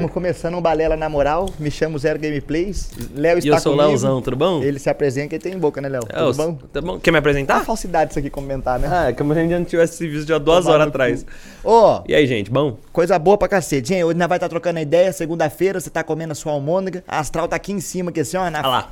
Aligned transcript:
Estamos 0.00 0.14
começando 0.14 0.54
um 0.56 0.62
Balela 0.62 0.96
na 0.96 1.10
moral. 1.10 1.50
Me 1.58 1.70
chamo 1.70 1.98
Zero 1.98 2.18
Gameplays. 2.18 2.90
Léo 3.14 3.36
E 3.36 3.40
está 3.40 3.56
eu 3.56 3.60
sou 3.60 3.74
o. 3.74 3.76
Léozão, 3.76 4.22
tudo 4.22 4.34
bom? 4.34 4.62
Ele 4.62 4.78
se 4.78 4.88
apresenta 4.88 5.34
e 5.34 5.38
tem 5.38 5.58
boca, 5.58 5.78
né, 5.78 5.90
Léo? 5.90 6.00
É, 6.08 6.16
Tudo 6.24 6.34
bom? 6.36 6.54
Tá 6.72 6.80
bom? 6.80 6.98
Quer 6.98 7.10
me 7.10 7.16
Tá 7.16 7.18
apresentar? 7.18 7.64
falsidade 7.66 8.10
isso 8.12 8.18
aqui 8.18 8.30
comentar, 8.30 8.78
né? 8.78 8.88
Ah, 8.90 9.12
como 9.12 9.34
se 9.34 9.40
a 9.40 9.42
gente 9.42 9.52
não 9.52 9.64
tivesse 9.64 9.92
esse 9.94 10.08
vídeo 10.08 10.26
já 10.26 10.38
duas 10.38 10.64
Tomar 10.64 10.74
horas 10.76 10.88
atrás. 10.88 11.26
Ô, 11.62 12.00
E 12.08 12.14
aí, 12.14 12.26
gente, 12.26 12.50
bom? 12.50 12.78
coisa 12.94 13.18
boa 13.18 13.36
pra 13.36 13.46
cacete. 13.46 13.88
Gente, 13.88 14.04
hoje 14.04 14.16
nós 14.18 14.26
vai 14.26 14.38
estar 14.38 14.48
trocando 14.48 14.78
ideia. 14.80 15.12
Segunda-feira 15.12 15.78
você 15.78 15.90
tá 15.90 16.02
comendo 16.02 16.32
a 16.32 16.34
sua 16.34 16.52
almôndega. 16.52 17.04
A 17.06 17.18
astral 17.18 17.46
tá 17.46 17.56
aqui 17.56 17.72
em 17.72 17.80
cima, 17.80 18.08
aqui 18.08 18.20
assim, 18.20 18.38
ó. 18.38 18.48
Na... 18.48 18.60
Olha 18.60 18.68
lá. 18.68 18.90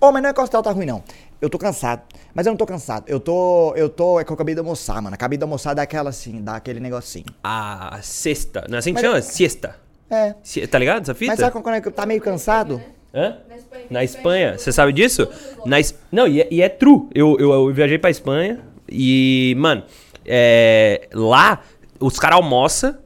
Ô, 0.00 0.10
mas 0.10 0.22
não 0.22 0.30
é 0.30 0.32
que 0.32 0.40
o 0.40 0.42
astral 0.42 0.62
tá 0.62 0.70
ruim, 0.70 0.86
não. 0.86 1.04
Eu 1.38 1.50
tô 1.50 1.58
cansado. 1.58 2.00
Mas 2.34 2.46
eu 2.46 2.50
não 2.52 2.56
tô 2.56 2.64
cansado. 2.64 3.04
Eu 3.06 3.20
tô. 3.20 3.74
Eu 3.76 3.90
tô. 3.90 4.18
É 4.18 4.24
que 4.24 4.30
eu 4.30 4.34
acabei 4.34 4.54
de 4.54 4.60
almoçar, 4.60 5.02
mano. 5.02 5.12
Acabei 5.14 5.36
de 5.36 5.44
almoçar 5.44 5.74
daquela 5.74 6.08
assim, 6.08 6.40
dá 6.40 6.56
aquele 6.56 6.80
negocinho. 6.80 7.26
A 7.42 7.98
sexta. 8.00 8.64
Não 8.70 8.76
é 8.76 8.78
assim 8.78 8.94
que 8.94 9.02
Mas- 9.02 9.10
chama? 9.10 9.20
Siesta. 9.20 9.83
É. 10.14 10.66
Tá 10.66 10.78
ligado 10.78 11.02
essa 11.02 11.14
fita? 11.14 11.32
Mas 11.32 11.40
sabe 11.40 11.52
quando 11.62 11.74
é 11.74 11.80
que 11.80 11.90
tá 11.90 12.06
meio 12.06 12.20
cansado? 12.20 12.80
Hã? 13.12 13.38
Na 13.48 13.56
Espanha. 13.56 13.84
Na 13.90 14.04
Espanha. 14.04 14.58
Você 14.58 14.72
sabe 14.72 14.92
disso? 14.92 15.28
Na 15.66 15.78
Es- 15.80 15.94
Não, 16.10 16.26
e 16.26 16.40
é, 16.42 16.48
e 16.50 16.62
é 16.62 16.68
true. 16.68 17.08
Eu, 17.14 17.36
eu, 17.38 17.52
eu 17.52 17.72
viajei 17.72 17.98
pra 17.98 18.10
Espanha 18.10 18.60
e, 18.88 19.54
mano, 19.58 19.84
é, 20.26 21.08
lá 21.12 21.60
os 22.00 22.18
caras 22.18 22.36
almoçam, 22.36 22.96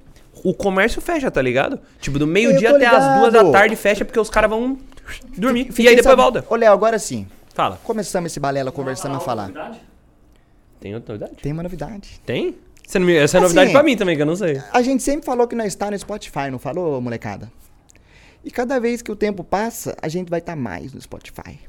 o 0.43 0.55
comércio 0.55 1.01
fecha, 1.03 1.31
tá 1.31 1.43
ligado? 1.43 1.79
Tipo, 2.01 2.19
do 2.19 2.27
meio-dia 2.27 2.71
até 2.75 2.87
as 2.87 3.19
duas 3.21 3.33
da 3.33 3.51
tarde 3.51 3.77
fecha 3.77 4.05
porque 4.05 4.19
os 4.19 4.31
caras 4.31 4.49
vão 4.51 4.79
dormir. 5.37 5.67
Fiquei 5.67 5.85
e 5.85 5.89
aí 5.89 5.97
depois 5.97 6.11
sabendo- 6.17 6.33
volta. 6.41 6.45
Ô, 6.49 6.57
Léo, 6.57 6.73
agora 6.73 6.99
sim. 6.99 7.27
Fala. 7.55 7.79
Começamos 7.85 8.31
esse 8.33 8.39
balela 8.41 8.71
conversando 8.73 9.17
a 9.17 9.21
falar. 9.21 9.51
Tem 10.81 10.95
outra 10.95 11.13
novidade? 11.15 11.43
Tem 11.43 11.53
uma 11.53 11.63
novidade. 11.63 12.21
Tem? 12.25 12.57
Você 12.89 12.99
não 12.99 13.07
me- 13.07 13.15
Essa 13.17 13.37
é 13.37 13.39
Assim, 13.41 13.43
novidade 13.43 13.71
pra 13.73 13.83
mim 13.83 13.97
também, 13.99 14.17
que 14.17 14.23
eu 14.23 14.27
não 14.27 14.35
sei. 14.35 14.63
A 14.73 14.81
gente 14.81 15.03
sempre 15.03 15.27
falou 15.27 15.47
que 15.47 15.55
nós 15.55 15.67
está 15.67 15.91
no 15.91 15.99
Spotify, 15.99 16.51
não 16.51 16.59
falou, 16.59 16.99
molecada? 17.03 17.53
E 18.43 18.51
cada 18.51 18.81
vez 18.81 19.03
que 19.03 19.13
o 19.13 19.17
tempo 19.17 19.45
passa, 19.45 19.95
a 20.01 20.09
gente 20.09 20.31
vai 20.31 20.39
estar 20.39 20.57
mais 20.57 20.95
no 20.95 21.01
Spotify. 21.03 21.61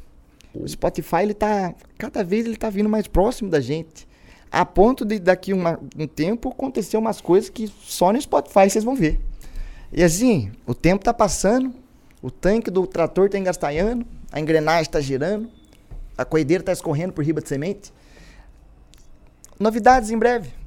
O 0.53 0.66
Spotify, 0.66 1.17
ele 1.23 1.34
tá. 1.34 1.73
Cada 1.97 2.23
vez 2.23 2.45
ele 2.45 2.56
tá 2.56 2.70
vindo 2.70 2.88
mais 2.88 3.06
próximo 3.06 3.50
da 3.50 3.59
gente. 3.59 4.08
A 4.50 4.64
ponto 4.64 5.03
de 5.03 5.20
daqui 5.20 5.52
uma- 5.52 5.78
um 5.97 6.08
tempo 6.08 6.47
acontecer 6.50 6.95
umas 6.95 7.20
coisas 7.20 7.50
que 7.50 7.67
só 7.81 8.14
no 8.14 8.22
Spotify 8.22 8.70
vocês 8.70 8.86
vão 8.86 8.95
ver. 8.95 9.20
E 9.92 10.02
assim, 10.02 10.52
o 10.66 10.73
tempo 10.73 11.03
tá 11.03 11.14
passando, 11.14 11.73
o 12.22 12.31
tanque 12.31 12.72
do 12.72 12.88
trator 12.88 13.30
tá 13.30 13.38
engastanhando, 13.38 14.06
a 14.31 14.40
engrenagem 14.40 14.90
tá 14.90 15.02
girando, 15.02 15.50
a 16.17 16.23
coideira 16.23 16.64
tá 16.64 16.72
escorrendo 16.72 17.12
por 17.12 17.25
riba 17.25 17.42
de 17.42 17.50
semente. 17.50 17.92
Novidades 19.59 20.12
em 20.12 20.17
breve. 20.17 20.58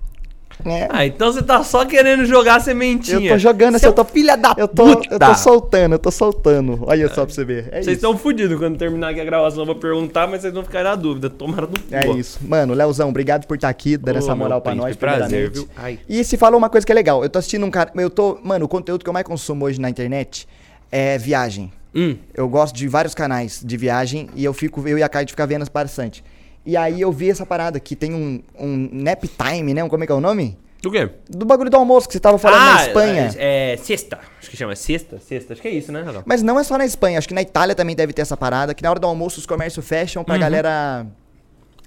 É. 0.65 0.87
Ah, 0.91 1.05
então 1.07 1.33
você 1.33 1.43
tá 1.43 1.63
só 1.65 1.85
querendo 1.85 2.25
jogar 2.25 2.61
sementinha. 2.61 3.19
Eu 3.31 3.33
tô 3.35 3.39
jogando 3.39 3.75
assim, 3.77 3.83
Seu 3.83 3.91
eu 3.91 3.95
tô 3.95 4.05
filha 4.05 4.37
da 4.37 4.55
eu 4.57 4.69
tô, 4.69 4.89
eu 4.89 4.97
puta. 4.99 5.19
tô 5.19 5.35
soltando, 5.35 5.95
eu 5.95 5.99
tô 5.99 6.11
soltando. 6.11 6.79
Olha 6.87 7.09
só 7.09 7.25
pra 7.27 7.35
você 7.35 7.45
ver. 7.45 7.69
É 7.73 7.83
Vocês 7.83 7.97
estão 7.97 8.17
fodidos 8.17 8.59
quando 8.59 8.77
terminar 8.79 9.11
aqui 9.11 9.21
a 9.21 9.25
gravação. 9.25 9.61
Eu 9.63 9.67
vou 9.67 9.75
perguntar, 9.75 10.27
mas 10.29 10.43
vocês 10.43 10.53
vão 10.55 10.63
ficar 10.63 10.85
na 10.85 10.95
dúvida. 10.95 11.29
Tomara 11.29 11.63
no 11.63 11.73
cu. 11.73 11.79
É 11.91 12.07
isso. 12.11 12.39
Mano, 12.47 12.75
Leozão, 12.75 13.09
obrigado 13.09 13.47
por 13.47 13.57
estar 13.57 13.69
aqui, 13.69 13.97
dando 13.97 14.17
Ô, 14.17 14.19
essa 14.19 14.35
moral 14.35 14.61
pra 14.61 14.75
nós. 14.75 14.97
príncipe, 14.97 15.01
prazer, 15.01 15.27
primeiramente. 15.51 15.55
viu? 15.55 15.69
Ai. 15.77 15.99
E 16.09 16.23
se 16.25 16.37
falou 16.37 16.59
uma 16.59 16.71
coisa 16.71 16.87
que 16.87 16.93
é 16.93 16.95
legal. 16.95 17.23
Eu 17.25 17.29
tô 17.29 17.39
assistindo 17.39 17.67
um 17.67 17.71
cara. 17.71 17.91
Eu 17.97 18.11
tô. 18.11 18.39
Mano, 18.45 18.65
o 18.67 18.69
conteúdo 18.69 19.03
que 19.03 19.09
eu 19.11 19.13
mais 19.15 19.27
consumo 19.27 19.65
hoje 19.65 19.81
na 19.81 19.91
internet 19.91 20.47
é 20.91 21.19
viagem. 21.19 21.73
Hum. 21.95 22.17
Eu 22.33 22.49
gosto 22.49 22.75
de 22.75 22.89
vários 22.89 23.15
canais 23.15 23.61
de 23.65 23.77
viagem 23.77 24.29
e 24.35 24.45
eu 24.45 24.55
fico, 24.55 24.87
eu 24.89 24.97
e 24.97 25.03
a 25.03 25.09
Kai 25.09 25.27
fica 25.27 25.47
vendo 25.47 25.65
bastante. 25.71 26.25
E 26.65 26.77
aí 26.77 27.01
eu 27.01 27.11
vi 27.11 27.31
essa 27.31 27.45
parada 27.45 27.81
que 27.81 27.97
tem 27.97 28.15
um, 28.15 28.43
um 28.59 28.89
nap 28.93 29.25
time, 29.25 29.75
né? 29.75 29.83
Um, 29.83 29.89
como 29.89 30.05
é 30.05 30.07
que 30.07 30.13
é 30.13 30.15
o 30.15 30.21
nome? 30.21 30.59
Do 30.81 30.91
quê? 30.91 31.09
Do 31.29 31.47
bagulho 31.47 31.71
do 31.71 31.77
almoço 31.77 32.09
que 32.09 32.13
você 32.13 32.21
tava 32.21 32.39
falando 32.39 32.61
na 32.61 32.87
Espanha. 32.87 33.31
É, 33.37 33.73
é 33.73 33.77
sexta. 33.77 34.19
Acho 34.41 34.51
que 34.51 34.57
chama 34.57 34.75
sexta. 34.75 35.21
Sexta. 35.21 35.53
Acho 35.53 35.63
que 35.63 35.69
é 35.69 35.71
isso, 35.71 35.93
né, 35.93 36.03
Rafael? 36.03 36.25
Mas 36.27 36.43
não 36.43 36.59
é 36.59 36.65
só 36.65 36.77
na 36.77 36.85
Espanha, 36.85 37.19
acho 37.19 37.29
que 37.29 37.35
na 37.35 37.43
Itália 37.43 37.75
também 37.75 37.95
deve 37.95 38.13
ter 38.13 38.23
essa 38.23 38.37
parada, 38.37 38.75
que 38.75 38.83
na 38.83 38.91
hora 38.91 38.99
do 38.99 39.07
almoço 39.07 39.39
os 39.39 39.47
comércios 39.47 39.87
fecham 39.87 40.25
pra 40.25 40.37
galera. 40.37 41.07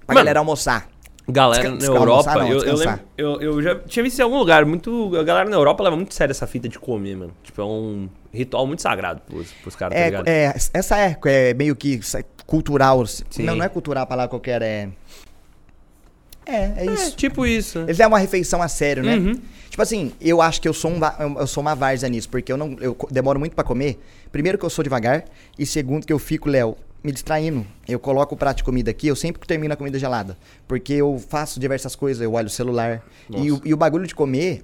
Pra 0.06 0.14
Mano, 0.14 0.20
galera 0.20 0.40
almoçar. 0.40 0.88
Galera 1.28 1.64
Desca- 1.64 1.72
na 1.72 1.78
descansar, 1.78 2.02
Europa, 2.02 2.36
não, 2.36 2.48
eu, 2.48 2.60
eu, 2.64 2.76
lembro, 2.76 3.00
eu, 3.18 3.42
eu 3.42 3.62
já 3.62 3.76
tinha 3.80 4.04
visto 4.04 4.20
em 4.20 4.22
algum 4.22 4.38
lugar, 4.38 4.64
muito. 4.64 5.12
A 5.20 5.24
galera 5.24 5.50
na 5.50 5.56
Europa 5.56 5.84
leva 5.84 5.96
muito 5.96 6.14
sério 6.14 6.32
essa 6.32 6.46
fita 6.46 6.70
de 6.70 6.78
comer, 6.78 7.16
mano. 7.18 7.32
Tipo, 7.44 7.62
é 7.62 7.66
um 7.66 8.08
ritual 8.32 8.68
muito 8.68 8.84
sagrado 8.84 9.22
pros, 9.22 9.52
pros 9.54 9.76
caras, 9.76 9.96
tá 9.98 10.00
É, 10.02 10.06
ligado? 10.06 10.28
é, 10.28 10.54
essa 10.74 11.00
é, 11.00 11.18
é 11.26 11.54
meio 11.56 11.76
que 11.76 12.00
sa- 12.04 12.22
cultural. 12.46 13.04
Sim. 13.08 13.44
Não, 13.44 13.56
não 13.56 13.66
é 13.66 13.70
cultural 13.70 14.04
a 14.04 14.06
palavra 14.06 14.30
qualquer, 14.30 14.62
é. 14.62 14.90
É, 16.46 16.56
é 16.56 16.74
É, 16.78 16.86
isso. 16.94 17.16
tipo 17.16 17.46
isso. 17.46 17.80
Eles 17.80 17.98
levam 17.98 18.14
uma 18.14 18.20
refeição 18.20 18.62
a 18.62 18.68
sério, 18.68 19.02
né? 19.04 19.16
Uhum. 19.16 19.42
Tipo 19.70 19.82
assim, 19.82 20.14
eu 20.22 20.42
acho 20.42 20.62
que 20.62 20.68
eu 20.68 20.74
sou, 20.74 20.92
um, 20.92 21.00
eu- 21.40 21.48
sou 21.48 21.62
uma 21.62 21.74
várzea 21.76 22.08
nisso, 22.08 22.30
porque 22.30 22.52
eu 22.52 22.56
não 22.58 22.78
eu 22.80 22.96
demoro 23.10 23.40
muito 23.40 23.56
pra 23.56 23.64
comer. 23.64 24.00
Primeiro 24.32 24.58
que 24.58 24.64
eu 24.66 24.70
sou 24.70 24.84
devagar, 24.84 25.26
e 25.58 25.66
segundo 25.66 26.06
que 26.06 26.14
eu 26.14 26.20
fico, 26.20 26.48
Léo, 26.48 26.78
me 27.04 27.12
distraindo. 27.12 27.66
Eu 27.88 28.00
coloco 28.00 28.36
o 28.36 28.38
prato 28.38 28.58
de 28.58 28.64
comida 28.64 28.92
aqui, 28.92 29.08
eu 29.08 29.16
sempre 29.16 29.46
termino 29.48 29.74
a 29.74 29.78
comida 29.78 30.00
gelada. 30.00 30.38
Porque 30.68 30.94
eu 30.94 31.18
faço 31.30 31.60
diversas 31.60 31.96
coisas, 31.96 32.22
eu 32.22 32.34
olho 32.34 32.48
o 32.48 32.50
celular. 32.50 33.04
E 33.30 33.52
o, 33.52 33.62
e 33.64 33.74
o 33.74 33.78
bagulho 33.78 34.08
de 34.08 34.16
comer 34.16 34.64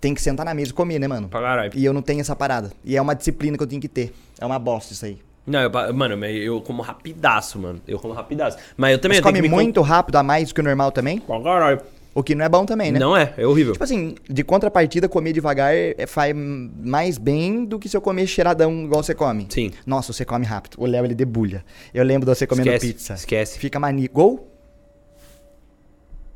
tem 0.00 0.14
que 0.14 0.22
sentar 0.22 0.44
na 0.46 0.54
mesa 0.54 0.70
e 0.70 0.74
comer, 0.74 0.98
né, 0.98 1.08
mano? 1.08 1.28
Caralho. 1.28 1.72
E 1.74 1.84
eu 1.84 1.92
não 1.92 2.02
tenho 2.02 2.20
essa 2.20 2.34
parada. 2.34 2.72
E 2.84 2.96
é 2.96 3.02
uma 3.02 3.14
disciplina 3.14 3.56
que 3.56 3.62
eu 3.62 3.66
tenho 3.66 3.80
que 3.80 3.88
ter. 3.88 4.12
É 4.40 4.46
uma 4.46 4.58
bosta 4.58 4.92
isso 4.92 5.04
aí. 5.04 5.18
Não, 5.46 5.60
eu, 5.60 5.94
mano, 5.94 6.24
eu 6.26 6.60
como 6.60 6.82
rapidaço, 6.82 7.58
mano. 7.58 7.80
Eu 7.88 7.98
como 7.98 8.12
rapidaço. 8.12 8.58
Mas 8.76 8.92
eu 8.92 8.98
também 8.98 9.16
Você 9.16 9.20
eu 9.20 9.32
come 9.32 9.48
muito 9.48 9.80
rápido 9.80 10.16
a 10.16 10.22
mais 10.22 10.48
do 10.48 10.54
que 10.54 10.60
o 10.60 10.64
normal 10.64 10.92
também? 10.92 11.18
Pra 11.20 11.40
caralho. 11.42 11.80
O 12.18 12.22
que 12.24 12.34
não 12.34 12.44
é 12.44 12.48
bom 12.48 12.66
também, 12.66 12.90
né? 12.90 12.98
Não 12.98 13.16
é, 13.16 13.32
é 13.36 13.46
horrível. 13.46 13.74
Tipo 13.74 13.84
assim, 13.84 14.16
de 14.28 14.42
contrapartida, 14.42 15.08
comer 15.08 15.32
devagar 15.32 15.72
é- 15.72 16.04
faz 16.04 16.34
mais 16.34 17.16
bem 17.16 17.64
do 17.64 17.78
que 17.78 17.88
se 17.88 17.96
eu 17.96 18.00
comer 18.00 18.26
cheiradão 18.26 18.86
igual 18.86 19.04
você 19.04 19.14
come. 19.14 19.46
Sim. 19.48 19.70
Nossa, 19.86 20.12
você 20.12 20.24
come 20.24 20.44
rápido. 20.44 20.74
O 20.78 20.84
Léo, 20.84 21.04
ele 21.04 21.14
debulha. 21.14 21.64
Eu 21.94 22.02
lembro 22.02 22.28
de 22.28 22.36
você 22.36 22.44
comendo 22.44 22.70
Esquece, 22.70 22.92
pizza. 22.92 23.14
esquece. 23.14 23.58
Fica 23.60 23.78
maníaco. 23.78 24.12
Gol? 24.12 24.48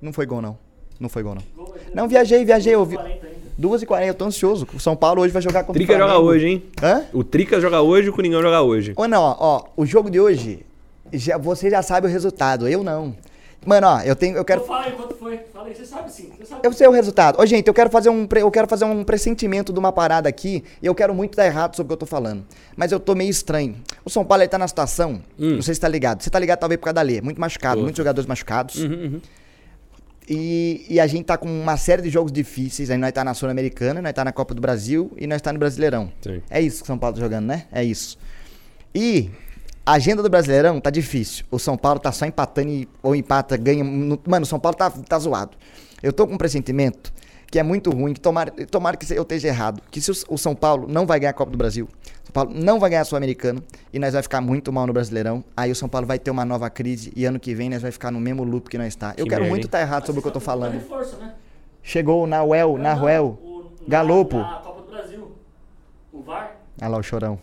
Não 0.00 0.12
foi 0.12 0.24
gol, 0.24 0.40
não. 0.40 0.56
Não 1.00 1.08
foi 1.08 1.24
gol, 1.24 1.34
não. 1.34 1.42
Não, 1.92 2.06
viajei, 2.06 2.44
viajei. 2.44 2.76
Eu 2.76 2.84
vi... 2.84 2.96
2h40, 3.60 4.06
eu 4.06 4.14
tô 4.14 4.24
ansioso. 4.24 4.68
O 4.72 4.78
São 4.78 4.94
Paulo 4.94 5.20
hoje 5.22 5.32
vai 5.32 5.42
jogar 5.42 5.64
contra 5.64 5.82
o 5.82 5.84
Trica 5.84 5.98
joga 5.98 6.16
hoje, 6.16 6.46
hein? 6.46 6.62
Hã? 6.80 7.06
O 7.12 7.24
Trica 7.24 7.60
joga 7.60 7.82
hoje, 7.82 8.08
o 8.08 8.12
Coringão 8.12 8.40
joga 8.40 8.62
hoje. 8.62 8.92
Ou 8.94 9.08
não, 9.08 9.20
ó, 9.20 9.36
ó, 9.36 9.64
o 9.76 9.84
jogo 9.84 10.08
de 10.08 10.20
hoje, 10.20 10.64
já, 11.12 11.36
você 11.36 11.68
já 11.68 11.82
sabe 11.82 12.06
o 12.06 12.10
resultado, 12.10 12.68
eu 12.68 12.84
não. 12.84 13.16
Mano, 13.64 13.86
ó, 13.86 14.00
eu 14.00 14.16
tenho, 14.16 14.36
eu 14.36 14.44
quero, 14.44 14.62
Fala 14.62 14.86
aí 14.86 14.92
quanto 14.92 15.14
foi. 15.14 15.38
Fala 15.52 15.68
aí, 15.68 15.74
você 15.74 15.84
sabe 15.86 16.10
sim. 16.12 16.30
Você 16.36 16.46
sabe. 16.46 16.66
eu 16.66 16.72
sei 16.72 16.86
o 16.88 16.90
resultado. 16.90 17.40
Ô, 17.40 17.46
gente, 17.46 17.68
eu 17.68 17.74
quero 17.74 17.88
fazer 17.90 18.08
um, 18.10 18.26
pre- 18.26 18.42
eu 18.42 18.50
quero 18.50 18.66
fazer 18.66 18.84
um 18.84 19.04
pressentimento 19.04 19.72
de 19.72 19.78
uma 19.78 19.92
parada 19.92 20.28
aqui, 20.28 20.64
e 20.82 20.86
eu 20.86 20.94
quero 20.94 21.14
muito 21.14 21.36
dar 21.36 21.46
errado 21.46 21.76
sobre 21.76 21.86
o 21.86 21.88
que 21.88 21.92
eu 22.02 22.06
tô 22.06 22.06
falando. 22.06 22.44
Mas 22.76 22.90
eu 22.90 22.98
tô 22.98 23.14
meio 23.14 23.30
estranho. 23.30 23.76
O 24.04 24.10
São 24.10 24.24
Paulo, 24.24 24.42
ele 24.42 24.48
tá 24.48 24.58
na 24.58 24.66
situação, 24.66 25.22
não 25.38 25.62
sei 25.62 25.74
se 25.74 25.80
tá 25.80 25.88
ligado. 25.88 26.22
Você 26.22 26.30
tá 26.30 26.38
ligado 26.38 26.58
talvez 26.58 26.78
por 26.78 26.84
causa 26.86 26.94
da 26.94 27.02
Lê, 27.02 27.20
muito 27.20 27.40
machucado, 27.40 27.76
Tô. 27.76 27.82
muitos 27.82 27.98
jogadores 27.98 28.26
machucados. 28.26 28.76
Uhum, 28.82 29.20
E, 30.28 30.86
e 30.88 31.00
a 31.00 31.06
gente 31.06 31.24
tá 31.26 31.36
com 31.36 31.48
uma 31.48 31.76
série 31.76 32.00
de 32.02 32.08
jogos 32.08 32.30
difíceis, 32.32 32.90
aí 32.90 32.96
nós 32.98 33.12
tá 33.12 33.24
na 33.24 33.34
Sul-Americana, 33.34 34.00
nós 34.00 34.12
tá 34.12 34.24
na 34.24 34.32
Copa 34.32 34.54
do 34.54 34.60
Brasil 34.60 35.10
e 35.16 35.26
nós 35.26 35.42
tá 35.42 35.52
no 35.52 35.58
Brasileirão. 35.58 36.12
Sim. 36.22 36.40
É 36.48 36.60
isso 36.60 36.78
que 36.78 36.84
o 36.84 36.86
São 36.86 36.98
Paulo 36.98 37.16
tá 37.16 37.20
jogando, 37.22 37.46
né? 37.46 37.64
É 37.72 37.82
isso. 37.84 38.16
E 38.94 39.30
a 39.84 39.92
agenda 39.92 40.22
do 40.22 40.28
Brasileirão 40.30 40.80
tá 40.80 40.90
difícil. 40.90 41.44
O 41.50 41.58
São 41.58 41.76
Paulo 41.76 41.98
tá 41.98 42.12
só 42.12 42.24
empatando 42.26 42.68
e, 42.68 42.88
ou 43.02 43.14
empata, 43.16 43.56
ganha. 43.56 43.82
no- 43.82 44.18
Mano, 44.26 44.44
o 44.44 44.46
São 44.46 44.58
Paulo 44.60 44.76
tá, 44.76 44.90
tá 44.90 45.18
zoado. 45.18 45.56
Eu 46.02 46.12
tô 46.12 46.26
com 46.26 46.34
um 46.34 46.38
pressentimento 46.38 47.12
que 47.50 47.58
é 47.58 47.62
muito 47.62 47.90
ruim, 47.90 48.14
que 48.14 48.20
tomara, 48.20 48.50
tomara 48.70 48.96
que 48.96 49.12
eu 49.12 49.22
esteja 49.22 49.48
errado. 49.48 49.82
Que 49.90 50.00
se 50.00 50.10
o, 50.10 50.14
o 50.30 50.38
São 50.38 50.54
Paulo 50.54 50.86
não 50.88 51.04
vai 51.06 51.20
ganhar 51.20 51.30
a 51.30 51.34
Copa 51.34 51.50
do 51.50 51.58
Brasil, 51.58 51.86
o 51.86 52.26
São 52.26 52.32
Paulo 52.32 52.50
não 52.54 52.80
vai 52.80 52.88
ganhar 52.90 53.02
a 53.02 53.04
Sul-Americana 53.04 53.62
e 53.92 53.98
nós 53.98 54.12
vai 54.14 54.22
ficar 54.22 54.40
muito 54.40 54.72
mal 54.72 54.86
no 54.86 54.92
Brasileirão. 54.92 55.44
Aí 55.56 55.70
o 55.70 55.74
São 55.76 55.88
Paulo 55.88 56.06
vai 56.06 56.18
ter 56.18 56.30
uma 56.30 56.44
nova 56.44 56.70
crise 56.70 57.12
e 57.14 57.24
ano 57.24 57.38
que 57.38 57.54
vem 57.54 57.68
nós 57.68 57.82
vai 57.82 57.90
ficar 57.90 58.10
no 58.10 58.18
mesmo 58.20 58.42
loop 58.44 58.70
que 58.70 58.78
nós 58.78 58.88
está. 58.88 59.10
Eu 59.18 59.24
Que 59.24 59.30
quero 59.30 59.42
merda, 59.42 59.50
muito 59.50 59.66
estar 59.66 59.80
errado 59.80 60.06
sobre 60.06 60.20
o 60.20 60.22
que 60.22 60.28
eu 60.28 60.32
tô 60.32 60.38
É 60.38 60.42
falando. 60.42 60.72
reforço, 60.72 61.16
né? 61.18 61.34
Chegou 61.82 62.22
o 62.24 62.26
Nahuel, 62.26 62.78
Nahuel, 62.78 63.38
Galopo. 63.86 64.38
Na 64.38 64.54
Copa 64.60 64.82
do 64.82 64.90
Brasil. 64.90 65.32
O 66.12 66.22
VAR. 66.22 66.56
Olha 66.80 66.88
lá 66.88 66.98
o 66.98 67.02
chorão. 67.02 67.38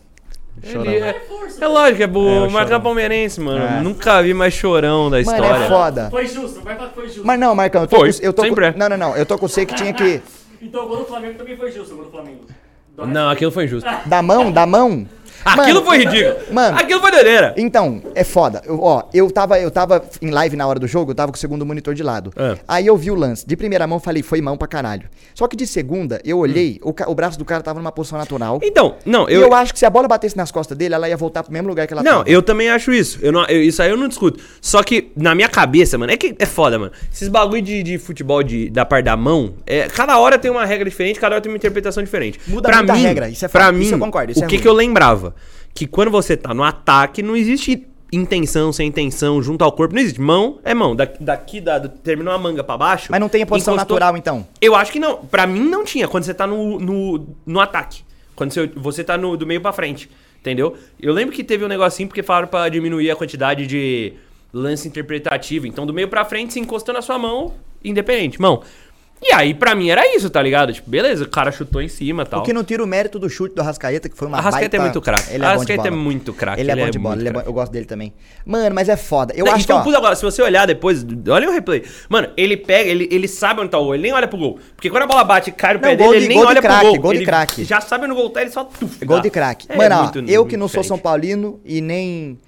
Ele 0.62 0.72
Chorão. 0.72 0.92
é, 0.92 1.12
reforço. 1.12 1.64
é 1.64 1.66
lógico, 1.66 2.02
é 2.02 2.04
É, 2.04 2.08
pro 2.08 2.20
o 2.20 2.50
Marcão. 2.50 2.80
Palmeirense, 2.80 3.40
mano. 3.40 3.64
É. 3.64 3.80
Nunca 3.80 4.22
vi 4.22 4.34
mais 4.34 4.52
chorão 4.54 5.10
da 5.10 5.20
Mano, 5.22 5.30
história. 5.36 5.64
é 5.64 5.68
foda. 5.68 6.10
Foi 6.10 6.26
justo, 6.26 6.60
vai 6.60 6.76
falar 6.76 6.88
que 6.88 6.94
foi 6.94 7.06
justo. 7.08 7.24
Mas 7.26 7.38
não, 7.40 7.54
Marcão, 7.54 7.82
eu 7.82 7.86
tô 7.88 7.96
Foi, 7.96 8.12
com, 8.12 8.18
eu 8.22 8.32
tô 8.32 8.42
sempre 8.42 8.64
é. 8.66 8.72
com, 8.72 8.78
Não, 8.78 8.88
não, 8.88 8.96
não. 8.96 9.16
Eu 9.16 9.24
tô 9.26 9.38
com 9.38 9.48
você 9.48 9.64
que 9.66 9.74
tinha 9.74 9.92
que. 9.92 10.20
Então 10.62 10.84
o 10.84 10.88
gol 10.88 10.98
do 10.98 11.04
Flamengo 11.06 11.38
também 11.38 11.56
foi 11.56 11.72
justo, 11.72 11.94
o 11.94 11.96
gol 11.96 12.04
do 12.04 12.10
Flamengo. 12.10 12.40
Do 12.94 13.06
Não, 13.06 13.30
aquilo 13.30 13.50
foi 13.50 13.64
injusto. 13.64 13.88
Da 14.04 14.20
mão, 14.20 14.52
da 14.52 14.66
mão. 14.66 15.06
Aquilo 15.44 15.74
Mano, 15.76 15.86
foi 15.86 15.98
ridículo. 15.98 16.36
mano. 16.52 16.78
Aquilo 16.78 17.00
foi 17.00 17.10
doideira. 17.10 17.54
Então, 17.56 18.02
é 18.14 18.24
foda. 18.24 18.62
Eu, 18.64 18.80
ó, 18.82 19.04
eu 19.12 19.30
tava, 19.30 19.58
eu 19.58 19.70
tava 19.70 20.02
em 20.20 20.30
live 20.30 20.56
na 20.56 20.66
hora 20.66 20.78
do 20.78 20.86
jogo, 20.86 21.10
eu 21.10 21.14
tava 21.14 21.32
com 21.32 21.36
o 21.36 21.40
segundo 21.40 21.64
monitor 21.64 21.94
de 21.94 22.02
lado. 22.02 22.32
É. 22.36 22.56
Aí 22.68 22.86
eu 22.86 22.96
vi 22.96 23.10
o 23.10 23.14
lance. 23.14 23.46
De 23.46 23.56
primeira 23.56 23.86
mão, 23.86 23.98
falei, 23.98 24.22
foi 24.22 24.40
mão 24.40 24.56
pra 24.56 24.68
caralho. 24.68 25.08
Só 25.34 25.46
que 25.48 25.56
de 25.56 25.66
segunda, 25.66 26.20
eu 26.24 26.38
olhei, 26.38 26.78
o, 26.82 26.92
ca- 26.92 27.08
o 27.08 27.14
braço 27.14 27.38
do 27.38 27.44
cara 27.44 27.62
tava 27.62 27.78
numa 27.78 27.92
posição 27.92 28.18
natural. 28.18 28.60
Então, 28.62 28.96
não, 29.06 29.28
E 29.28 29.34
eu. 29.34 29.42
eu 29.42 29.54
acho 29.54 29.72
que 29.72 29.78
se 29.78 29.86
a 29.86 29.90
bola 29.90 30.06
batesse 30.08 30.36
nas 30.36 30.50
costas 30.50 30.76
dele, 30.76 30.94
ela 30.94 31.08
ia 31.08 31.16
voltar 31.16 31.42
pro 31.42 31.52
mesmo 31.52 31.68
lugar 31.68 31.86
que 31.86 31.92
ela 31.92 32.02
Não, 32.02 32.18
tava. 32.18 32.28
eu 32.30 32.42
também 32.42 32.68
acho 32.70 32.92
isso. 32.92 33.18
Eu 33.22 33.32
não, 33.32 33.44
eu- 33.46 33.62
isso 33.62 33.82
aí 33.82 33.90
eu 33.90 33.96
não 33.96 34.08
discuto. 34.08 34.40
Só 34.60 34.82
que 34.82 35.10
na 35.16 35.34
minha 35.34 35.48
cabeça, 35.48 35.96
mano, 35.96 36.12
é 36.12 36.16
que 36.16 36.34
é 36.38 36.46
foda, 36.46 36.78
mano. 36.78 36.92
Esses 37.12 37.28
bagulho 37.28 37.62
de, 37.62 37.82
de 37.82 37.98
futebol 37.98 38.42
de, 38.42 38.68
da 38.70 38.84
parte 38.84 39.04
da 39.06 39.16
mão, 39.16 39.54
é, 39.66 39.88
cada 39.88 40.18
hora 40.18 40.38
tem 40.38 40.50
uma 40.50 40.64
regra 40.64 40.88
diferente, 40.88 41.18
cada 41.18 41.36
hora 41.36 41.42
tem 41.42 41.50
uma 41.50 41.56
interpretação 41.56 42.02
diferente. 42.02 42.38
Muda 42.46 42.68
pra 42.68 42.78
muito 42.78 42.90
a 42.90 42.94
mim, 42.94 43.02
regra, 43.02 43.28
isso 43.28 43.44
é 43.44 43.48
pra 43.48 43.66
fato, 43.66 43.74
mim, 43.74 43.84
isso 43.84 43.94
eu 43.94 43.98
concordo, 43.98 44.32
isso 44.32 44.40
o 44.40 44.44
é 44.44 44.46
que, 44.46 44.56
ruim. 44.56 44.62
que 44.62 44.68
eu 44.68 44.72
lembrava? 44.72 45.29
Que 45.74 45.86
quando 45.86 46.10
você 46.10 46.36
tá 46.36 46.52
no 46.54 46.62
ataque, 46.64 47.22
não 47.22 47.36
existe 47.36 47.86
intenção, 48.12 48.72
sem 48.72 48.88
intenção, 48.88 49.40
junto 49.42 49.62
ao 49.62 49.70
corpo. 49.72 49.94
Não 49.94 50.02
existe. 50.02 50.20
Mão 50.20 50.58
é 50.64 50.74
mão. 50.74 50.96
Da- 50.96 51.08
Daqui, 51.20 51.60
da, 51.60 51.78
do- 51.78 51.88
terminou 51.88 52.32
a 52.34 52.38
manga 52.38 52.64
pra 52.64 52.76
baixo. 52.76 53.06
Mas 53.10 53.20
não 53.20 53.28
tem 53.28 53.42
a 53.42 53.46
posição 53.46 53.74
encostou- 53.74 53.94
natural, 53.96 54.16
então. 54.16 54.46
Eu 54.60 54.74
acho 54.74 54.90
que 54.90 54.98
não. 54.98 55.18
Pra 55.18 55.46
mim 55.46 55.60
não 55.68 55.84
tinha 55.84 56.08
quando 56.08 56.24
você 56.24 56.34
tá 56.34 56.46
no, 56.46 56.78
no, 56.80 57.26
no 57.46 57.60
ataque. 57.60 58.02
Quando 58.34 58.52
você, 58.52 58.66
você 58.74 59.04
tá 59.04 59.16
no, 59.16 59.36
do 59.36 59.46
meio 59.46 59.60
pra 59.60 59.72
frente. 59.72 60.10
Entendeu? 60.40 60.74
Eu 60.98 61.12
lembro 61.12 61.34
que 61.34 61.44
teve 61.44 61.64
um 61.64 61.68
negocinho 61.68 62.08
porque 62.08 62.22
falaram 62.22 62.48
pra 62.48 62.68
diminuir 62.68 63.10
a 63.10 63.14
quantidade 63.16 63.66
de 63.66 64.14
lance 64.52 64.88
interpretativo. 64.88 65.66
Então, 65.66 65.86
do 65.86 65.92
meio 65.94 66.08
pra 66.08 66.24
frente, 66.24 66.54
se 66.54 66.58
encostou 66.58 66.92
na 66.94 67.02
sua 67.02 67.18
mão, 67.18 67.52
independente. 67.84 68.40
Mão. 68.40 68.62
E 69.22 69.34
aí, 69.34 69.52
pra 69.52 69.74
mim, 69.74 69.90
era 69.90 70.16
isso, 70.16 70.30
tá 70.30 70.40
ligado? 70.40 70.72
Tipo, 70.72 70.88
beleza, 70.90 71.24
o 71.24 71.28
cara 71.28 71.52
chutou 71.52 71.82
em 71.82 71.88
cima 71.88 72.22
e 72.22 72.26
tal. 72.26 72.40
O 72.40 72.42
que 72.42 72.54
não 72.54 72.64
tira 72.64 72.82
o 72.82 72.86
mérito 72.86 73.18
do 73.18 73.28
chute 73.28 73.54
do 73.54 73.60
Arrascaeta, 73.60 74.08
que 74.08 74.16
foi 74.16 74.26
uma 74.26 74.38
Arrascaeta 74.38 74.76
é 74.76 74.78
baita- 74.78 74.82
muito 74.94 75.00
craque. 75.02 75.28
Ele 75.28 75.36
é 75.36 75.38
bom 75.40 75.44
Arrascaeta 75.46 75.88
é 75.88 75.90
muito 75.90 76.32
craque, 76.32 76.60
Ele 76.62 76.70
é 76.70 76.72
ele 76.72 76.80
bom 76.80 76.86
é 76.86 76.90
de 76.90 76.98
bola, 76.98 77.28
é 77.28 77.32
bom- 77.32 77.42
eu 77.44 77.52
gosto 77.52 77.70
dele 77.70 77.84
também. 77.84 78.14
Mano, 78.46 78.74
mas 78.74 78.88
é 78.88 78.96
foda. 78.96 79.34
Eu 79.36 79.44
Não, 79.44 79.52
acho 79.52 79.66
que, 79.66 79.72
então, 79.72 79.84
ó, 79.92 79.96
agora, 79.96 80.16
se 80.16 80.22
você 80.22 80.40
olhar 80.40 80.66
depois, 80.66 81.04
olha 81.28 81.50
o 81.50 81.52
replay. 81.52 81.84
Mano, 82.08 82.30
ele 82.34 82.56
pega, 82.56 82.88
ele, 82.88 83.08
ele 83.10 83.28
sabe 83.28 83.60
onde 83.60 83.70
tá 83.70 83.78
o 83.78 83.84
gol, 83.84 83.94
ele 83.94 84.04
nem 84.04 84.12
olha 84.14 84.26
pro 84.26 84.38
gol. 84.38 84.58
Porque 84.74 84.88
quando 84.88 85.02
a 85.02 85.06
bola 85.06 85.22
bate 85.22 85.50
e 85.50 85.52
cai 85.52 85.74
no 85.74 85.80
Não, 85.80 85.88
pé 85.90 85.96
dele, 85.96 86.10
de- 86.10 86.16
ele 86.16 86.28
nem 86.28 86.38
gol 86.38 86.46
olha 86.46 86.62
craque, 86.62 86.80
pro 86.80 86.90
gol. 86.92 87.00
gol 87.00 87.12
de 87.14 87.24
craque. 87.24 87.64
Já 87.64 87.80
sabe 87.82 88.04
onde 88.04 88.12
o 88.12 88.16
gol 88.16 88.30
tá, 88.30 88.40
ele 88.40 88.50
só 88.50 88.64
tuf, 88.64 89.04
Gol 89.04 89.18
dá. 89.18 89.22
de 89.22 89.30
craque. 89.30 89.66
É 89.68 89.76
Mano, 89.76 90.02
muito- 90.02 90.30
eu 90.30 90.46
que 90.46 90.56
não 90.56 90.66
sou 90.66 90.82
São. 90.82 90.98
Paulino 90.98 91.60
e 91.62 91.82
nem. 91.82 92.38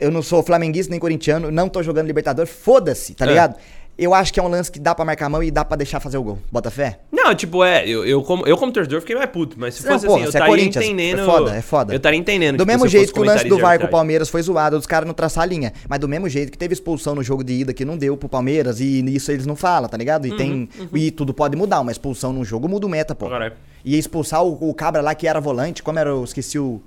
Eu 0.00 0.10
não 0.10 0.20
sou 0.20 0.42
flamenguista 0.42 0.90
nem 0.90 0.98
corintiano, 0.98 1.50
não 1.50 1.68
tô 1.68 1.80
jogando 1.82 2.06
Libertadores, 2.08 2.50
foda-se, 2.50 3.14
tá 3.14 3.24
É. 3.24 3.28
ligado? 3.28 3.54
Eu 3.98 4.12
acho 4.12 4.30
que 4.32 4.38
é 4.38 4.42
um 4.42 4.48
lance 4.48 4.70
que 4.70 4.78
dá 4.78 4.94
pra 4.94 5.04
marcar 5.06 5.26
a 5.26 5.28
mão 5.30 5.42
e 5.42 5.50
dá 5.50 5.64
pra 5.64 5.76
deixar 5.76 6.00
fazer 6.00 6.18
o 6.18 6.22
gol. 6.22 6.38
Bota 6.52 6.70
fé? 6.70 7.00
Não, 7.10 7.34
tipo, 7.34 7.64
é, 7.64 7.88
eu, 7.88 8.04
eu, 8.04 8.22
como, 8.22 8.46
eu 8.46 8.56
como 8.56 8.70
torcedor 8.70 9.00
fiquei 9.00 9.16
mais 9.16 9.30
puto, 9.30 9.56
mas 9.58 9.74
se 9.74 9.86
Não, 9.86 9.92
fosse 9.92 10.06
assim, 10.06 10.18
eu 10.18 10.24
é 10.24 10.28
estaria 10.28 10.48
Corinthians, 10.48 10.84
entendendo. 10.84 11.20
é 11.20 11.24
foda, 11.24 11.56
é 11.56 11.62
foda. 11.62 11.92
Eu 11.94 11.96
estaria 11.96 12.18
entendendo. 12.18 12.56
Do 12.58 12.64
tipo, 12.64 12.72
mesmo 12.72 12.86
jeito 12.88 13.12
que 13.12 13.20
o 13.20 13.24
lance 13.24 13.48
do 13.48 13.58
VAR 13.58 13.78
com 13.80 13.86
o. 13.86 13.88
Palmeiras 13.88 14.28
foi 14.28 14.42
zoado, 14.42 14.76
dos 14.76 14.86
caras 14.86 15.06
não 15.06 15.14
traçar 15.14 15.44
a 15.44 15.46
linha. 15.46 15.72
Mas 15.88 15.98
do 15.98 16.06
mesmo 16.08 16.28
jeito 16.28 16.52
que 16.52 16.58
teve 16.58 16.74
expulsão 16.74 17.14
no 17.14 17.22
jogo 17.22 17.42
de 17.42 17.54
ida 17.54 17.72
que 17.72 17.84
não 17.86 17.96
deu 17.96 18.16
pro 18.18 18.28
Palmeiras, 18.28 18.80
e 18.80 19.00
isso 19.14 19.32
eles 19.32 19.46
não 19.46 19.56
falam, 19.56 19.88
tá 19.88 19.96
ligado? 19.96 20.26
E 20.26 20.30
Uhum, 20.30 20.36
tem. 20.36 20.68
E 20.94 21.10
tudo 21.10 21.32
pode 21.32 21.56
mudar, 21.56 21.80
uma 21.80 21.90
expulsão 21.90 22.32
num 22.32 22.44
jogo 22.44 22.68
muda 22.68 22.86
o 22.86 22.90
meta, 22.90 23.14
pô. 23.14 23.30
Caralho. 23.30 23.54
E 23.82 23.96
expulsar 23.98 24.44
o, 24.44 24.68
o 24.68 24.74
cabra 24.74 25.00
lá 25.00 25.14
que 25.14 25.26
era 25.26 25.40
volante, 25.40 25.82
como 25.82 25.98
era, 25.98 26.10
eu 26.10 26.22
esqueci 26.22 26.58
o. 26.58 26.82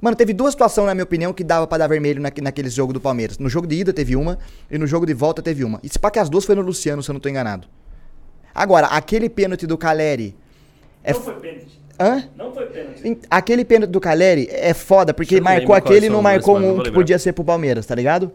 Mano, 0.00 0.16
teve 0.16 0.32
duas 0.32 0.52
situações, 0.52 0.86
na 0.86 0.94
minha 0.94 1.04
opinião, 1.04 1.32
que 1.32 1.42
dava 1.42 1.66
pra 1.66 1.78
dar 1.78 1.88
vermelho 1.88 2.20
na, 2.20 2.30
naquele 2.42 2.70
jogo 2.70 2.92
do 2.92 3.00
Palmeiras. 3.00 3.38
No 3.38 3.48
jogo 3.48 3.66
de 3.66 3.76
ida 3.76 3.92
teve 3.92 4.14
uma, 4.14 4.38
e 4.70 4.78
no 4.78 4.86
jogo 4.86 5.04
de 5.04 5.12
volta 5.14 5.42
teve 5.42 5.64
uma. 5.64 5.80
E 5.82 5.88
se 5.88 5.98
pá 5.98 6.10
que 6.10 6.18
as 6.18 6.28
duas 6.28 6.44
foi 6.44 6.54
no 6.54 6.62
Luciano, 6.62 7.02
se 7.02 7.10
eu 7.10 7.12
não 7.12 7.20
tô 7.20 7.28
enganado. 7.28 7.66
Agora, 8.54 8.86
aquele 8.88 9.28
pênalti 9.28 9.66
do 9.66 9.76
Caleri. 9.76 10.36
É 11.02 11.12
Não 11.12 11.20
foi 11.20 11.34
pênalti. 11.34 11.80
Hã? 12.00 12.28
Não 12.36 12.52
foi 12.52 12.66
pênalti. 12.66 13.18
Aquele 13.28 13.64
pênalti 13.64 13.90
do 13.90 14.00
Caleri 14.00 14.48
é 14.50 14.72
foda, 14.72 15.12
porque 15.12 15.36
Eu 15.36 15.38
não 15.38 15.44
marcou 15.44 15.66
quais 15.66 15.84
aquele 15.84 16.06
e 16.06 16.10
não 16.10 16.22
marcou 16.22 16.60
não 16.60 16.76
um 16.76 16.82
que 16.82 16.92
podia 16.92 17.18
ser 17.18 17.32
pro 17.32 17.44
Palmeiras, 17.44 17.86
tá 17.86 17.94
ligado? 17.94 18.30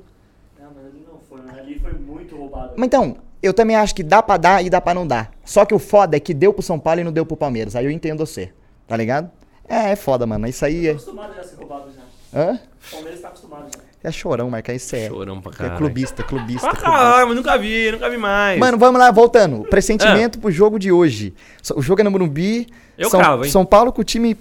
Não, 0.59 0.68
mas 0.75 0.86
ali 0.86 1.06
não 1.09 1.19
foi. 1.30 1.42
né? 1.45 1.62
Ali 1.62 1.80
foi 1.80 1.94
muito 1.94 2.36
roubado. 2.36 2.74
Mas 2.75 2.88
então, 2.88 3.18
eu 3.42 3.54
também 3.54 3.75
acho 3.75 3.95
que 3.95 4.04
dá 4.04 4.21
pra 4.21 4.36
dar 4.38 4.66
e 4.66 4.69
dá 4.69 4.81
pra 4.81 4.94
não 4.94 5.07
dar. 5.07 5.31
Só 5.45 5.63
que 5.66 5.74
o 5.74 5.80
foda 5.80 6.18
é 6.18 6.19
que 6.19 6.33
deu 6.33 6.54
pro 6.54 6.62
São 6.62 6.77
Paulo 6.80 7.00
e 7.01 7.04
não 7.04 7.12
deu 7.12 7.25
pro 7.25 7.38
Palmeiras. 7.38 7.75
Aí 7.75 7.86
eu 7.86 7.92
entendo 7.92 8.25
você, 8.25 8.51
tá 8.88 8.98
ligado? 8.98 9.30
É, 9.74 9.92
é 9.92 9.96
foda, 9.96 10.25
mano. 10.25 10.48
Isso 10.48 10.64
aí 10.66 10.81
Tô 10.84 10.88
é. 10.88 10.92
acostumado 10.92 11.34
já 11.36 11.42
a 11.42 11.44
ser 11.44 11.56
roubado 11.56 11.86
já. 11.96 12.40
Hã? 12.40 12.60
O 12.88 12.92
Palmeiras 12.96 13.22
tá 13.22 13.28
acostumado 13.30 13.66
já. 13.75 13.84
É 14.06 14.12
chorão, 14.12 14.50
marcar 14.50 14.74
isso 14.74 14.94
é. 14.96 15.08
Chorão 15.08 15.40
pra 15.40 15.52
É 15.52 15.56
caralho. 15.56 15.78
clubista, 15.78 16.24
clubista. 16.24 16.68
Ah, 16.68 16.72
clubista. 16.72 16.92
caralho, 16.92 17.34
nunca 17.34 17.58
vi, 17.58 17.90
nunca 17.92 18.10
vi 18.10 18.18
mais. 18.18 18.60
Mano, 18.60 18.78
vamos 18.78 19.00
lá, 19.00 19.10
voltando. 19.12 19.62
Pressentimento 19.70 20.40
pro 20.40 20.52
jogo 20.52 20.78
de 20.78 20.92
hoje. 20.92 21.34
O 21.75 21.81
jogo 21.81 22.02
é 22.02 22.04
no 22.04 22.12
Morumbi. 22.12 22.68
Eu 22.98 23.10
São, 23.10 23.20
cravo, 23.20 23.46
hein? 23.46 23.52
São 23.52 23.66
Paulo 23.66 23.94
com 23.94 24.02
o 24.02 24.04
time. 24.04 24.38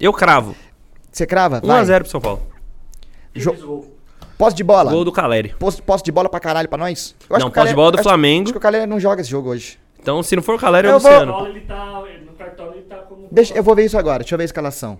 eu 0.00 0.12
cravo. 0.12 0.56
Você 1.12 1.24
crava? 1.24 1.60
Vai. 1.64 1.82
1x0 1.84 2.00
pro 2.00 2.08
São 2.10 2.20
Paulo. 2.20 2.42
Jo-? 3.34 3.86
Posse 4.36 4.56
de 4.56 4.64
bola. 4.64 4.90
Gol 4.90 5.04
do 5.04 5.12
Caleri. 5.12 5.54
Posse, 5.58 5.80
posse 5.80 6.04
de 6.04 6.12
bola 6.12 6.28
pra 6.28 6.40
caralho 6.40 6.68
pra 6.68 6.76
nós? 6.76 7.14
Eu 7.30 7.38
Não, 7.38 7.50
posse 7.50 7.68
de 7.68 7.74
bola 7.74 7.92
do 7.92 7.94
acho- 7.96 8.02
Flamengo. 8.08 8.44
Acho 8.44 8.52
que 8.52 8.58
o 8.58 8.60
Calera 8.60 8.86
não 8.86 8.98
joga 9.00 9.20
esse 9.22 9.30
jogo 9.30 9.50
hoje. 9.50 9.78
Então, 10.00 10.22
se 10.22 10.34
não 10.36 10.42
for 10.42 10.56
o 10.56 10.58
Caleri, 10.58 10.88
é 10.88 10.90
o 10.90 10.94
Eu 10.94 11.00
vou- 11.00 11.10
O 11.10 11.14
Luciano. 11.14 11.32
Paulo, 11.32 11.48
ele 11.48 11.60
tá. 11.60 12.02
No 12.26 12.32
cartão 12.32 12.72
ele 12.72 12.82
tá 12.82 12.96
como. 12.98 13.25
Deixa, 13.36 13.52
eu 13.52 13.62
vou 13.62 13.74
ver 13.74 13.84
isso 13.84 13.98
agora. 13.98 14.20
Deixa 14.20 14.34
eu 14.34 14.38
ver 14.38 14.44
a 14.44 14.46
escalação. 14.46 14.98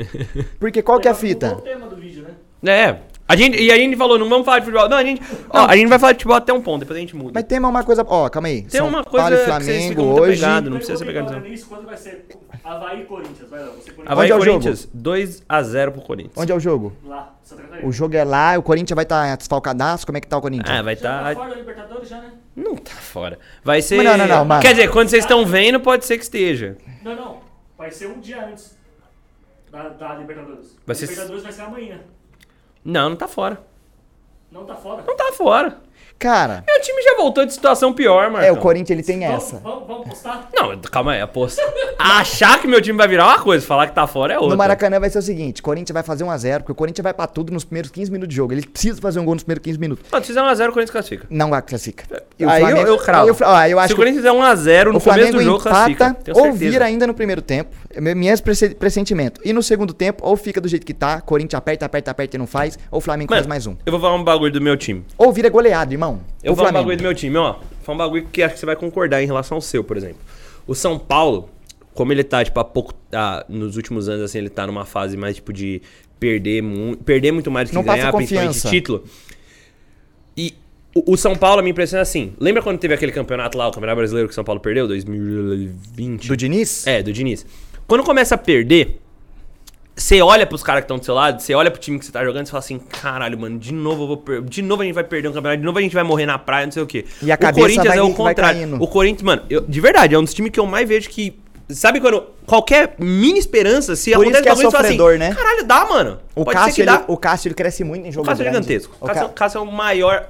Porque 0.58 0.80
qual 0.80 0.98
que 0.98 1.06
é 1.06 1.10
a 1.10 1.14
fita? 1.14 1.48
Mudou 1.48 1.60
o 1.60 1.62
tema 1.62 1.86
do 1.86 1.96
vídeo, 1.96 2.24
né? 2.62 2.72
É. 2.72 2.96
A 3.28 3.36
gente, 3.36 3.62
e 3.62 3.70
a 3.70 3.76
gente 3.76 3.94
falou, 3.94 4.18
não 4.18 4.26
vamos 4.26 4.46
falar 4.46 4.60
de 4.60 4.64
futebol. 4.64 4.88
Não, 4.88 4.96
a 4.96 5.04
gente. 5.04 5.20
Ó, 5.50 5.66
a 5.66 5.76
gente 5.76 5.88
vai 5.88 5.98
falar 5.98 6.12
de 6.12 6.16
futebol 6.16 6.36
até 6.36 6.50
um 6.50 6.62
ponto, 6.62 6.80
depois 6.80 6.96
a 6.96 7.00
gente 7.00 7.14
muda. 7.14 7.32
Mas 7.34 7.44
tema 7.44 7.68
é 7.68 7.70
uma 7.70 7.84
coisa. 7.84 8.02
Ó, 8.08 8.26
calma 8.30 8.48
aí. 8.48 8.62
Tem 8.62 8.70
São 8.70 8.88
uma 8.88 9.04
coisa 9.04 9.28
Paulo 9.28 9.34
e 9.34 9.38
que 9.38 9.44
vocês 9.44 9.64
Flamengo 9.94 10.02
hoje. 10.02 10.32
apegados. 10.32 10.70
Não 10.70 10.76
precisa 10.78 10.98
ser 10.98 11.04
pegado, 11.04 11.32
não. 11.32 11.42
quando 11.68 11.84
vai 11.84 11.96
ser 11.98 12.26
Havaí 12.64 13.02
e 13.02 13.04
Corinthians? 13.04 13.50
Vai 13.50 13.60
lá, 13.60 13.66
você. 13.66 13.90
Havaí 14.06 14.24
Onde 14.24 14.32
é 14.32 14.34
o 14.34 14.38
Corinthians, 14.38 14.88
2x0 14.96 15.90
pro 15.90 16.00
Corinthians. 16.00 16.38
Onde 16.38 16.52
é 16.52 16.54
o 16.54 16.60
jogo? 16.60 16.92
Lá, 17.04 17.34
Santa 17.42 17.62
Catarina. 17.62 17.88
O 17.88 17.92
jogo 17.92 18.16
é 18.16 18.24
lá, 18.24 18.58
o 18.58 18.62
Corinthians 18.62 18.94
vai 18.94 19.04
estar 19.04 19.36
desfalcadaço. 19.36 20.06
Como 20.06 20.16
é 20.16 20.20
que 20.22 20.26
tá 20.26 20.38
o 20.38 20.40
Corinthians? 20.40 20.78
Ah, 20.78 20.82
vai 20.82 20.96
Já 20.96 21.02
tá 21.02 21.30
estar. 21.32 21.34
fora 21.34 21.50
da 21.50 21.56
Libertadores 21.56 22.08
já, 22.08 22.16
né? 22.18 22.30
Não 22.56 22.76
tá 22.76 22.92
fora. 22.92 23.38
Vai 23.62 23.82
ser. 23.82 23.96
Mas 23.96 24.06
não, 24.06 24.16
não, 24.16 24.26
não, 24.26 24.44
mano. 24.46 24.62
Quer 24.62 24.72
dizer, 24.72 24.90
quando 24.90 25.08
vocês 25.08 25.24
estão 25.24 25.44
vendo, 25.44 25.80
pode 25.80 26.06
ser 26.06 26.16
que 26.16 26.24
esteja. 26.24 26.78
Não, 27.02 27.14
não. 27.14 27.43
Vai 27.76 27.90
ser 27.90 28.06
um 28.08 28.20
dia 28.20 28.46
antes 28.46 28.76
da, 29.70 29.88
da 29.88 30.14
Libertadores. 30.14 30.76
Vai 30.86 30.94
a 30.94 30.98
ser- 30.98 31.06
Libertadores 31.06 31.42
vai 31.42 31.52
ser 31.52 31.62
amanhã. 31.62 32.00
Não, 32.84 33.08
não 33.10 33.16
tá 33.16 33.26
fora. 33.28 33.64
Não 34.50 34.64
tá 34.64 34.76
fora. 34.76 35.02
Não 35.06 35.16
tá 35.16 35.32
fora. 35.32 35.80
Cara, 36.18 36.64
Meu 36.66 36.80
time 36.80 37.02
já 37.02 37.16
voltou 37.16 37.44
de 37.44 37.52
situação 37.52 37.92
pior, 37.92 38.30
Marcão. 38.30 38.48
é, 38.48 38.52
o 38.52 38.56
Corinthians 38.56 38.90
ele 38.98 39.02
tem 39.02 39.20
Vamos, 39.26 39.44
essa. 39.44 39.56
vamos, 39.58 39.86
vamos 39.86 40.08
postar? 40.08 40.48
Não, 40.54 40.78
calma 40.80 41.12
aí, 41.12 41.20
aposta. 41.20 41.60
Achar 41.98 42.58
que 42.60 42.66
meu 42.66 42.80
time 42.80 42.96
vai 42.96 43.06
virar 43.06 43.26
uma 43.26 43.38
coisa, 43.40 43.66
falar 43.66 43.88
que 43.88 43.94
tá 43.94 44.06
fora 44.06 44.32
é 44.34 44.36
outra. 44.38 44.50
No 44.52 44.56
Maracanã 44.56 44.98
vai 44.98 45.10
ser 45.10 45.18
o 45.18 45.22
seguinte: 45.22 45.60
Corinthians 45.62 45.92
vai 45.92 46.02
fazer 46.02 46.24
1x0, 46.24 46.58
porque 46.60 46.72
o 46.72 46.74
Corinthians 46.74 47.02
vai 47.02 47.12
pra 47.12 47.26
tudo 47.26 47.52
nos 47.52 47.64
primeiros 47.64 47.90
15 47.90 48.10
minutos 48.10 48.30
de 48.30 48.36
jogo. 48.36 48.54
Ele 48.54 48.66
precisa 48.66 49.00
fazer 49.02 49.20
um 49.20 49.24
gol 49.24 49.34
nos 49.34 49.42
primeiros 49.44 49.62
15 49.64 49.78
minutos. 49.78 50.04
Não, 50.10 50.20
se 50.20 50.26
fizer 50.28 50.40
1x0, 50.40 50.68
o 50.68 50.72
Corinthians 50.72 50.90
classifica. 50.90 51.26
Não 51.28 51.50
vai 51.50 51.60
classifica. 51.60 52.22
E 52.38 52.46
o 52.46 52.48
Aí 52.48 52.62
eu, 52.62 52.66
Flamengo- 52.68 52.88
eu 52.88 52.98
cravo. 52.98 53.24
aí 53.24 53.30
o 53.30 53.34
Fla- 53.34 53.48
ó, 53.52 53.66
eu 53.66 53.78
acho 53.78 53.88
se 53.88 53.92
o 53.94 53.96
Corinthians 53.96 54.24
fizer 54.24 54.32
1x0 54.32 54.84
no 54.92 54.98
o 54.98 55.00
começo 55.00 55.00
Flamengo 55.04 55.38
do 55.38 55.42
jogo, 55.44 55.62
classifica. 55.62 56.16
ou 56.34 56.52
vira 56.54 56.84
ainda 56.86 57.06
no 57.06 57.12
primeiro 57.14 57.42
tempo. 57.42 57.70
É 57.94 58.00
Minhas 58.14 58.40
presse- 58.40 58.74
pressentimento. 58.74 59.40
E 59.44 59.52
no 59.52 59.62
segundo 59.62 59.92
tempo, 59.92 60.26
ou 60.26 60.36
fica 60.36 60.60
do 60.60 60.68
jeito 60.68 60.86
que 60.86 60.94
tá, 60.94 61.20
Corinthians 61.20 61.58
aperta, 61.58 61.84
aperta, 61.86 62.10
aperta 62.10 62.36
e 62.36 62.38
não 62.38 62.46
faz, 62.46 62.78
ou 62.90 62.98
o 62.98 63.00
Flamengo 63.00 63.30
Mano, 63.30 63.42
faz 63.42 63.46
mais 63.46 63.66
um. 63.66 63.76
Eu 63.84 63.92
vou 63.92 64.00
falar 64.00 64.14
um 64.14 64.24
bagulho 64.24 64.52
do 64.52 64.60
meu 64.60 64.76
time. 64.76 65.04
Ou 65.18 65.30
vira 65.32 65.48
goleado, 65.48 65.92
irmão. 65.92 66.03
Eu 66.42 66.52
o 66.52 66.54
vou 66.54 66.64
falar 66.64 66.78
um 66.78 66.82
bagulho 66.82 66.96
do 66.96 67.02
meu 67.02 67.14
time, 67.14 67.36
ó. 67.36 67.56
Falar 67.82 67.94
um 67.94 67.98
bagulho 67.98 68.28
que 68.32 68.42
acho 68.42 68.54
que 68.54 68.60
você 68.60 68.66
vai 68.66 68.76
concordar 68.76 69.22
em 69.22 69.26
relação 69.26 69.56
ao 69.56 69.60
seu, 69.60 69.82
por 69.84 69.96
exemplo. 69.96 70.18
O 70.66 70.74
São 70.74 70.98
Paulo, 70.98 71.48
como 71.94 72.12
ele 72.12 72.24
tá, 72.24 72.44
tipo, 72.44 72.58
há 72.60 72.64
pouco. 72.64 72.94
ah, 73.12 73.44
nos 73.48 73.76
últimos 73.76 74.08
anos, 74.08 74.22
assim, 74.22 74.38
ele 74.38 74.50
tá 74.50 74.66
numa 74.66 74.84
fase 74.84 75.16
mais, 75.16 75.36
tipo, 75.36 75.52
de 75.52 75.80
perder, 76.18 76.62
mu 76.62 76.96
perder 76.96 77.32
muito 77.32 77.50
mais 77.50 77.68
do 77.68 77.72
que 77.72 77.76
Não 77.76 77.84
passa 77.84 77.98
ganhar, 77.98 78.12
principalmente 78.12 78.48
confiança. 78.48 78.70
título. 78.70 79.04
E 80.36 80.54
o, 80.94 81.12
o 81.12 81.16
São 81.16 81.34
Paulo 81.36 81.62
me 81.62 81.70
impressiona 81.70 82.02
assim. 82.02 82.32
Lembra 82.38 82.62
quando 82.62 82.78
teve 82.78 82.94
aquele 82.94 83.12
campeonato 83.12 83.58
lá, 83.58 83.68
o 83.68 83.72
Campeonato 83.72 83.96
Brasileiro 83.96 84.28
que 84.28 84.32
o 84.32 84.34
São 84.34 84.44
Paulo 84.44 84.60
perdeu? 84.60 84.86
2020. 84.88 86.28
Do 86.28 86.36
Diniz? 86.36 86.86
É, 86.86 87.02
do 87.02 87.12
Diniz. 87.12 87.44
Quando 87.86 88.02
começa 88.02 88.34
a 88.34 88.38
perder, 88.38 89.00
você 89.96 90.20
olha 90.20 90.44
pros 90.46 90.62
caras 90.62 90.80
que 90.80 90.84
estão 90.86 90.98
do 90.98 91.04
seu 91.04 91.14
lado, 91.14 91.40
você 91.40 91.54
olha 91.54 91.70
pro 91.70 91.80
time 91.80 91.98
que 91.98 92.04
você 92.04 92.10
tá 92.12 92.24
jogando 92.24 92.42
e 92.44 92.46
você 92.46 92.50
fala 92.50 92.64
assim: 92.64 92.78
caralho, 92.78 93.38
mano, 93.38 93.58
de 93.58 93.72
novo 93.72 94.02
eu 94.02 94.06
vou 94.08 94.16
per... 94.16 94.42
de 94.42 94.60
novo 94.62 94.82
a 94.82 94.84
gente 94.84 94.94
vai 94.94 95.04
perder 95.04 95.28
um 95.28 95.32
campeonato, 95.32 95.60
de 95.60 95.64
novo 95.66 95.78
a 95.78 95.82
gente 95.82 95.94
vai 95.94 96.02
morrer 96.02 96.26
na 96.26 96.38
praia, 96.38 96.66
não 96.66 96.72
sei 96.72 96.82
o 96.82 96.86
quê. 96.86 97.04
E 97.22 97.30
a 97.30 97.34
o 97.34 97.38
cabeça 97.38 97.60
Corinthians 97.60 97.86
vai- 97.88 97.98
é 97.98 98.02
o 98.02 98.06
vai 98.08 98.14
contrário. 98.16 98.76
O 98.82 98.88
Corinthians, 98.88 99.22
mano, 99.22 99.42
eu- 99.48 99.60
de 99.60 99.80
verdade, 99.80 100.14
é 100.14 100.18
um 100.18 100.24
dos 100.24 100.34
times 100.34 100.50
que 100.50 100.58
eu 100.60 100.66
mais 100.66 100.88
vejo 100.88 101.08
que. 101.08 101.38
Sabe 101.70 101.98
quando 101.98 102.22
qualquer 102.44 102.94
mini 102.98 103.38
esperança, 103.38 103.96
se 103.96 104.12
Por 104.12 104.26
isso 104.26 104.42
que 104.42 104.48
é 104.48 104.54
você 104.54 104.62
fala 104.64 104.82
sofredor, 104.82 105.10
assim, 105.12 105.18
né? 105.20 105.34
Caralho, 105.34 105.64
dá, 105.64 105.86
mano. 105.86 106.18
O 106.34 106.44
Pode 106.44 106.50
ser 106.58 106.64
Cássio, 106.64 106.74
que 106.74 106.80
ele, 106.82 106.86
dá. 106.90 107.04
o 107.08 107.16
Cássio 107.16 107.48
ele 107.48 107.54
cresce 107.54 107.82
muito 107.84 108.04
em 108.04 108.10
O 108.10 108.12
jogo 108.12 108.26
Cássio 108.26 108.42
é 108.42 108.46
gigantesco. 108.48 108.94
O 109.00 109.04
O, 109.04 109.08
Cássio, 109.08 109.22
Ca- 109.28 109.32
Cássio 109.32 109.58
é 109.58 109.60
o 109.62 109.66
maior, 109.72 110.28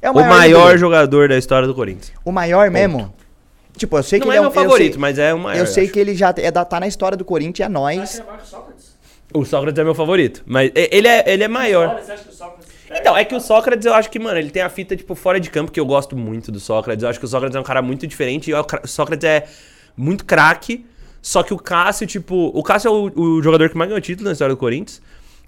é 0.00 0.10
o 0.10 0.14
maior, 0.14 0.60
ídolo. 0.70 0.78
jogador 0.78 1.28
da 1.28 1.38
história 1.38 1.68
do 1.68 1.74
Corinthians. 1.74 2.12
O 2.24 2.32
maior 2.32 2.68
mesmo. 2.68 3.14
Tipo, 3.76 3.96
eu 3.96 4.02
sei 4.02 4.18
que 4.18 4.26
Não 4.26 4.32
ele 4.32 4.38
é 4.38 4.38
é 4.38 4.40
um 4.40 4.44
meu 4.44 4.52
favorito, 4.52 4.88
eu 4.88 4.92
sei, 4.94 5.00
mas 5.00 5.18
é 5.20 5.32
o 5.32 5.38
maior. 5.38 5.60
Eu 5.60 5.66
sei 5.68 5.84
acho. 5.84 5.92
que 5.92 6.00
ele 6.00 6.14
já 6.16 6.34
é 6.36 6.50
da, 6.50 6.64
tá 6.64 6.80
na 6.80 6.88
história 6.88 7.16
do 7.16 7.24
Corinthians, 7.24 7.64
é 7.66 7.68
nós. 7.72 8.20
acha 8.20 8.24
é? 9.34 9.38
O 9.38 9.44
Sócrates 9.44 9.78
é 9.78 9.84
meu 9.84 9.94
favorito, 9.94 10.42
mas 10.46 10.70
ele 10.74 11.08
é, 11.08 11.24
ele 11.32 11.42
é 11.44 11.48
maior. 11.48 11.88
Olha, 11.88 12.02
você 12.02 12.12
acha 12.12 12.24
que 12.24 12.30
o 12.30 12.32
Sócrates... 12.32 12.68
Então, 12.94 13.16
é 13.16 13.24
que 13.24 13.34
o 13.34 13.40
Sócrates, 13.40 13.86
eu 13.86 13.94
acho 13.94 14.10
que, 14.10 14.18
mano, 14.18 14.38
ele 14.38 14.50
tem 14.50 14.60
a 14.62 14.68
fita, 14.68 14.94
tipo, 14.94 15.14
fora 15.14 15.40
de 15.40 15.48
campo, 15.50 15.72
que 15.72 15.80
eu 15.80 15.86
gosto 15.86 16.14
muito 16.14 16.52
do 16.52 16.60
Sócrates. 16.60 17.02
Eu 17.02 17.08
acho 17.08 17.18
que 17.18 17.24
o 17.24 17.28
Sócrates 17.28 17.56
é 17.56 17.60
um 17.60 17.62
cara 17.62 17.80
muito 17.80 18.06
diferente. 18.06 18.50
E 18.50 18.54
o 18.54 18.62
cra- 18.64 18.82
o 18.84 18.86
Sócrates 18.86 19.24
é 19.26 19.46
muito 19.96 20.24
craque, 20.26 20.84
Só 21.22 21.42
que 21.42 21.54
o 21.54 21.58
Cássio, 21.58 22.06
tipo. 22.06 22.50
O 22.52 22.62
Cássio 22.62 22.88
é 22.88 22.90
o, 22.90 23.20
o 23.38 23.42
jogador 23.42 23.70
que 23.70 23.76
mais 23.78 23.88
ganhou 23.88 24.00
título 24.00 24.26
na 24.26 24.32
história 24.32 24.54
do 24.54 24.58
Corinthians. 24.58 25.00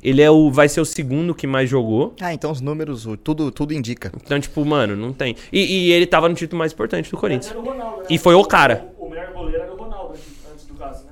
Ele 0.03 0.23
é 0.23 0.31
o, 0.31 0.51
vai 0.51 0.69
ser 0.69 0.81
o 0.81 0.85
segundo 0.85 1.35
que 1.35 1.47
mais 1.47 1.69
jogou. 1.69 2.15
Ah, 2.21 2.33
então 2.33 2.51
os 2.53 2.61
números, 2.61 3.07
o- 3.07 3.17
tudo, 3.17 3.51
tudo 3.51 3.75
indica. 3.75 4.13
Então, 4.25 4.39
tipo, 4.41 4.65
mano, 4.65 4.95
não 4.97 5.13
tem. 5.13 5.35
E, 5.53 5.89
e 5.89 5.93
ele 5.93 6.07
tava 6.07 6.29
no 6.29 6.35
título 6.35 6.59
mais 6.61 6.73
importante 6.73 7.11
do 7.11 7.17
Corinthians. 7.17 7.55
Né? 7.55 8.05
E 8.09 8.17
foi 8.19 8.35
o 8.35 8.45
cara. 8.45 8.87
O, 8.99 9.07
o 9.07 9.11
melhor 9.11 9.33
goleiro 9.33 9.63
era 9.65 9.73
o 9.73 9.77
Ronaldo 9.77 10.13
antes, 10.15 10.25
antes 10.53 10.65
do 10.67 10.75
caso, 10.75 11.05
né? 11.05 11.11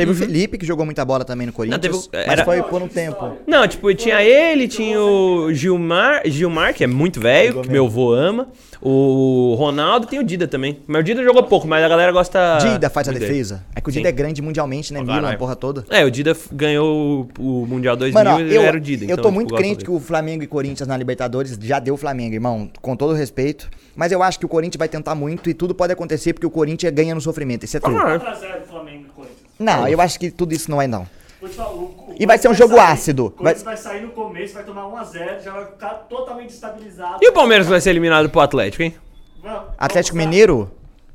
Teve 0.00 0.12
o 0.12 0.14
Felipe, 0.14 0.58
que 0.58 0.66
jogou 0.66 0.84
muita 0.84 1.04
bola 1.04 1.24
também 1.24 1.46
no 1.46 1.52
Corinthians, 1.52 1.80
teve 1.80 1.94
o- 1.94 2.02
mas 2.12 2.26
era- 2.28 2.44
foi 2.44 2.58
Não, 2.58 2.64
por 2.68 2.82
um 2.82 2.88
tempo. 2.88 3.36
Não, 3.46 3.66
tipo, 3.68 3.92
tinha 3.94 4.22
ele, 4.22 4.66
tinha 4.68 5.00
o 5.00 5.52
Gilmar, 5.52 6.22
Gilmar, 6.26 6.74
que 6.74 6.84
é 6.84 6.86
muito 6.86 7.20
velho, 7.20 7.60
que 7.62 7.70
meu 7.70 7.86
avô 7.86 8.12
ama. 8.12 8.48
O 8.82 9.54
Ronaldo 9.58 10.06
tem 10.06 10.18
o 10.18 10.24
Dida 10.24 10.48
também. 10.48 10.78
Mas 10.86 11.00
o 11.00 11.04
Dida 11.04 11.22
jogou 11.22 11.42
pouco, 11.42 11.68
mas 11.68 11.84
a 11.84 11.88
galera 11.88 12.10
gosta. 12.12 12.56
Dida 12.62 12.88
faz 12.88 13.08
a 13.08 13.12
dele. 13.12 13.26
defesa. 13.26 13.62
É 13.76 13.80
que 13.80 13.90
o 13.90 13.92
Sim. 13.92 13.98
Dida 13.98 14.08
é 14.08 14.12
grande 14.12 14.40
mundialmente, 14.40 14.90
né? 14.94 15.02
Milan, 15.02 15.30
a 15.32 15.36
porra 15.36 15.54
toda. 15.54 15.84
É, 15.90 16.02
o 16.04 16.10
Dida 16.10 16.34
ganhou 16.50 17.28
o 17.38 17.66
Mundial 17.66 17.94
2000 17.94 18.24
Mano, 18.24 18.36
ó, 18.36 18.38
e 18.40 18.42
ele 18.42 18.56
eu, 18.56 18.62
era 18.62 18.76
o 18.76 18.80
Dida. 18.80 19.04
eu 19.04 19.06
então, 19.06 19.16
tô 19.16 19.22
tipo, 19.24 19.34
muito 19.34 19.54
crente 19.54 19.74
dele. 19.78 19.84
que 19.84 19.90
o 19.90 20.00
Flamengo 20.00 20.42
e 20.42 20.46
Corinthians 20.46 20.88
na 20.88 20.96
Libertadores 20.96 21.58
já 21.60 21.78
deu 21.78 21.92
o 21.92 21.96
Flamengo, 21.98 22.34
irmão. 22.34 22.70
Com 22.80 22.96
todo 22.96 23.12
respeito. 23.12 23.68
Mas 23.94 24.12
eu 24.12 24.22
acho 24.22 24.38
que 24.38 24.46
o 24.46 24.48
Corinthians 24.48 24.78
vai 24.78 24.88
tentar 24.88 25.14
muito 25.14 25.50
e 25.50 25.54
tudo 25.54 25.74
pode 25.74 25.92
acontecer 25.92 26.32
porque 26.32 26.46
o 26.46 26.50
Corinthians 26.50 26.92
ganha 26.94 27.14
no 27.14 27.20
sofrimento. 27.20 27.64
Isso 27.64 27.76
é 27.76 27.80
tudo. 27.80 27.98
Ah, 27.98 28.18
4x0 28.18 28.62
Flamengo 28.66 29.04
e 29.08 29.12
Corinthians. 29.12 29.39
Não, 29.60 29.86
eu 29.86 30.00
acho 30.00 30.18
que 30.18 30.30
tudo 30.30 30.52
isso 30.54 30.70
não 30.70 30.80
é, 30.82 30.86
não. 30.88 31.06
Vou 31.40 31.48
te 31.48 31.54
falar, 31.56 31.70
o- 31.70 31.84
o 32.08 32.14
E 32.18 32.26
vai 32.26 32.36
ser 32.38 32.48
um 32.48 32.54
jogo 32.54 32.74
sair- 32.76 32.92
ácido. 32.92 33.26
O 33.26 33.30
Corinthians 33.30 33.62
vai... 33.62 33.76
sair 33.76 34.02
no 34.02 34.10
começo, 34.10 34.54
vai 34.54 34.64
tomar 34.64 34.86
1x0, 34.86 35.40
já 35.42 35.52
vai 35.52 35.66
ficar 35.66 35.90
totalmente 36.08 36.46
desestabilizado. 36.48 37.18
E 37.22 37.28
o 37.28 37.32
Palmeiras 37.32 37.66
vai 37.66 37.80
ser 37.80 37.90
eliminado 37.90 38.28
pro 38.28 38.40
Atlético, 38.40 38.82
hein? 38.82 38.94
Vamos- 39.42 39.68
Atlético. 39.78 40.16
Mineiro, 40.16 40.70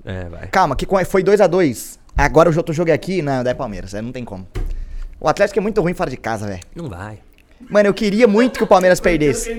É, 0.06 0.24
vai. 0.26 0.48
calma, 0.48 0.76
que 0.76 0.86
foi 1.06 1.24
2x2. 1.24 2.00
Agora 2.18 2.50
o 2.50 2.56
outro 2.58 2.74
jogo 2.74 2.90
é 2.90 2.94
aqui, 2.94 3.22
não, 3.22 3.44
daí 3.44 3.52
é 3.52 3.54
Palmeiras, 3.54 3.94
não 3.94 4.12
tem 4.12 4.24
como. 4.24 4.48
O 5.20 5.28
Atlético 5.28 5.60
é 5.60 5.62
muito 5.62 5.82
ruim 5.82 5.94
fora 5.94 6.10
de 6.10 6.18
casa, 6.18 6.48
velho. 6.48 6.62
Não 6.76 6.88
vai. 6.90 7.20
Mano, 7.60 7.88
eu 7.88 7.94
queria 7.94 8.28
muito 8.28 8.58
que 8.58 8.64
o 8.64 8.68
Palmeiras 8.68 9.00
perdesse. 9.00 9.56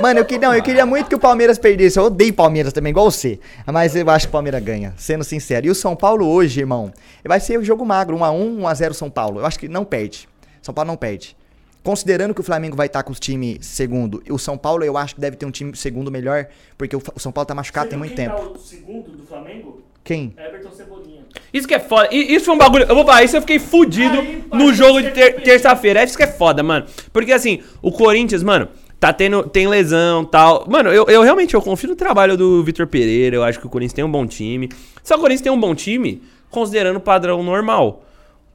Mano, 0.00 0.20
eu 0.20 0.24
queria, 0.24 0.48
não, 0.48 0.54
eu 0.54 0.62
queria 0.62 0.86
muito 0.86 1.08
que 1.08 1.14
o 1.14 1.18
Palmeiras 1.18 1.58
perdesse. 1.58 1.98
Eu 1.98 2.04
odeio 2.04 2.32
Palmeiras 2.32 2.72
também, 2.72 2.90
igual 2.90 3.10
você. 3.10 3.38
Mas 3.66 3.94
eu 3.94 4.08
acho 4.10 4.26
que 4.26 4.30
o 4.30 4.32
Palmeiras 4.32 4.62
ganha, 4.62 4.94
sendo 4.96 5.22
sincero. 5.22 5.66
E 5.66 5.70
o 5.70 5.74
São 5.74 5.94
Paulo 5.94 6.26
hoje, 6.26 6.60
irmão, 6.60 6.92
vai 7.24 7.38
ser 7.38 7.58
o 7.58 7.64
jogo 7.64 7.84
magro, 7.84 8.16
1x1, 8.16 8.58
1x0 8.60 8.92
São 8.94 9.10
Paulo. 9.10 9.40
Eu 9.40 9.46
acho 9.46 9.58
que 9.58 9.68
não 9.68 9.84
perde. 9.84 10.28
São 10.62 10.74
Paulo 10.74 10.88
não 10.88 10.96
perde. 10.96 11.36
Considerando 11.82 12.32
que 12.32 12.40
o 12.40 12.44
Flamengo 12.44 12.76
vai 12.76 12.86
estar 12.86 13.02
com 13.02 13.10
os 13.10 13.18
times 13.18 13.66
segundo, 13.66 14.22
o 14.30 14.38
São 14.38 14.56
Paulo 14.56 14.84
eu 14.84 14.96
acho 14.96 15.16
que 15.16 15.20
deve 15.20 15.36
ter 15.36 15.44
um 15.44 15.50
time 15.50 15.76
segundo 15.76 16.12
melhor, 16.12 16.46
porque 16.78 16.94
o 16.94 17.02
o 17.14 17.18
São 17.18 17.32
Paulo 17.32 17.46
tá 17.46 17.54
machucado 17.54 17.90
tem 17.90 17.98
Você 17.98 18.06
viu 18.06 18.14
muito 18.14 18.16
quem 18.16 18.28
tempo. 18.28 18.50
Tá 18.50 18.58
o 18.58 18.58
segundo 18.58 19.10
do 19.10 19.26
Flamengo? 19.26 19.82
Quem? 20.04 20.34
Everton 20.36 20.70
Cebolinha. 20.72 21.22
Isso 21.52 21.68
que 21.68 21.74
é 21.74 21.78
foda. 21.78 22.08
Isso 22.12 22.44
foi 22.46 22.54
um 22.54 22.58
bagulho. 22.58 22.84
Eu 22.88 22.94
vou 22.94 23.04
falar, 23.04 23.22
isso 23.24 23.36
eu 23.36 23.40
fiquei 23.40 23.58
fudido 23.58 24.18
Aí, 24.20 24.42
pai, 24.48 24.58
no 24.58 24.72
jogo 24.74 25.00
de 25.02 25.10
ter- 25.10 25.40
terça-feira. 25.42 26.00
É 26.00 26.04
isso 26.04 26.16
que 26.16 26.22
é 26.22 26.26
foda, 26.26 26.62
mano. 26.62 26.86
Porque 27.12 27.32
assim, 27.32 27.60
o 27.80 27.92
Corinthians, 27.92 28.42
mano, 28.42 28.68
tá 28.98 29.12
tendo. 29.12 29.44
Tem 29.48 29.66
lesão 29.68 30.24
tal. 30.24 30.64
Mano, 30.68 30.90
eu, 30.90 31.04
eu 31.06 31.22
realmente 31.22 31.54
eu 31.54 31.62
confio 31.62 31.90
no 31.90 31.96
trabalho 31.96 32.36
do 32.36 32.62
Vitor 32.64 32.86
Pereira. 32.86 33.36
Eu 33.36 33.44
acho 33.44 33.60
que 33.60 33.66
o 33.66 33.70
Corinthians 33.70 33.92
tem 33.94 34.04
um 34.04 34.10
bom 34.10 34.26
time. 34.26 34.68
Só 35.04 35.14
que 35.14 35.18
o 35.20 35.22
Corinthians 35.22 35.42
tem 35.42 35.52
um 35.52 35.60
bom 35.60 35.74
time, 35.74 36.22
considerando 36.50 36.96
o 36.96 37.00
padrão 37.00 37.42
normal. 37.42 38.02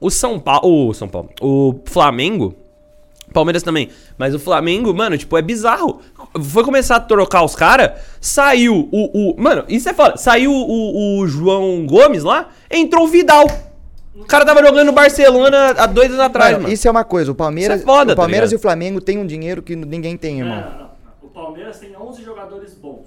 O 0.00 0.10
São 0.10 0.38
Paulo. 0.38 0.88
O 0.88 0.94
São 0.94 1.08
Paulo. 1.08 1.30
O 1.40 1.80
Flamengo. 1.86 2.54
Palmeiras 3.32 3.62
também. 3.62 3.88
Mas 4.16 4.34
o 4.34 4.38
Flamengo, 4.38 4.92
mano, 4.94 5.16
tipo, 5.18 5.36
é 5.36 5.42
bizarro. 5.42 6.00
Foi 6.42 6.62
começar 6.64 6.96
a 6.96 7.00
trocar 7.00 7.42
os 7.44 7.54
caras, 7.54 8.00
saiu 8.20 8.88
o, 8.92 9.32
o. 9.32 9.40
Mano, 9.40 9.64
isso 9.68 9.88
é 9.88 9.94
foda. 9.94 10.16
Saiu 10.16 10.52
o, 10.52 11.20
o 11.20 11.26
João 11.28 11.86
Gomes 11.86 12.22
lá, 12.22 12.48
entrou 12.70 13.04
o 13.04 13.08
Vidal. 13.08 13.46
O 14.14 14.24
cara 14.24 14.44
tava 14.44 14.64
jogando 14.64 14.86
no 14.86 14.92
Barcelona 14.92 15.70
há 15.78 15.86
dois 15.86 16.08
anos 16.08 16.20
atrás, 16.20 16.50
Mano, 16.52 16.62
mano. 16.64 16.74
isso 16.74 16.88
é 16.88 16.90
uma 16.90 17.04
coisa, 17.04 17.30
o 17.30 17.34
Palmeiras, 17.36 17.80
é 17.82 17.84
foda, 17.84 18.12
o 18.12 18.16
tá 18.16 18.22
Palmeiras 18.22 18.50
ligado? 18.50 18.58
e 18.58 18.60
o 18.60 18.62
Flamengo 18.62 19.00
têm 19.00 19.16
um 19.16 19.24
dinheiro 19.26 19.62
que 19.62 19.76
ninguém 19.76 20.16
tem, 20.16 20.40
Não, 20.42 20.48
irmão. 20.48 20.70
não, 20.72 20.78
não. 20.80 20.88
O 21.22 21.28
Palmeiras 21.28 21.78
tem 21.78 21.96
11 21.96 22.24
jogadores 22.24 22.74
bons. 22.74 23.06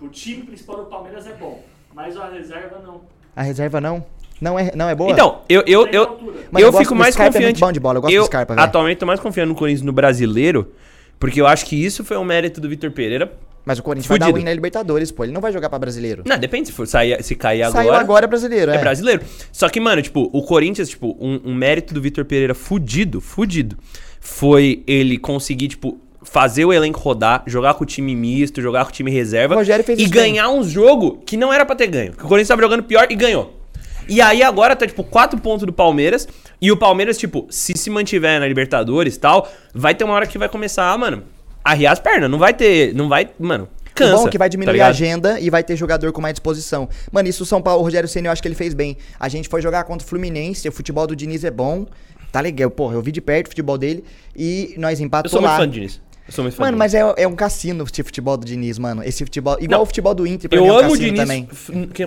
O 0.00 0.08
time 0.08 0.44
principal 0.44 0.76
do 0.76 0.84
Palmeiras 0.84 1.26
é 1.26 1.32
bom. 1.32 1.60
Mas 1.92 2.16
a 2.16 2.28
reserva 2.28 2.78
não. 2.86 3.00
A 3.34 3.42
reserva 3.42 3.80
não? 3.80 4.04
Não 4.40 4.58
é, 4.58 4.72
não 4.74 4.88
é 4.88 4.94
boa? 4.94 5.10
Então, 5.10 5.40
eu, 5.48 5.62
eu, 5.66 5.86
eu. 5.88 6.34
Mas 6.50 6.62
eu 6.62 6.70
eu 6.70 6.78
fico 6.78 6.94
mais 6.94 7.14
Scarpa, 7.14 7.30
é 7.30 7.32
confiante. 7.32 7.60
muito 7.60 7.60
bom 7.60 7.72
de 7.72 7.80
bola, 7.80 7.98
eu 7.98 8.02
gosto 8.02 8.16
do 8.16 8.24
Scarpa, 8.26 8.54
atualmente 8.54 8.98
tô 8.98 9.06
mais 9.06 9.20
confiando 9.20 9.50
no 9.50 9.54
Corinthians 9.54 9.82
no 9.82 9.92
brasileiro, 9.92 10.72
porque 11.18 11.40
eu 11.40 11.46
acho 11.46 11.64
que 11.66 11.76
isso 11.82 12.04
foi 12.04 12.16
um 12.16 12.24
mérito 12.24 12.60
do 12.60 12.68
Vitor 12.68 12.90
Pereira. 12.90 13.32
Mas 13.66 13.78
o 13.78 13.82
Corinthians 13.82 14.08
vai 14.08 14.18
dar 14.18 14.26
Fudido. 14.26 14.38
win 14.40 14.44
na 14.44 14.52
Libertadores, 14.52 15.10
pô. 15.10 15.24
Ele 15.24 15.32
não 15.32 15.40
vai 15.40 15.50
jogar 15.50 15.70
pra 15.70 15.78
brasileiro. 15.78 16.22
Não, 16.26 16.36
depende 16.36 16.68
se 16.68 16.74
for 16.74 16.86
sair, 16.86 17.22
se 17.22 17.34
cair 17.34 17.62
agora. 17.62 17.82
Saiu 17.82 17.94
agora 17.94 18.26
brasileiro, 18.26 18.70
é. 18.70 18.74
É 18.76 18.78
brasileiro. 18.78 19.22
Só 19.50 19.70
que, 19.70 19.80
mano, 19.80 20.02
tipo, 20.02 20.28
o 20.30 20.42
Corinthians, 20.42 20.90
tipo, 20.90 21.16
um, 21.18 21.40
um 21.46 21.54
mérito 21.54 21.94
do 21.94 22.00
Vitor 22.02 22.26
Pereira 22.26 22.54
fudido, 22.54 23.22
fudido, 23.22 23.78
foi 24.20 24.82
ele 24.86 25.16
conseguir, 25.16 25.68
tipo, 25.68 25.98
fazer 26.22 26.66
o 26.66 26.74
elenco 26.74 27.00
rodar, 27.00 27.42
jogar 27.46 27.72
com 27.72 27.84
o 27.84 27.86
time 27.86 28.14
misto, 28.14 28.60
jogar 28.60 28.84
com 28.84 28.90
o 28.90 28.92
time 28.92 29.10
reserva 29.10 29.54
O 29.54 29.58
Rogério 29.58 29.82
fez 29.82 29.98
e 29.98 30.02
isso 30.02 30.12
bem. 30.12 30.34
ganhar 30.34 30.50
uns 30.50 30.66
jogos 30.68 31.20
que 31.24 31.34
não 31.36 31.50
era 31.50 31.64
pra 31.64 31.74
ter 31.74 31.86
ganho. 31.86 32.12
Que 32.12 32.24
o 32.24 32.28
Corinthians 32.28 32.48
tava 32.48 32.60
jogando 32.60 32.82
pior 32.82 33.06
e 33.08 33.14
ganhou. 33.14 33.63
E 34.08 34.20
aí 34.20 34.42
agora 34.42 34.74
tá, 34.76 34.86
tipo, 34.86 35.02
quatro 35.04 35.38
pontos 35.40 35.66
do 35.66 35.72
Palmeiras. 35.72 36.28
E 36.60 36.70
o 36.72 36.76
Palmeiras, 36.76 37.18
tipo, 37.18 37.46
se 37.50 37.72
se 37.76 37.90
mantiver 37.90 38.40
na 38.40 38.46
Libertadores 38.46 39.16
e 39.16 39.20
tal, 39.20 39.48
vai 39.74 39.94
ter 39.94 40.04
uma 40.04 40.14
hora 40.14 40.26
que 40.26 40.38
vai 40.38 40.48
começar, 40.48 40.96
mano, 40.98 41.22
a 41.62 41.74
riar 41.74 41.92
as 41.92 41.98
pernas. 42.00 42.30
Não 42.30 42.38
vai 42.38 42.52
ter. 42.54 42.94
Não 42.94 43.08
vai. 43.08 43.28
Mano, 43.38 43.68
cansa. 43.94 44.14
o 44.14 44.18
bom 44.18 44.28
é 44.28 44.30
que 44.30 44.38
vai 44.38 44.48
tá 44.48 44.50
diminuir 44.52 44.70
a 44.70 44.72
ligado? 44.74 44.90
agenda 44.90 45.40
e 45.40 45.50
vai 45.50 45.62
ter 45.62 45.76
jogador 45.76 46.12
com 46.12 46.20
mais 46.20 46.34
disposição. 46.34 46.88
Mano, 47.12 47.28
isso 47.28 47.42
o 47.42 47.46
São 47.46 47.60
Paulo, 47.62 47.80
o 47.80 47.84
Rogério 47.84 48.08
Senna, 48.08 48.28
eu 48.28 48.32
acho 48.32 48.40
que 48.42 48.48
ele 48.48 48.54
fez 48.54 48.74
bem. 48.74 48.96
A 49.18 49.28
gente 49.28 49.48
foi 49.48 49.60
jogar 49.62 49.84
contra 49.84 50.04
o 50.06 50.08
Fluminense, 50.08 50.68
o 50.68 50.72
futebol 50.72 51.06
do 51.06 51.14
Diniz 51.16 51.44
é 51.44 51.50
bom. 51.50 51.86
Tá 52.32 52.40
legal, 52.40 52.68
porra, 52.70 52.94
eu 52.94 53.02
vi 53.02 53.12
de 53.12 53.20
perto 53.20 53.46
o 53.46 53.50
futebol 53.50 53.78
dele 53.78 54.02
e 54.36 54.74
nós 54.76 54.98
Eu 54.98 55.06
empatamos 55.06 55.30
sou 55.30 55.40
muito 55.40 55.50
lá. 55.52 55.56
fã 55.58 55.66
do 55.68 55.72
Diniz. 55.72 56.00
Eu 56.26 56.32
sou 56.32 56.42
muito 56.42 56.56
fã 56.56 56.64
Mano, 56.64 56.76
mas 56.78 56.94
é, 56.94 57.00
é 57.18 57.28
um 57.28 57.36
cassino 57.36 57.84
esse 57.84 58.02
futebol 58.02 58.36
do 58.36 58.44
Diniz, 58.44 58.78
mano. 58.78 59.04
Esse 59.04 59.24
futebol, 59.24 59.56
igual 59.60 59.78
Não. 59.78 59.82
o 59.82 59.86
futebol 59.86 60.14
do 60.14 60.26
Inter, 60.26 60.48
pra 60.50 60.58
mim 60.60 60.66
Eu 60.66 60.72
é 60.72 60.76
um 60.76 60.80
amo 60.80 60.92
o 60.94 60.96
Diniz 60.98 61.20
também. 61.20 61.48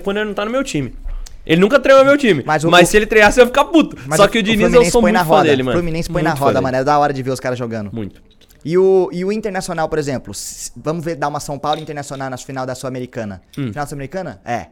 quando 0.03 0.17
ele 0.17 0.25
não 0.25 0.33
tá 0.33 0.43
no 0.43 0.51
meu 0.51 0.63
time. 0.63 0.93
Ele 1.47 1.61
nunca 1.61 1.79
treinou 1.79 2.03
meu 2.05 2.17
time. 2.17 2.43
Mas 2.45 2.63
Mas, 2.63 2.87
o- 2.87 2.91
se 2.91 2.97
ele 2.97 3.05
treinar, 3.05 3.29
eu 3.31 3.35
vou 3.35 3.45
ficar 3.47 3.65
puto. 3.65 3.97
Mas 4.05 4.17
Só 4.17 4.27
que 4.27 4.37
o 4.39 4.43
Diniz 4.43 4.73
eu 4.73 4.83
sou 4.85 5.01
põe 5.01 5.11
muito 5.11 5.13
na 5.21 5.25
fã 5.25 5.35
roda. 5.37 5.43
dele, 5.49 5.63
mano. 5.63 5.77
Fluminense 5.77 6.09
põe 6.09 6.21
na 6.21 6.31
Muito 6.31 6.39
fã 6.39 6.45
roda, 6.45 6.61
mano. 6.61 6.77
É 6.77 6.83
da 6.83 6.97
hora 6.99 7.13
de 7.13 7.23
ver 7.23 7.31
os 7.31 7.39
caras 7.39 7.57
jogando. 7.57 7.89
Muito. 7.93 8.21
E 8.65 8.77
o, 8.77 9.09
e 9.13 9.23
o 9.23 9.31
Internacional, 9.31 9.87
por 9.87 9.97
exemplo, 9.97 10.33
vamos 10.75 11.05
ver 11.05 11.15
dar 11.15 11.29
uma 11.29 11.39
São 11.39 11.57
Paulo 11.57 11.79
Internacional 11.79 12.29
na 12.29 12.37
final 12.37 12.65
da 12.65 12.75
Sul-Americana. 12.75 13.41
Hum. 13.57 13.67
Final 13.69 13.73
da 13.73 13.85
Sul-Americana? 13.85 14.41
É. 14.43 14.67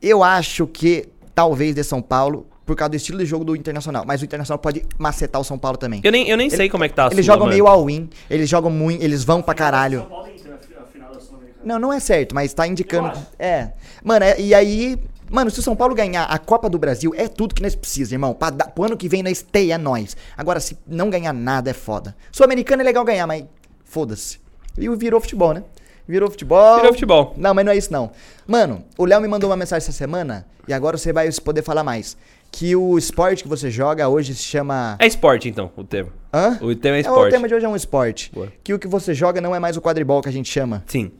Eu 0.00 0.22
acho 0.22 0.66
que 0.66 1.08
talvez 1.34 1.74
de 1.74 1.82
São 1.84 2.02
Paulo, 2.02 2.46
por 2.66 2.76
causa 2.76 2.90
do 2.90 2.96
estilo 2.96 3.18
de 3.18 3.24
jogo 3.26 3.44
do 3.44 3.56
Internacional. 3.56 4.04
Mas 4.06 4.20
o 4.20 4.24
Internacional 4.24 4.58
pode 4.58 4.84
macetar 4.98 5.40
o 5.40 5.44
São 5.44 5.58
Paulo 5.58 5.78
também. 5.78 6.00
Eu 6.04 6.12
nem, 6.12 6.28
eu 6.28 6.36
nem 6.36 6.50
sei 6.50 6.68
como 6.68 6.84
é 6.84 6.88
que 6.88 6.94
tá 6.94 7.04
a 7.04 7.06
Eles 7.06 7.24
Sula, 7.24 7.34
jogam 7.34 7.46
mano. 7.46 7.52
meio 7.54 7.66
all-in, 7.66 8.08
eles 8.30 8.48
jogam 8.48 8.70
muito, 8.70 9.02
eles 9.02 9.24
vão 9.24 9.40
pra 9.42 9.52
São 9.52 9.58
caralho. 9.58 10.02
Paulo 10.04 10.28
e 10.28 10.38
Inter, 10.38 10.52
a 10.52 10.58
fi- 10.58 10.74
a 10.80 10.84
final 10.86 11.12
da 11.12 11.20
Sul-Americana. 11.20 11.64
Não, 11.64 11.78
não 11.78 11.92
é 11.92 11.98
certo, 12.00 12.34
mas 12.34 12.52
tá 12.52 12.66
indicando. 12.66 13.12
É. 13.38 13.70
Mano, 14.04 14.24
é- 14.24 14.40
e 14.40 14.54
aí. 14.54 14.96
Mano, 15.32 15.50
se 15.50 15.58
o 15.58 15.62
São 15.62 15.74
Paulo 15.74 15.94
ganhar 15.94 16.24
a 16.24 16.38
Copa 16.38 16.68
do 16.68 16.78
Brasil, 16.78 17.14
é 17.16 17.26
tudo 17.26 17.54
que 17.54 17.62
nós 17.62 17.74
precisamos, 17.74 18.12
irmão. 18.12 18.34
Pra 18.34 18.50
dar, 18.50 18.66
pro 18.66 18.84
ano 18.84 18.98
que 18.98 19.08
vem 19.08 19.22
nós 19.22 19.40
tem, 19.40 19.72
é 19.72 19.78
nós. 19.78 20.14
Agora, 20.36 20.60
se 20.60 20.76
não 20.86 21.08
ganhar 21.08 21.32
nada, 21.32 21.70
é 21.70 21.72
foda. 21.72 22.14
Sul-Americano 22.30 22.82
é 22.82 22.84
legal 22.84 23.02
ganhar, 23.02 23.26
mas 23.26 23.46
foda-se. 23.82 24.38
E 24.76 24.90
o 24.90 24.94
virou 24.94 25.22
futebol, 25.22 25.54
né? 25.54 25.64
Virou 26.06 26.30
futebol. 26.30 26.76
Virou 26.76 26.92
futebol. 26.92 27.34
Não, 27.38 27.54
mas 27.54 27.64
não 27.64 27.72
é 27.72 27.76
isso 27.78 27.90
não. 27.90 28.10
Mano, 28.46 28.84
o 28.98 29.06
Léo 29.06 29.22
me 29.22 29.28
mandou 29.28 29.48
uma 29.48 29.56
mensagem 29.56 29.88
essa 29.88 29.96
semana, 29.96 30.46
e 30.68 30.72
agora 30.74 30.98
você 30.98 31.14
vai 31.14 31.30
poder 31.32 31.62
falar 31.62 31.82
mais. 31.82 32.14
Que 32.50 32.76
o 32.76 32.98
esporte 32.98 33.42
que 33.42 33.48
você 33.48 33.70
joga 33.70 34.10
hoje 34.10 34.34
se 34.34 34.42
chama. 34.42 34.96
É 34.98 35.06
esporte, 35.06 35.48
então, 35.48 35.72
o 35.74 35.82
tema. 35.82 36.10
Hã? 36.30 36.58
O 36.60 36.74
tema 36.76 36.96
é 36.96 36.98
o 36.98 37.00
esporte. 37.00 37.30
tema 37.30 37.48
de 37.48 37.54
hoje 37.54 37.64
é 37.64 37.68
um 37.70 37.76
esporte. 37.76 38.30
Boa. 38.34 38.52
Que 38.62 38.74
o 38.74 38.78
que 38.78 38.86
você 38.86 39.14
joga 39.14 39.40
não 39.40 39.54
é 39.54 39.58
mais 39.58 39.78
o 39.78 39.80
quadribol 39.80 40.20
que 40.20 40.28
a 40.28 40.32
gente 40.32 40.50
chama. 40.50 40.84
Sim. 40.86 41.10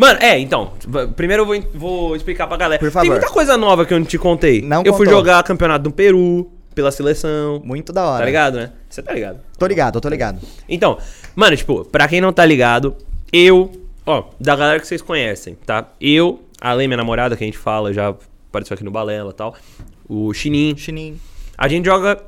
Mano, 0.00 0.18
é, 0.22 0.38
então. 0.38 0.72
Primeiro 1.14 1.42
eu 1.42 1.46
vou, 1.46 1.62
vou 1.74 2.16
explicar 2.16 2.46
pra 2.46 2.56
galera. 2.56 2.80
Por 2.80 2.90
favor. 2.90 3.02
Tem 3.02 3.10
muita 3.10 3.28
coisa 3.28 3.58
nova 3.58 3.84
que 3.84 3.92
eu 3.92 3.98
não 3.98 4.06
te 4.06 4.16
contei. 4.16 4.62
Não 4.62 4.82
eu 4.82 4.94
fui 4.94 5.04
contou. 5.04 5.20
jogar 5.20 5.42
campeonato 5.42 5.84
do 5.84 5.90
Peru, 5.90 6.50
pela 6.74 6.90
seleção. 6.90 7.60
Muito 7.62 7.92
da 7.92 8.06
hora. 8.06 8.20
Tá 8.20 8.24
ligado, 8.24 8.54
né? 8.56 8.72
Você 8.88 9.02
tá 9.02 9.12
ligado. 9.12 9.40
Tô 9.58 9.66
ligado, 9.66 9.96
eu 9.96 10.00
tô 10.00 10.08
ligado. 10.08 10.40
Então, 10.66 10.96
mano, 11.36 11.54
tipo, 11.54 11.84
pra 11.84 12.08
quem 12.08 12.18
não 12.18 12.32
tá 12.32 12.46
ligado, 12.46 12.96
eu, 13.30 13.70
ó, 14.06 14.24
da 14.40 14.56
galera 14.56 14.80
que 14.80 14.86
vocês 14.86 15.02
conhecem, 15.02 15.54
tá? 15.66 15.86
Eu, 16.00 16.40
além 16.58 16.88
minha 16.88 16.96
namorada, 16.96 17.36
que 17.36 17.44
a 17.44 17.46
gente 17.46 17.58
fala, 17.58 17.92
já 17.92 18.08
apareceu 18.48 18.74
aqui 18.74 18.82
no 18.82 18.90
Balela 18.90 19.32
e 19.32 19.34
tal, 19.34 19.54
o 20.08 20.32
Chinin, 20.32 20.78
Chininho. 20.78 21.20
a 21.58 21.68
gente 21.68 21.84
joga, 21.84 22.22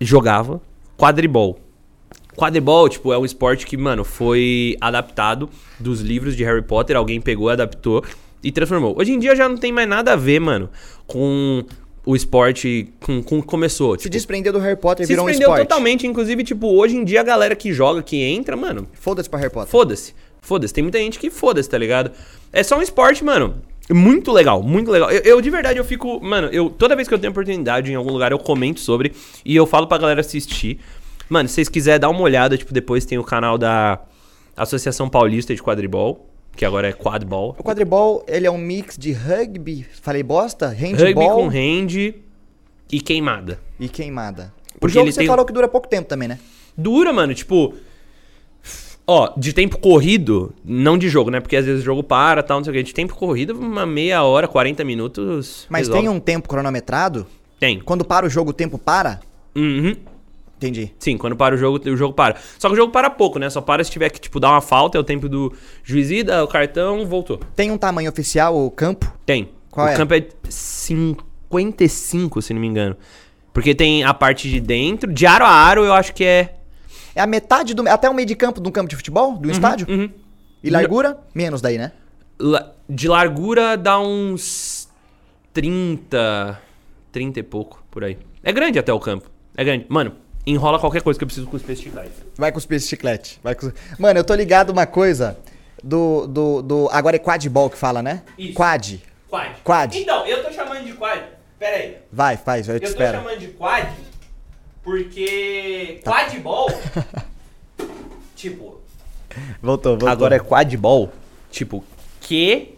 jogava 0.00 0.60
quadribol. 0.96 1.58
Quadribol, 2.36 2.88
tipo, 2.88 3.12
é 3.12 3.18
um 3.18 3.24
esporte 3.24 3.66
que, 3.66 3.76
mano, 3.76 4.04
foi 4.04 4.76
adaptado 4.80 5.48
dos 5.78 6.00
livros 6.00 6.36
de 6.36 6.44
Harry 6.44 6.62
Potter, 6.62 6.96
alguém 6.96 7.20
pegou, 7.20 7.48
adaptou 7.48 8.04
e 8.42 8.50
transformou. 8.50 8.94
Hoje 8.98 9.12
em 9.12 9.18
dia 9.18 9.34
já 9.36 9.48
não 9.48 9.56
tem 9.56 9.72
mais 9.72 9.88
nada 9.88 10.12
a 10.12 10.16
ver, 10.16 10.40
mano, 10.40 10.70
com 11.06 11.64
o 12.06 12.16
esporte, 12.16 12.88
com, 13.00 13.22
com 13.22 13.42
começou. 13.42 13.92
Se 13.96 14.02
Tipo, 14.04 14.12
desprendeu 14.12 14.52
do 14.52 14.58
Harry 14.58 14.76
Potter 14.76 15.04
e 15.04 15.06
se 15.06 15.12
virou 15.12 15.24
um 15.26 15.28
desprendeu 15.28 15.52
esporte. 15.54 15.68
totalmente, 15.68 16.06
inclusive, 16.06 16.42
tipo, 16.44 16.66
hoje 16.68 16.96
em 16.96 17.04
dia 17.04 17.20
a 17.20 17.24
galera 17.24 17.54
que 17.54 17.72
joga, 17.72 18.02
que 18.02 18.16
entra, 18.22 18.56
mano, 18.56 18.86
Foda-se 18.94 19.28
pra 19.28 19.38
Harry 19.38 19.52
Potter. 19.52 19.70
foda-se. 19.70 20.14
Foda-se. 20.40 20.72
Tem 20.72 20.82
muita 20.82 20.98
gente 20.98 21.18
que 21.18 21.28
foda-se, 21.28 21.68
tá 21.68 21.76
ligado? 21.76 22.10
É 22.50 22.62
só 22.62 22.78
um 22.78 22.82
esporte, 22.82 23.22
mano. 23.22 23.56
Muito 23.92 24.30
legal, 24.32 24.62
muito 24.62 24.90
legal. 24.90 25.10
Eu, 25.10 25.20
eu, 25.22 25.40
de 25.40 25.50
verdade 25.50 25.78
eu 25.78 25.84
fico, 25.84 26.20
mano, 26.24 26.48
eu 26.52 26.70
toda 26.70 26.94
vez 26.94 27.08
que 27.08 27.12
eu 27.12 27.18
tenho 27.18 27.32
oportunidade 27.32 27.90
em 27.90 27.96
algum 27.96 28.12
lugar 28.12 28.30
eu 28.30 28.38
comento 28.38 28.78
sobre 28.78 29.12
e 29.44 29.54
eu 29.54 29.66
falo 29.66 29.86
pra 29.88 29.98
galera 29.98 30.20
assistir. 30.20 30.78
Mano, 31.30 31.48
se 31.48 31.54
vocês 31.54 31.68
quiserem 31.68 32.00
dar 32.00 32.08
uma 32.10 32.20
olhada, 32.20 32.58
tipo, 32.58 32.74
depois 32.74 33.06
tem 33.06 33.16
o 33.16 33.24
canal 33.24 33.56
da 33.56 34.00
Associação 34.56 35.08
Paulista 35.08 35.54
de 35.54 35.62
Quadribol, 35.62 36.28
que 36.56 36.64
agora 36.64 36.88
é 36.88 36.92
Quadball. 36.92 37.54
O 37.56 37.62
quadribol, 37.62 38.24
ele 38.28 38.46
é 38.46 38.50
um 38.50 38.58
mix 38.58 38.98
de 38.98 39.12
rugby, 39.12 39.86
falei 40.02 40.22
bosta, 40.24 40.68
Rugby 40.68 40.96
handball 41.04 41.36
com 41.36 41.46
hand 41.48 42.12
e 42.92 43.00
queimada. 43.00 43.60
e 43.78 43.88
queimada. 43.88 44.52
O 44.74 44.80
Porque 44.80 44.94
jogo 44.94 45.06
ele 45.06 45.12
você 45.12 45.20
tem- 45.20 45.28
falou 45.28 45.44
que 45.46 45.52
dura 45.52 45.68
pouco 45.68 45.86
tempo 45.88 46.08
também, 46.08 46.26
né? 46.28 46.38
Dura, 46.76 47.12
mano, 47.12 47.32
tipo. 47.32 47.74
Ó, 49.06 49.32
de 49.36 49.52
tempo 49.52 49.78
corrido, 49.78 50.52
não 50.64 50.96
de 50.96 51.08
jogo, 51.08 51.30
né? 51.30 51.40
Porque 51.40 51.56
às 51.56 51.64
vezes 51.64 51.82
o 51.82 51.84
jogo 51.84 52.02
para, 52.02 52.42
tal, 52.42 52.58
não 52.58 52.64
sei 52.64 52.72
o 52.72 52.76
quê. 52.76 52.82
De 52.82 52.94
tempo 52.94 53.14
corrido, 53.14 53.58
uma 53.58 53.84
meia 53.84 54.22
hora, 54.22 54.46
40 54.46 54.84
minutos. 54.84 55.66
Mas 55.68 55.88
resolve. 55.88 56.00
tem 56.02 56.08
um 56.08 56.20
tempo 56.20 56.48
cronometrado? 56.48 57.26
Tem. 57.58 57.80
Quando 57.80 58.04
para 58.04 58.24
o 58.26 58.30
jogo, 58.30 58.50
o 58.50 58.52
tempo 58.52 58.78
para? 58.78 59.20
Uhum. 59.56 59.96
Entendi. 60.60 60.92
Sim, 60.98 61.16
quando 61.16 61.34
para 61.36 61.54
o 61.54 61.58
jogo, 61.58 61.80
o 61.88 61.96
jogo 61.96 62.12
para. 62.12 62.36
Só 62.58 62.68
que 62.68 62.74
o 62.74 62.76
jogo 62.76 62.92
para 62.92 63.08
pouco, 63.08 63.38
né? 63.38 63.48
Só 63.48 63.62
para 63.62 63.82
se 63.82 63.90
tiver 63.90 64.10
que, 64.10 64.20
tipo, 64.20 64.38
dar 64.38 64.50
uma 64.50 64.60
falta, 64.60 64.98
é 64.98 65.00
o 65.00 65.04
tempo 65.04 65.26
do 65.26 65.54
juiz 65.82 66.10
ir, 66.10 66.22
dá 66.24 66.44
o 66.44 66.46
cartão, 66.46 67.06
voltou. 67.06 67.40
Tem 67.56 67.70
um 67.70 67.78
tamanho 67.78 68.10
oficial 68.10 68.54
o 68.54 68.70
campo? 68.70 69.10
Tem. 69.24 69.48
Qual 69.70 69.86
o 69.86 69.88
é? 69.90 69.96
campo 69.96 70.12
é 70.12 70.22
55, 70.50 72.42
se 72.42 72.52
não 72.52 72.60
me 72.60 72.66
engano. 72.66 72.94
Porque 73.54 73.74
tem 73.74 74.04
a 74.04 74.12
parte 74.12 74.50
de 74.50 74.60
dentro, 74.60 75.10
de 75.12 75.26
aro 75.26 75.44
a 75.46 75.50
aro, 75.50 75.82
eu 75.84 75.92
acho 75.94 76.12
que 76.12 76.24
é. 76.24 76.56
É 77.14 77.20
a 77.22 77.26
metade 77.26 77.72
do. 77.74 77.88
Até 77.88 78.08
o 78.08 78.14
meio 78.14 78.26
de 78.26 78.36
campo 78.36 78.60
de 78.60 78.68
um 78.68 78.72
campo 78.72 78.88
de 78.88 78.96
futebol? 78.96 79.32
Do 79.38 79.50
estádio? 79.50 79.86
Uhum. 79.88 80.10
E 80.62 80.68
largura? 80.70 81.18
Menos 81.34 81.60
daí, 81.62 81.78
né? 81.78 81.92
La- 82.38 82.70
De 82.88 83.08
largura 83.08 83.76
dá 83.76 83.98
uns 83.98 84.88
30. 85.52 86.60
30 87.10 87.40
e 87.40 87.42
pouco, 87.42 87.82
por 87.90 88.04
aí. 88.04 88.18
É 88.42 88.52
grande 88.52 88.78
até 88.78 88.92
o 88.92 89.00
campo. 89.00 89.28
É 89.56 89.64
grande. 89.64 89.86
Mano, 89.88 90.12
enrola 90.46 90.78
qualquer 90.78 91.02
coisa 91.02 91.18
que 91.18 91.24
eu 91.24 91.26
preciso 91.26 91.46
cuspir 91.46 91.72
esse 91.72 91.82
chiclete. 91.82 92.12
Vai 92.36 92.50
cuspir 92.52 92.76
esse 92.76 92.88
chiclete. 92.88 93.38
Vai 93.42 93.54
cus- 93.54 93.72
Mano, 93.98 94.18
eu 94.18 94.24
tô 94.24 94.34
ligado 94.34 94.70
uma 94.70 94.86
coisa 94.86 95.38
do. 95.82 96.26
do, 96.26 96.62
do... 96.62 96.88
Agora 96.90 97.16
é 97.16 97.18
quadball 97.18 97.68
que 97.70 97.76
fala, 97.76 98.02
né? 98.02 98.22
Isso. 98.38 98.54
Quad. 98.54 98.98
Quad. 99.28 99.52
Quad. 99.62 99.94
Então, 99.96 100.26
eu 100.26 100.42
tô 100.44 100.52
chamando 100.52 100.84
de 100.84 100.92
quad. 100.94 101.22
Pera 101.58 101.76
aí. 101.76 101.96
Vai, 102.10 102.36
faz, 102.36 102.68
eu 102.68 102.80
te 102.80 102.86
Eu 102.86 102.88
tô 102.94 102.98
espero. 103.02 103.18
chamando 103.18 103.38
de 103.38 103.48
quad 103.48 103.88
porque. 104.82 106.00
Tá. 106.02 106.10
Quadball. 106.24 106.68
tipo. 108.34 108.80
Voltou, 109.62 109.92
voltou. 109.92 110.08
Agora 110.08 110.36
é 110.36 110.38
quadball. 110.40 111.12
Tipo, 111.50 111.84
Q 112.20 112.74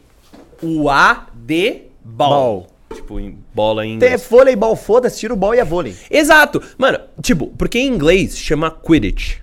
Ball. 2.92 3.02
Ball. 3.02 3.02
Tipo, 3.02 3.20
em 3.20 3.38
bola 3.54 3.86
em 3.86 3.98
Tem 3.98 4.08
inglês. 4.08 4.26
voleibol, 4.28 4.76
foda-se, 4.76 5.18
tira 5.20 5.32
o 5.32 5.36
ball 5.36 5.54
e 5.54 5.60
a 5.60 5.64
vôlei. 5.64 5.94
Exato. 6.10 6.62
Mano, 6.76 6.98
tipo, 7.22 7.46
porque 7.56 7.78
em 7.78 7.86
inglês 7.88 8.36
chama 8.38 8.70
Quidditch. 8.70 9.36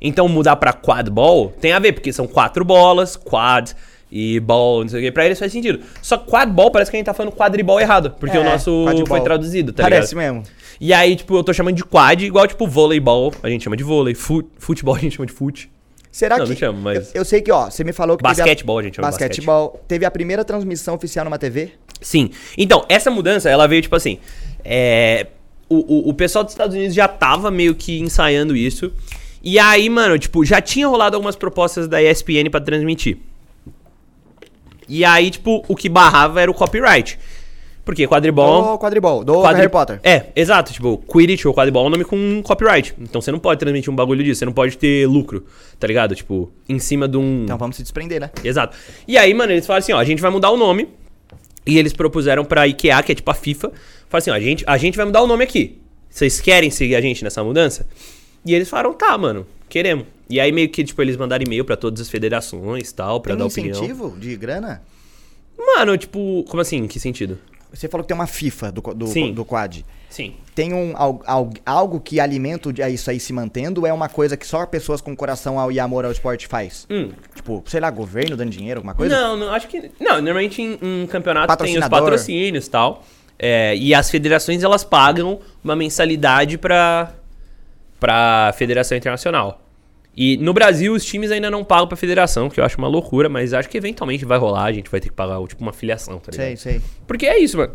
Então 0.00 0.28
mudar 0.28 0.56
pra 0.56 0.72
quadball 0.72 1.48
tem 1.60 1.72
a 1.72 1.78
ver, 1.78 1.92
porque 1.92 2.12
são 2.12 2.26
quatro 2.26 2.64
bolas, 2.64 3.16
quad 3.16 3.72
e 4.12 4.38
ball, 4.38 4.82
não 4.82 4.88
sei 4.88 5.00
o 5.00 5.02
que. 5.04 5.10
Pra 5.12 5.24
eles 5.26 5.38
faz 5.38 5.50
sentido. 5.50 5.80
Só 6.02 6.16
que 6.18 6.30
quadball 6.30 6.70
parece 6.70 6.90
que 6.90 6.96
a 6.96 6.98
gente 6.98 7.06
tá 7.06 7.14
falando 7.14 7.32
quadribol 7.32 7.80
errado, 7.80 8.10
porque 8.20 8.36
É, 8.36 8.40
o 8.40 8.44
nosso 8.44 8.84
quadball. 8.84 9.06
foi 9.06 9.20
traduzido, 9.22 9.72
tá 9.72 9.82
Parece 9.82 10.14
ligado? 10.14 10.34
mesmo. 10.34 10.42
E 10.80 10.92
aí, 10.92 11.16
tipo, 11.16 11.34
eu 11.36 11.42
tô 11.44 11.52
chamando 11.52 11.76
de 11.76 11.84
quad, 11.84 12.20
igual, 12.24 12.46
tipo, 12.46 12.66
voleibol, 12.66 13.32
a 13.42 13.48
gente 13.48 13.64
chama 13.64 13.76
de 13.76 13.84
vôlei, 13.84 14.14
fu- 14.14 14.44
futebol 14.58 14.94
a 14.96 14.98
gente 14.98 15.16
chama 15.16 15.26
de 15.26 15.32
fute. 15.32 15.70
Será 16.14 16.38
Não, 16.38 16.44
que. 16.44 16.52
não 16.52 16.56
chamo, 16.56 16.80
mas- 16.80 17.12
Eu, 17.12 17.22
eu 17.22 17.24
sei 17.24 17.42
que, 17.42 17.50
ó, 17.50 17.68
você 17.68 17.82
me 17.82 17.92
falou 17.92 18.16
que. 18.16 18.22
Basquetebol, 18.22 18.78
a 18.78 18.82
gente 18.84 18.94
chama 18.94 19.08
Basquetebol. 19.08 19.84
Teve 19.88 20.04
a 20.04 20.10
primeira 20.12 20.44
transmissão 20.44 20.94
oficial 20.94 21.24
numa 21.24 21.40
TV? 21.40 21.72
Sim. 22.00 22.30
Então, 22.56 22.84
essa 22.88 23.10
mudança, 23.10 23.50
ela 23.50 23.66
veio, 23.66 23.82
tipo 23.82 23.96
assim, 23.96 24.20
é... 24.64 25.26
O, 25.68 25.74
o, 25.74 26.10
o 26.10 26.14
pessoal 26.14 26.44
dos 26.44 26.52
Estados 26.52 26.76
Unidos 26.76 26.94
já 26.94 27.08
tava 27.08 27.50
meio 27.50 27.74
que 27.74 27.98
ensaiando 27.98 28.54
isso. 28.54 28.92
E 29.42 29.58
aí, 29.58 29.90
mano, 29.90 30.16
tipo, 30.16 30.44
já 30.44 30.60
tinha 30.60 30.86
rolado 30.86 31.16
algumas 31.16 31.34
propostas 31.34 31.88
da 31.88 32.00
ESPN 32.00 32.48
pra 32.48 32.60
transmitir. 32.60 33.18
E 34.88 35.04
aí, 35.04 35.32
tipo, 35.32 35.64
o 35.66 35.74
que 35.74 35.88
barrava 35.88 36.40
era 36.40 36.48
o 36.48 36.54
copyright. 36.54 37.18
Porque 37.84 38.06
quadribol... 38.08 38.62
Do 38.62 38.78
quadribol, 38.78 39.22
do 39.24 39.40
quadri- 39.42 39.58
Harry 39.60 39.70
Potter. 39.70 40.00
É, 40.02 40.26
exato. 40.34 40.72
Tipo, 40.72 40.96
Quidditch 40.98 41.44
ou 41.44 41.52
quadribol 41.52 41.84
é 41.84 41.86
um 41.86 41.90
nome 41.90 42.04
com 42.04 42.42
copyright. 42.42 42.94
Então 42.98 43.20
você 43.20 43.30
não 43.30 43.38
pode 43.38 43.60
transmitir 43.60 43.92
um 43.92 43.96
bagulho 43.96 44.24
disso. 44.24 44.38
Você 44.38 44.44
não 44.46 44.52
pode 44.54 44.78
ter 44.78 45.06
lucro, 45.06 45.44
tá 45.78 45.86
ligado? 45.86 46.14
Tipo, 46.14 46.50
em 46.68 46.78
cima 46.78 47.06
de 47.06 47.18
um... 47.18 47.42
Então 47.44 47.58
vamos 47.58 47.76
se 47.76 47.82
desprender, 47.82 48.20
né? 48.20 48.30
Exato. 48.42 48.74
E 49.06 49.18
aí, 49.18 49.34
mano, 49.34 49.52
eles 49.52 49.66
falaram 49.66 49.82
assim, 49.82 49.92
ó, 49.92 49.98
a 49.98 50.04
gente 50.04 50.22
vai 50.22 50.30
mudar 50.30 50.50
o 50.50 50.56
nome. 50.56 50.88
E 51.66 51.78
eles 51.78 51.92
propuseram 51.92 52.44
pra 52.44 52.66
IKEA, 52.66 53.02
que 53.02 53.12
é 53.12 53.14
tipo 53.14 53.30
a 53.30 53.34
FIFA, 53.34 53.68
falaram 54.08 54.18
assim, 54.18 54.30
ó, 54.30 54.34
a 54.34 54.40
gente, 54.40 54.64
a 54.66 54.76
gente 54.76 54.96
vai 54.96 55.06
mudar 55.06 55.22
o 55.22 55.26
nome 55.26 55.44
aqui. 55.44 55.78
Vocês 56.10 56.40
querem 56.40 56.70
seguir 56.70 56.94
a 56.94 57.00
gente 57.00 57.24
nessa 57.24 57.42
mudança? 57.42 57.86
E 58.46 58.54
eles 58.54 58.68
falaram, 58.68 58.92
tá, 58.92 59.16
mano, 59.16 59.46
queremos. 59.68 60.06
E 60.28 60.38
aí 60.40 60.52
meio 60.52 60.68
que, 60.68 60.84
tipo, 60.84 61.00
eles 61.02 61.16
mandaram 61.16 61.42
e-mail 61.44 61.64
pra 61.64 61.76
todas 61.76 62.00
as 62.02 62.08
federações 62.10 62.90
e 62.90 62.94
tal, 62.94 63.20
pra 63.20 63.32
Tem 63.32 63.38
dar 63.38 63.44
um 63.44 63.48
opinião. 63.48 63.76
incentivo 63.76 64.14
de 64.18 64.36
grana? 64.36 64.82
Mano, 65.58 65.96
tipo, 65.96 66.44
como 66.48 66.60
assim? 66.60 66.86
Que 66.86 67.00
sentido? 67.00 67.38
Você 67.74 67.88
falou 67.88 68.04
que 68.04 68.08
tem 68.08 68.14
uma 68.14 68.26
FIFA 68.26 68.70
do, 68.72 68.80
do, 68.94 69.06
Sim. 69.08 69.32
do 69.32 69.44
quad. 69.44 69.84
Sim. 70.08 70.34
Tem 70.54 70.72
um, 70.72 70.94
al- 70.96 71.20
al- 71.26 71.50
algo 71.66 71.98
que 72.00 72.20
alimenta 72.20 72.70
isso 72.88 73.10
aí 73.10 73.18
se 73.18 73.32
mantendo 73.32 73.80
ou 73.80 73.86
é 73.86 73.92
uma 73.92 74.08
coisa 74.08 74.36
que 74.36 74.46
só 74.46 74.64
pessoas 74.64 75.00
com 75.00 75.14
coração 75.16 75.58
ao, 75.58 75.72
e 75.72 75.80
amor 75.80 76.04
ao 76.04 76.12
esporte 76.12 76.46
faz? 76.46 76.86
Hum. 76.88 77.10
Tipo, 77.34 77.64
sei 77.66 77.80
lá, 77.80 77.90
governo 77.90 78.36
dando 78.36 78.50
dinheiro, 78.50 78.78
alguma 78.78 78.94
coisa? 78.94 79.14
Não, 79.20 79.36
não, 79.36 79.52
acho 79.52 79.66
que. 79.66 79.90
Não, 79.98 80.14
normalmente 80.22 80.62
em, 80.62 80.78
em 81.02 81.06
campeonato 81.08 81.56
tem 81.56 81.76
os 81.76 81.88
patrocínios 81.88 82.66
e 82.66 82.70
tal. 82.70 83.04
É, 83.36 83.74
e 83.76 83.92
as 83.92 84.08
federações 84.08 84.62
elas 84.62 84.84
pagam 84.84 85.40
uma 85.64 85.74
mensalidade 85.74 86.56
pra, 86.56 87.12
pra 87.98 88.54
Federação 88.56 88.96
Internacional. 88.96 89.60
E 90.16 90.36
no 90.36 90.52
Brasil 90.52 90.92
os 90.92 91.04
times 91.04 91.30
ainda 91.30 91.50
não 91.50 91.64
pagam 91.64 91.88
pra 91.88 91.96
federação, 91.96 92.48
que 92.48 92.60
eu 92.60 92.64
acho 92.64 92.78
uma 92.78 92.86
loucura, 92.86 93.28
mas 93.28 93.52
acho 93.52 93.68
que 93.68 93.76
eventualmente 93.76 94.24
vai 94.24 94.38
rolar, 94.38 94.64
a 94.64 94.72
gente 94.72 94.90
vai 94.90 95.00
ter 95.00 95.08
que 95.08 95.14
pagar 95.14 95.44
tipo 95.46 95.62
uma 95.62 95.72
filiação, 95.72 96.18
tá 96.18 96.30
ligado? 96.30 96.46
Sei, 96.46 96.56
sei. 96.56 96.80
Porque 97.06 97.26
é 97.26 97.38
isso, 97.38 97.56
mano. 97.56 97.72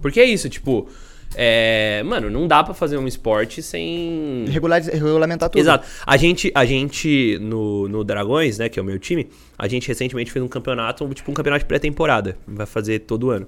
Porque 0.00 0.20
é 0.20 0.24
isso, 0.24 0.48
tipo. 0.48 0.88
É, 1.36 2.02
mano, 2.04 2.28
não 2.28 2.48
dá 2.48 2.64
pra 2.64 2.74
fazer 2.74 2.98
um 2.98 3.06
esporte 3.06 3.62
sem. 3.62 4.46
Regular, 4.48 4.82
regulamentar 4.82 5.48
tudo. 5.48 5.60
Exato. 5.60 5.86
A 6.04 6.16
gente, 6.16 6.50
a 6.52 6.64
gente 6.64 7.38
no, 7.40 7.86
no 7.88 8.02
Dragões, 8.02 8.58
né, 8.58 8.68
que 8.68 8.80
é 8.80 8.82
o 8.82 8.84
meu 8.84 8.98
time, 8.98 9.28
a 9.56 9.68
gente 9.68 9.86
recentemente 9.86 10.32
fez 10.32 10.44
um 10.44 10.48
campeonato, 10.48 11.08
tipo 11.14 11.30
um 11.30 11.34
campeonato 11.34 11.64
de 11.64 11.68
pré-temporada. 11.68 12.36
Vai 12.48 12.66
fazer 12.66 13.00
todo 13.00 13.30
ano. 13.30 13.46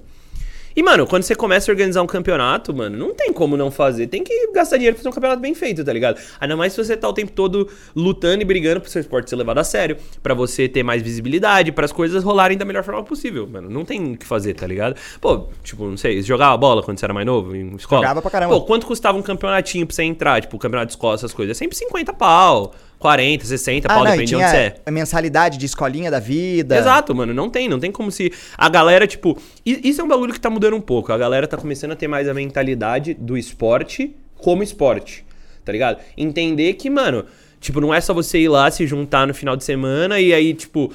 E, 0.75 0.81
mano, 0.81 1.05
quando 1.05 1.23
você 1.23 1.35
começa 1.35 1.69
a 1.69 1.73
organizar 1.73 2.01
um 2.01 2.07
campeonato, 2.07 2.73
mano, 2.73 2.97
não 2.97 3.13
tem 3.13 3.31
como 3.31 3.55
não 3.55 3.69
fazer. 3.69 4.07
Tem 4.07 4.23
que 4.23 4.51
gastar 4.53 4.77
dinheiro 4.77 4.95
pra 4.95 5.01
fazer 5.01 5.09
um 5.09 5.13
campeonato 5.13 5.41
bem 5.41 5.53
feito, 5.53 5.83
tá 5.83 5.93
ligado? 5.93 6.19
Ainda 6.39 6.55
mais 6.55 6.73
se 6.73 6.83
você 6.83 6.97
tá 6.97 7.07
o 7.07 7.13
tempo 7.13 7.31
todo 7.31 7.69
lutando 7.95 8.41
e 8.41 8.45
brigando 8.45 8.81
pro 8.81 8.89
seu 8.89 9.01
esporte 9.01 9.29
ser 9.29 9.35
levado 9.35 9.59
a 9.59 9.63
sério, 9.63 9.97
pra 10.21 10.33
você 10.33 10.67
ter 10.67 10.83
mais 10.83 11.01
visibilidade, 11.01 11.71
para 11.71 11.85
as 11.85 11.91
coisas 11.91 12.23
rolarem 12.23 12.57
da 12.57 12.65
melhor 12.65 12.83
forma 12.83 13.03
possível, 13.03 13.47
mano. 13.47 13.69
Não 13.69 13.85
tem 13.85 14.13
o 14.13 14.17
que 14.17 14.25
fazer, 14.25 14.53
tá 14.53 14.65
ligado? 14.65 14.95
Pô, 15.21 15.47
tipo, 15.63 15.85
não 15.85 15.97
sei, 15.97 16.21
você 16.21 16.27
jogava 16.27 16.57
bola 16.57 16.81
quando 16.81 16.99
você 16.99 17.05
era 17.05 17.13
mais 17.13 17.25
novo 17.25 17.55
em 17.55 17.75
escola? 17.75 18.01
Jogava 18.01 18.21
pra 18.21 18.31
caramba. 18.31 18.53
Pô, 18.55 18.61
quanto 18.61 18.85
custava 18.85 19.17
um 19.17 19.21
campeonatinho 19.21 19.85
pra 19.85 19.95
você 19.95 20.03
entrar? 20.03 20.41
Tipo, 20.41 20.57
campeonato 20.57 20.87
de 20.87 20.93
escola, 20.93 21.15
essas 21.15 21.33
coisas? 21.33 21.55
É 21.55 21.59
sempre 21.59 21.77
50 21.77 22.13
pau, 22.13 22.73
40, 23.03 23.43
60 23.43 23.85
Ah, 23.85 23.95
pau, 23.95 24.03
não, 24.05 24.11
depende 24.11 24.29
de 24.29 24.35
onde 24.37 24.49
você 24.49 24.55
é. 24.55 24.75
a 24.85 24.89
mensalidade 24.89 25.57
de 25.57 25.65
escolinha 25.65 26.09
da 26.09 26.21
vida. 26.21 26.77
Exato, 26.77 27.13
mano, 27.13 27.33
não 27.33 27.49
tem, 27.49 27.67
não 27.67 27.77
tem 27.77 27.91
como 27.91 28.09
se 28.09 28.31
a 28.57 28.69
galera, 28.69 29.05
tipo, 29.05 29.37
isso 29.65 29.99
é 29.99 30.03
um 30.05 30.07
bagulho 30.07 30.31
que 30.31 30.39
tá 30.39 30.49
mudando 30.49 30.77
um 30.77 30.81
pouco. 30.81 31.11
A 31.11 31.17
galera 31.17 31.45
tá 31.45 31.57
começando 31.57 31.91
a 31.91 31.95
ter 31.97 32.07
mais 32.07 32.29
a 32.29 32.33
mentalidade 32.33 33.13
do 33.13 33.37
esporte 33.37 34.15
como 34.37 34.63
esporte, 34.63 35.25
tá 35.65 35.71
ligado? 35.73 35.99
Entender 36.17 36.75
que, 36.75 36.89
mano, 36.89 37.25
tipo, 37.59 37.81
não 37.81 37.93
é 37.93 37.99
só 37.99 38.13
você 38.13 38.39
ir 38.39 38.47
lá 38.47 38.71
se 38.71 38.87
juntar 38.87 39.27
no 39.27 39.33
final 39.33 39.57
de 39.57 39.65
semana 39.65 40.17
e 40.21 40.33
aí, 40.33 40.53
tipo, 40.53 40.89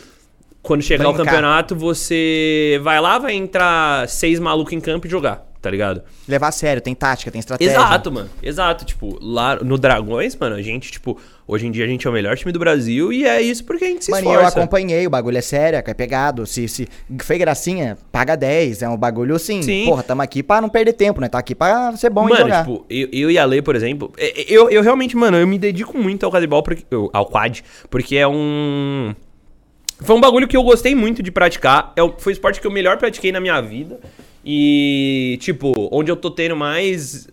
quando 0.62 0.80
chegar 0.82 1.08
o 1.10 1.12
Brincar. 1.12 1.26
campeonato, 1.26 1.76
você 1.76 2.80
vai 2.82 2.98
lá, 3.02 3.18
vai 3.18 3.34
entrar 3.34 4.08
seis 4.08 4.40
malucos 4.40 4.72
em 4.72 4.80
campo 4.80 5.06
e 5.06 5.10
jogar, 5.10 5.46
tá 5.60 5.70
ligado? 5.70 6.02
Levar 6.26 6.48
a 6.48 6.52
sério, 6.52 6.80
tem 6.80 6.94
tática, 6.94 7.30
tem 7.30 7.38
estratégia. 7.40 7.72
Exato, 7.72 8.12
mano. 8.12 8.28
Exato. 8.42 8.84
Tipo, 8.84 9.18
lá 9.20 9.56
no 9.56 9.76
Dragões, 9.76 10.36
mano, 10.36 10.54
a 10.56 10.62
gente, 10.62 10.90
tipo, 10.92 11.18
hoje 11.46 11.66
em 11.66 11.70
dia 11.70 11.84
a 11.84 11.88
gente 11.88 12.06
é 12.06 12.10
o 12.10 12.12
melhor 12.12 12.36
time 12.36 12.52
do 12.52 12.58
Brasil 12.58 13.12
e 13.12 13.24
é 13.26 13.40
isso 13.42 13.64
porque 13.64 13.84
a 13.84 13.88
gente 13.88 14.04
se 14.04 14.10
Mano, 14.10 14.24
e 14.24 14.28
eu 14.28 14.34
esforça. 14.34 14.58
acompanhei, 14.60 15.06
o 15.06 15.10
bagulho 15.10 15.36
é 15.38 15.40
sério, 15.40 15.82
é 15.84 15.94
pegado. 15.94 16.46
Se, 16.46 16.68
se 16.68 16.88
foi 17.22 17.38
gracinha, 17.38 17.98
paga 18.12 18.36
10. 18.36 18.82
É 18.82 18.88
um 18.88 18.96
bagulho 18.96 19.34
assim. 19.34 19.60
Sim. 19.62 19.86
Porra, 19.86 20.02
tamo 20.02 20.22
aqui 20.22 20.42
pra 20.42 20.60
não 20.60 20.68
perder 20.68 20.92
tempo, 20.92 21.20
né? 21.20 21.28
Tá 21.28 21.38
aqui 21.38 21.54
pra 21.54 21.96
ser 21.96 22.10
bom 22.10 22.26
em 22.26 22.30
Mano, 22.30 22.42
jogar. 22.42 22.64
tipo, 22.64 22.84
eu, 22.88 23.08
eu 23.12 23.30
e 23.30 23.38
a 23.38 23.44
Lei, 23.44 23.60
por 23.62 23.74
exemplo, 23.74 24.12
é- 24.16 24.42
é- 24.42 24.46
eu, 24.48 24.70
eu 24.70 24.82
realmente, 24.82 25.16
mano, 25.16 25.36
eu 25.36 25.46
me 25.46 25.58
dedico 25.58 25.96
muito 25.98 26.24
ao 26.24 26.30
quadribol, 26.32 26.62
porque, 26.62 26.84
eu- 26.90 27.10
ao 27.12 27.26
quad, 27.26 27.62
porque 27.90 28.16
é 28.16 28.26
um... 28.28 29.14
Foi 30.00 30.14
um 30.14 30.20
bagulho 30.20 30.46
que 30.46 30.56
eu 30.56 30.62
gostei 30.62 30.94
muito 30.94 31.22
de 31.24 31.30
praticar, 31.32 31.92
é 31.96 32.00
foi 32.18 32.32
o 32.32 32.34
esporte 32.34 32.60
que 32.60 32.66
eu 32.66 32.70
melhor 32.70 32.96
pratiquei 32.98 33.32
na 33.32 33.40
minha 33.40 33.60
vida, 33.60 33.98
e, 34.50 35.36
tipo, 35.42 35.74
onde 35.92 36.10
eu 36.10 36.16
tô 36.16 36.30
tendo 36.30 36.56
mais 36.56 37.28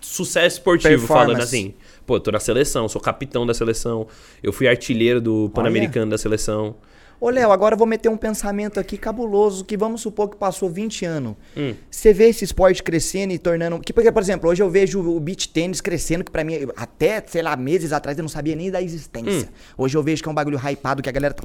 sucesso 0.00 0.56
esportivo, 0.56 1.06
falando 1.06 1.40
assim. 1.40 1.72
Pô, 2.04 2.16
eu 2.16 2.20
tô 2.20 2.32
na 2.32 2.40
seleção, 2.40 2.88
sou 2.88 3.00
capitão 3.00 3.46
da 3.46 3.54
seleção, 3.54 4.08
eu 4.42 4.52
fui 4.52 4.66
artilheiro 4.66 5.20
do 5.20 5.48
Pan-Americano 5.54 6.10
da 6.10 6.18
seleção, 6.18 6.74
Ô, 7.20 7.28
Léo, 7.28 7.52
agora 7.52 7.74
eu 7.74 7.78
vou 7.78 7.86
meter 7.86 8.08
um 8.08 8.16
pensamento 8.16 8.80
aqui 8.80 8.96
cabuloso, 8.96 9.62
que 9.62 9.76
vamos 9.76 10.00
supor 10.00 10.30
que 10.30 10.36
passou 10.36 10.70
20 10.70 11.04
anos. 11.04 11.36
Hum. 11.54 11.74
Você 11.90 12.14
vê 12.14 12.28
esse 12.28 12.44
esporte 12.44 12.82
crescendo 12.82 13.34
e 13.34 13.38
tornando... 13.38 13.78
Que, 13.78 13.92
porque, 13.92 14.10
por 14.10 14.22
exemplo, 14.22 14.48
hoje 14.48 14.62
eu 14.62 14.70
vejo 14.70 15.00
o 15.00 15.20
beach 15.20 15.50
tênis 15.50 15.82
crescendo, 15.82 16.24
que 16.24 16.30
pra 16.30 16.42
mim, 16.42 16.66
até, 16.74 17.22
sei 17.26 17.42
lá, 17.42 17.54
meses 17.56 17.92
atrás 17.92 18.16
eu 18.16 18.22
não 18.22 18.28
sabia 18.30 18.56
nem 18.56 18.70
da 18.70 18.80
existência. 18.80 19.50
Hoje 19.76 19.98
eu 19.98 20.02
vejo 20.02 20.22
que 20.22 20.28
é 20.30 20.32
um 20.32 20.34
bagulho 20.34 20.58
hypado, 20.58 21.02
que 21.02 21.10
a 21.10 21.12
galera 21.12 21.34
tá... 21.34 21.44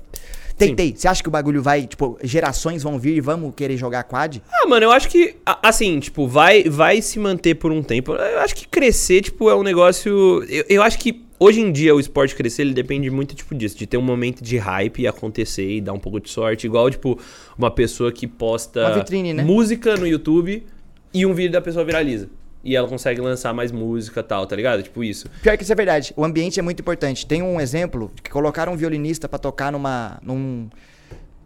Tentei. 0.58 0.96
Você 0.96 1.10
acha 1.10 1.22
que 1.22 1.28
o 1.28 1.32
bagulho 1.32 1.62
vai, 1.62 1.86
tipo, 1.86 2.18
gerações 2.24 2.82
vão 2.82 2.98
vir 2.98 3.18
e 3.18 3.20
vamos 3.20 3.54
querer 3.54 3.76
jogar 3.76 4.04
quad? 4.04 4.42
Ah, 4.50 4.66
mano, 4.66 4.86
eu 4.86 4.92
acho 4.94 5.10
que, 5.10 5.36
assim, 5.62 6.00
tipo, 6.00 6.26
vai, 6.26 6.64
vai 6.64 7.02
se 7.02 7.20
manter 7.20 7.56
por 7.56 7.74
um 7.74 7.84
tempo. 7.84 8.14
Eu 8.14 8.40
acho 8.40 8.56
que 8.56 8.66
crescer, 8.66 9.22
tipo, 9.24 9.50
é 9.50 9.56
um 9.56 9.64
negócio. 9.64 10.42
Eu, 10.48 10.64
eu 10.70 10.82
acho 10.82 10.98
que 10.98 11.25
hoje 11.40 11.62
em 11.62 11.72
dia 11.72 11.94
o 11.96 12.00
esporte 12.00 12.36
crescer, 12.36 12.64
ele 12.64 12.74
depende 12.74 13.10
muito, 13.10 13.36
tipo, 13.36 13.54
disso, 13.56 13.78
de 13.78 13.86
ter 13.86 13.98
um 13.98 14.02
momento 14.02 14.44
de 14.44 14.58
hype 14.58 15.02
e 15.02 15.08
acontecer 15.08 15.70
e 15.70 15.82
dar 15.82 15.94
um 15.94 16.00
pouco 16.00 16.20
de 16.20 16.30
sorte. 16.30 16.66
Igual, 16.66 16.90
tipo, 16.90 17.20
uma 17.58 17.72
pessoa 17.72 18.12
que 18.12 18.28
posta 18.28 18.94
vitrine, 18.94 19.34
né? 19.34 19.44
música 19.44 19.96
no 19.96 20.08
YouTube 20.08 20.64
e 21.14 21.26
um 21.26 21.34
vídeo 21.34 21.52
da 21.52 21.62
pessoa 21.62 21.86
viraliza. 21.86 22.30
E 22.64 22.76
ela 22.76 22.88
consegue 22.88 23.22
lançar 23.22 23.54
mais 23.54 23.72
música 23.72 24.22
e 24.22 24.24
tal, 24.24 24.48
tá 24.48 24.56
ligado? 24.56 24.82
Tipo 24.82 25.04
isso. 25.04 25.30
Pior 25.44 25.56
que 25.56 25.62
isso 25.62 25.72
é 25.72 25.76
verdade. 25.76 26.12
O 26.18 26.26
ambiente 26.26 26.60
é 26.60 26.64
muito 26.64 26.80
importante. 26.80 27.24
Tem 27.24 27.44
um 27.44 27.62
exemplo 27.62 28.12
que 28.24 28.32
colocaram 28.32 28.74
um 28.74 28.76
violinista 28.76 29.30
pra 29.30 29.38
tocar 29.38 29.72
numa 29.72 30.20
num, 30.24 30.68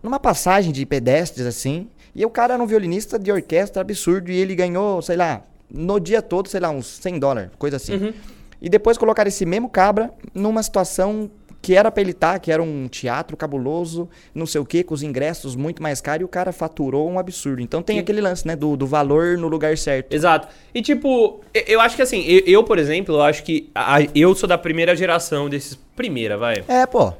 numa 0.01 0.17
passagem 0.17 0.71
de 0.71 0.85
pedestres 0.85 1.45
assim, 1.45 1.89
e 2.15 2.25
o 2.25 2.29
cara 2.29 2.53
era 2.53 2.63
um 2.63 2.65
violinista 2.65 3.19
de 3.19 3.31
orquestra 3.31 3.81
absurdo 3.81 4.31
e 4.31 4.37
ele 4.37 4.55
ganhou, 4.55 5.01
sei 5.01 5.17
lá, 5.17 5.43
no 5.69 5.99
dia 5.99 6.21
todo, 6.21 6.47
sei 6.47 6.61
lá, 6.61 6.69
uns 6.69 6.87
100 6.87 7.19
dólares, 7.19 7.51
coisa 7.57 7.75
assim. 7.75 8.13
E 8.61 8.69
depois 8.69 8.97
colocaram 8.97 9.27
esse 9.27 9.45
mesmo 9.45 9.69
cabra 9.69 10.11
numa 10.33 10.61
situação 10.63 11.29
que 11.61 11.75
era 11.75 11.91
pra 11.91 11.99
ele 12.01 12.11
estar, 12.11 12.39
que 12.39 12.53
era 12.53 12.63
um 12.63 12.87
teatro 12.87 13.35
cabuloso, 13.35 14.07
não 14.33 14.45
sei 14.45 14.61
o 14.61 14.65
que, 14.65 14.81
com 14.81 14.93
os 14.93 15.03
ingressos 15.03 15.57
muito 15.57 15.83
mais 15.83 15.99
caros, 15.99 16.21
e 16.21 16.23
o 16.23 16.27
cara 16.27 16.53
faturou 16.53 17.09
um 17.09 17.19
absurdo. 17.19 17.61
Então 17.61 17.81
tem 17.81 17.97
Sim. 17.97 18.01
aquele 18.01 18.21
lance, 18.21 18.47
né, 18.47 18.55
do, 18.55 18.77
do 18.77 18.87
valor 18.87 19.37
no 19.37 19.49
lugar 19.49 19.77
certo. 19.77 20.13
Exato. 20.13 20.47
E 20.73 20.81
tipo, 20.81 21.41
eu, 21.53 21.81
acho 21.81 21.97
que 21.97 22.01
assim, 22.01 22.23
eu, 22.25 22.43
eu, 22.45 22.63
por 22.63 22.77
exemplo, 22.79 23.15
eu 23.15 23.21
acho 23.21 23.43
que 23.43 23.69
a- 23.75 23.97
eu 24.15 24.33
sou 24.35 24.47
da 24.47 24.57
primeira 24.57 24.95
geração 24.95 25.49
desses. 25.49 25.77
Primeira, 25.97 26.37
vai. 26.37 26.63
É, 26.65 26.85
pô. 26.85 27.11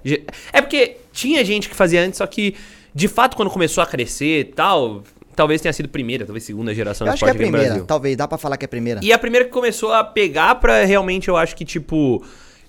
É 0.54 0.62
porque 0.62 0.96
tinha 1.12 1.44
gente 1.44 1.68
que 1.68 1.76
fazia 1.76 2.02
antes, 2.02 2.18
só 2.20 2.26
que, 2.26 2.56
de 2.96 3.10
fato, 3.10 3.36
quando 3.36 3.50
começou 3.52 3.84
a 3.84 3.86
crescer 3.86 4.40
e 4.40 4.44
tal, 4.46 5.04
talvez 5.40 5.62
tenha 5.62 5.72
sido 5.72 5.88
primeira, 5.88 6.26
talvez 6.26 6.44
segunda 6.44 6.76
geração 6.76 7.08
Eu 7.08 7.14
acho 7.14 7.24
que 7.24 7.30
é 7.30 7.32
a 7.32 7.36
primeira, 7.36 7.68
Brasil. 7.68 7.86
talvez, 7.86 8.18
dá 8.18 8.28
pra 8.28 8.38
falar 8.38 8.58
que 8.58 8.66
é 8.66 8.68
a 8.68 8.70
primeira. 8.70 9.00
E 9.02 9.14
a 9.14 9.18
primeira 9.18 9.46
que 9.46 9.52
começou 9.52 9.94
a 9.94 10.04
pegar 10.04 10.56
pra 10.56 10.84
realmente, 10.84 11.30
eu 11.30 11.38
acho 11.38 11.56
que, 11.56 11.64
tipo, 11.64 12.22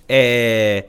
é. 0.07 0.85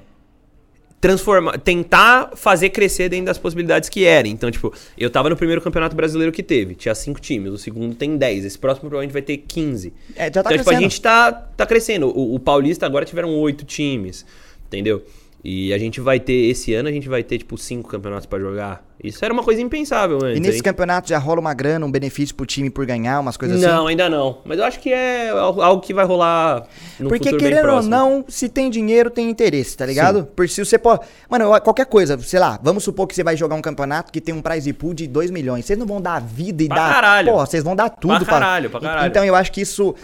Transformar, 1.00 1.58
tentar 1.58 2.36
fazer 2.36 2.70
crescer 2.70 3.08
dentro 3.08 3.26
das 3.26 3.36
possibilidades 3.36 3.88
que 3.88 4.04
era. 4.04 4.28
Então, 4.28 4.48
tipo, 4.48 4.72
eu 4.96 5.10
tava 5.10 5.28
no 5.28 5.36
primeiro 5.36 5.60
campeonato 5.60 5.96
brasileiro 5.96 6.30
que 6.30 6.44
teve, 6.44 6.76
tinha 6.76 6.94
cinco 6.94 7.20
times, 7.20 7.52
o 7.52 7.58
segundo 7.58 7.96
tem 7.96 8.16
10, 8.16 8.44
esse 8.44 8.56
próximo 8.56 8.88
provavelmente 8.88 9.12
vai 9.12 9.22
ter 9.22 9.38
15. 9.38 9.92
É, 10.14 10.26
já 10.26 10.40
tá 10.40 10.40
então, 10.40 10.52
tipo, 10.52 10.52
a 10.52 10.54
crescendo. 10.62 10.80
gente 10.82 11.00
tá, 11.00 11.32
tá 11.32 11.66
crescendo. 11.66 12.06
O, 12.16 12.36
o 12.36 12.38
Paulista 12.38 12.86
agora 12.86 13.04
tiveram 13.04 13.30
oito 13.30 13.64
times, 13.64 14.24
entendeu? 14.68 15.02
E 15.44 15.72
a 15.74 15.78
gente 15.78 16.00
vai 16.00 16.20
ter, 16.20 16.32
esse 16.50 16.72
ano, 16.72 16.88
a 16.88 16.92
gente 16.92 17.08
vai 17.08 17.22
ter, 17.22 17.38
tipo, 17.38 17.58
cinco 17.58 17.88
campeonatos 17.88 18.26
pra 18.26 18.38
jogar. 18.38 18.84
Isso 19.02 19.24
era 19.24 19.34
uma 19.34 19.42
coisa 19.42 19.60
impensável 19.60 20.18
antes. 20.22 20.36
E 20.36 20.40
nesses 20.40 20.56
hein? 20.58 20.62
campeonatos 20.62 21.10
já 21.10 21.18
rola 21.18 21.40
uma 21.40 21.52
grana, 21.52 21.84
um 21.84 21.90
benefício 21.90 22.32
pro 22.32 22.46
time 22.46 22.70
por 22.70 22.86
ganhar, 22.86 23.18
umas 23.18 23.36
coisas 23.36 23.60
Não, 23.60 23.80
assim? 23.80 23.88
ainda 23.90 24.08
não. 24.08 24.38
Mas 24.44 24.60
eu 24.60 24.64
acho 24.64 24.78
que 24.78 24.92
é 24.92 25.30
algo 25.30 25.80
que 25.80 25.92
vai 25.92 26.04
rolar 26.04 26.62
no 27.00 27.08
Porque 27.08 27.30
futuro 27.30 27.42
querendo 27.42 27.70
ou 27.72 27.82
não, 27.82 28.24
se 28.28 28.48
tem 28.48 28.70
dinheiro, 28.70 29.10
tem 29.10 29.28
interesse, 29.28 29.76
tá 29.76 29.84
ligado? 29.84 30.24
Por 30.26 30.48
se 30.48 30.64
você 30.64 30.78
pode. 30.78 31.00
Mano, 31.28 31.60
qualquer 31.62 31.86
coisa, 31.86 32.16
sei 32.20 32.38
lá, 32.38 32.60
vamos 32.62 32.84
supor 32.84 33.08
que 33.08 33.14
você 33.16 33.24
vai 33.24 33.36
jogar 33.36 33.56
um 33.56 33.62
campeonato 33.62 34.12
que 34.12 34.20
tem 34.20 34.32
um 34.32 34.40
prize 34.40 34.72
pool 34.72 34.94
de 34.94 35.08
2 35.08 35.32
milhões. 35.32 35.64
Vocês 35.64 35.76
não 35.76 35.86
vão 35.86 36.00
dar 36.00 36.14
a 36.14 36.20
vida 36.20 36.62
e 36.62 36.68
Pra 36.68 36.76
dar. 36.76 36.94
caralho. 36.94 37.32
Pô, 37.32 37.38
vocês 37.44 37.64
vão 37.64 37.74
dar 37.74 37.90
tudo 37.90 38.24
Pra 38.24 38.34
caralho, 38.34 38.70
pra 38.70 38.78
caralho. 38.80 39.08
Então 39.08 39.24
eu 39.24 39.34
acho 39.34 39.50
que 39.50 39.62
isso 39.62 39.96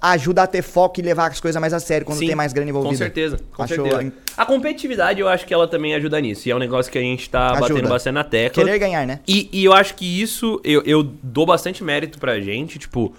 ajuda 0.00 0.42
a 0.44 0.46
ter 0.46 0.62
foco 0.62 1.00
e 1.00 1.02
levar 1.02 1.30
as 1.30 1.40
coisas 1.40 1.60
mais 1.60 1.72
a 1.72 1.80
sério 1.80 2.06
quando 2.06 2.18
Sim, 2.18 2.26
tem 2.28 2.36
mais 2.36 2.52
grana 2.52 2.70
envolvida. 2.70 2.94
Com 2.94 2.98
certeza, 2.98 3.38
com 3.52 3.62
Acho- 3.62 3.74
certeza. 3.74 4.12
A 4.36 4.46
competitividade, 4.46 5.20
eu 5.20 5.28
acho 5.28 5.44
que 5.46 5.52
ela 5.52 5.66
também 5.66 5.94
ajuda 5.94 6.20
nisso. 6.20 6.48
E 6.48 6.50
é 6.52 6.56
um 6.56 6.58
negócio 6.58 6.90
que 6.90 6.98
a 6.98 7.00
gente 7.02 7.28
tá 7.28 7.52
Ajuda. 7.52 7.60
batendo 7.74 7.88
bastante 7.88 8.14
na 8.14 8.24
tecla. 8.24 8.64
Querer 8.64 8.78
ganhar, 8.78 9.06
né? 9.06 9.20
E, 9.26 9.48
e 9.52 9.64
eu 9.64 9.72
acho 9.72 9.94
que 9.94 10.04
isso, 10.22 10.60
eu, 10.64 10.82
eu 10.84 11.02
dou 11.02 11.44
bastante 11.44 11.82
mérito 11.82 12.18
pra 12.18 12.40
gente, 12.40 12.78
tipo, 12.78 13.14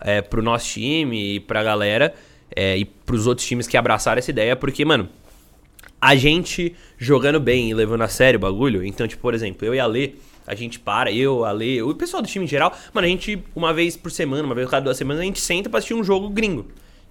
é, 0.00 0.22
pro 0.22 0.42
nosso 0.42 0.66
time 0.68 1.36
e 1.36 1.40
pra 1.40 1.62
galera, 1.62 2.14
é, 2.54 2.76
e 2.78 2.84
pros 2.84 3.26
outros 3.26 3.46
times 3.46 3.66
que 3.66 3.76
abraçaram 3.76 4.18
essa 4.18 4.30
ideia, 4.30 4.54
porque, 4.54 4.84
mano, 4.84 5.08
a 6.00 6.14
gente 6.14 6.74
jogando 6.98 7.40
bem 7.40 7.70
e 7.70 7.74
levando 7.74 8.02
a 8.02 8.08
sério 8.08 8.38
o 8.38 8.40
bagulho, 8.40 8.84
então, 8.84 9.06
tipo, 9.08 9.20
por 9.22 9.34
exemplo, 9.34 9.66
eu 9.66 9.74
e 9.74 9.80
a 9.80 9.86
Lê, 9.86 10.12
a 10.46 10.54
gente 10.54 10.78
para, 10.78 11.12
eu, 11.12 11.44
a 11.44 11.52
Lê, 11.52 11.82
o 11.82 11.94
pessoal 11.94 12.22
do 12.22 12.28
time 12.28 12.44
em 12.44 12.48
geral, 12.48 12.72
mano, 12.92 13.06
a 13.06 13.10
gente, 13.10 13.42
uma 13.54 13.72
vez 13.72 13.96
por 13.96 14.10
semana, 14.10 14.42
uma 14.42 14.54
vez 14.54 14.68
cada 14.68 14.84
duas 14.84 14.96
semanas, 14.96 15.22
a 15.22 15.24
gente 15.24 15.40
senta 15.40 15.68
pra 15.68 15.78
assistir 15.78 15.94
um 15.94 16.04
jogo 16.04 16.28
gringo. 16.28 16.66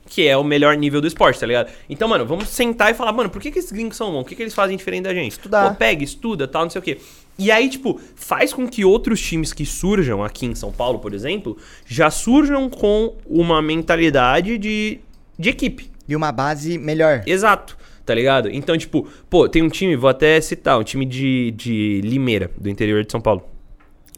Que 0.06 0.28
é 0.28 0.36
o 0.36 0.43
melhor 0.43 0.76
nível 0.76 1.00
do 1.00 1.08
esporte, 1.08 1.39
tá 1.39 1.46
ligado? 1.46 1.72
Então, 1.89 2.10
mano, 2.10 2.26
vamos 2.26 2.50
sentar 2.50 2.91
e 2.91 2.93
falar, 2.93 3.13
mano, 3.13 3.30
por 3.30 3.41
que, 3.41 3.50
que 3.50 3.60
esses 3.60 3.72
gringos 3.72 3.96
são 3.96 4.12
bons? 4.12 4.22
O 4.22 4.26
que, 4.26 4.36
que 4.36 4.43
eles 4.43 4.54
fazem 4.54 4.76
diferente 4.76 5.04
da 5.04 5.13
gente? 5.13 5.32
Estudar. 5.32 5.69
Pô, 5.69 5.76
pega, 5.76 6.04
estuda, 6.04 6.46
tal, 6.46 6.63
não 6.63 6.69
sei 6.69 6.80
o 6.80 6.84
quê. 6.84 7.00
E 7.39 7.50
aí, 7.50 7.69
tipo, 7.69 8.00
faz 8.15 8.54
com 8.54 8.67
que 8.67 8.84
outros 8.84 9.22
times 9.22 9.54
que 9.54 9.65
surjam 9.65 10.24
aqui 10.24 10.46
em 10.46 10.54
São 10.54 10.72
Paulo, 10.72 11.00
por 11.00 11.13
exemplo, 11.13 11.58
já 11.86 12.12
surjam 12.12 12.69
com 12.69 13.15
uma 13.26 13.62
mentalidade 13.62 14.58
de, 14.58 15.00
de 15.39 15.50
equipe. 15.50 15.89
E 16.08 16.15
uma 16.15 16.32
base 16.34 16.78
melhor. 16.78 17.24
Exato, 17.26 17.78
tá 18.05 18.13
ligado? 18.13 18.49
Então, 18.49 18.77
tipo, 18.77 19.07
pô, 19.29 19.47
tem 19.47 19.61
um 19.61 19.69
time, 19.69 19.95
vou 19.95 20.09
até 20.09 20.39
citar, 20.41 20.79
um 20.79 20.83
time 20.83 21.05
de, 21.05 21.51
de 21.51 22.01
Limeira, 22.03 22.51
do 22.57 22.69
interior 22.69 23.03
de 23.03 23.11
São 23.11 23.21
Paulo. 23.21 23.43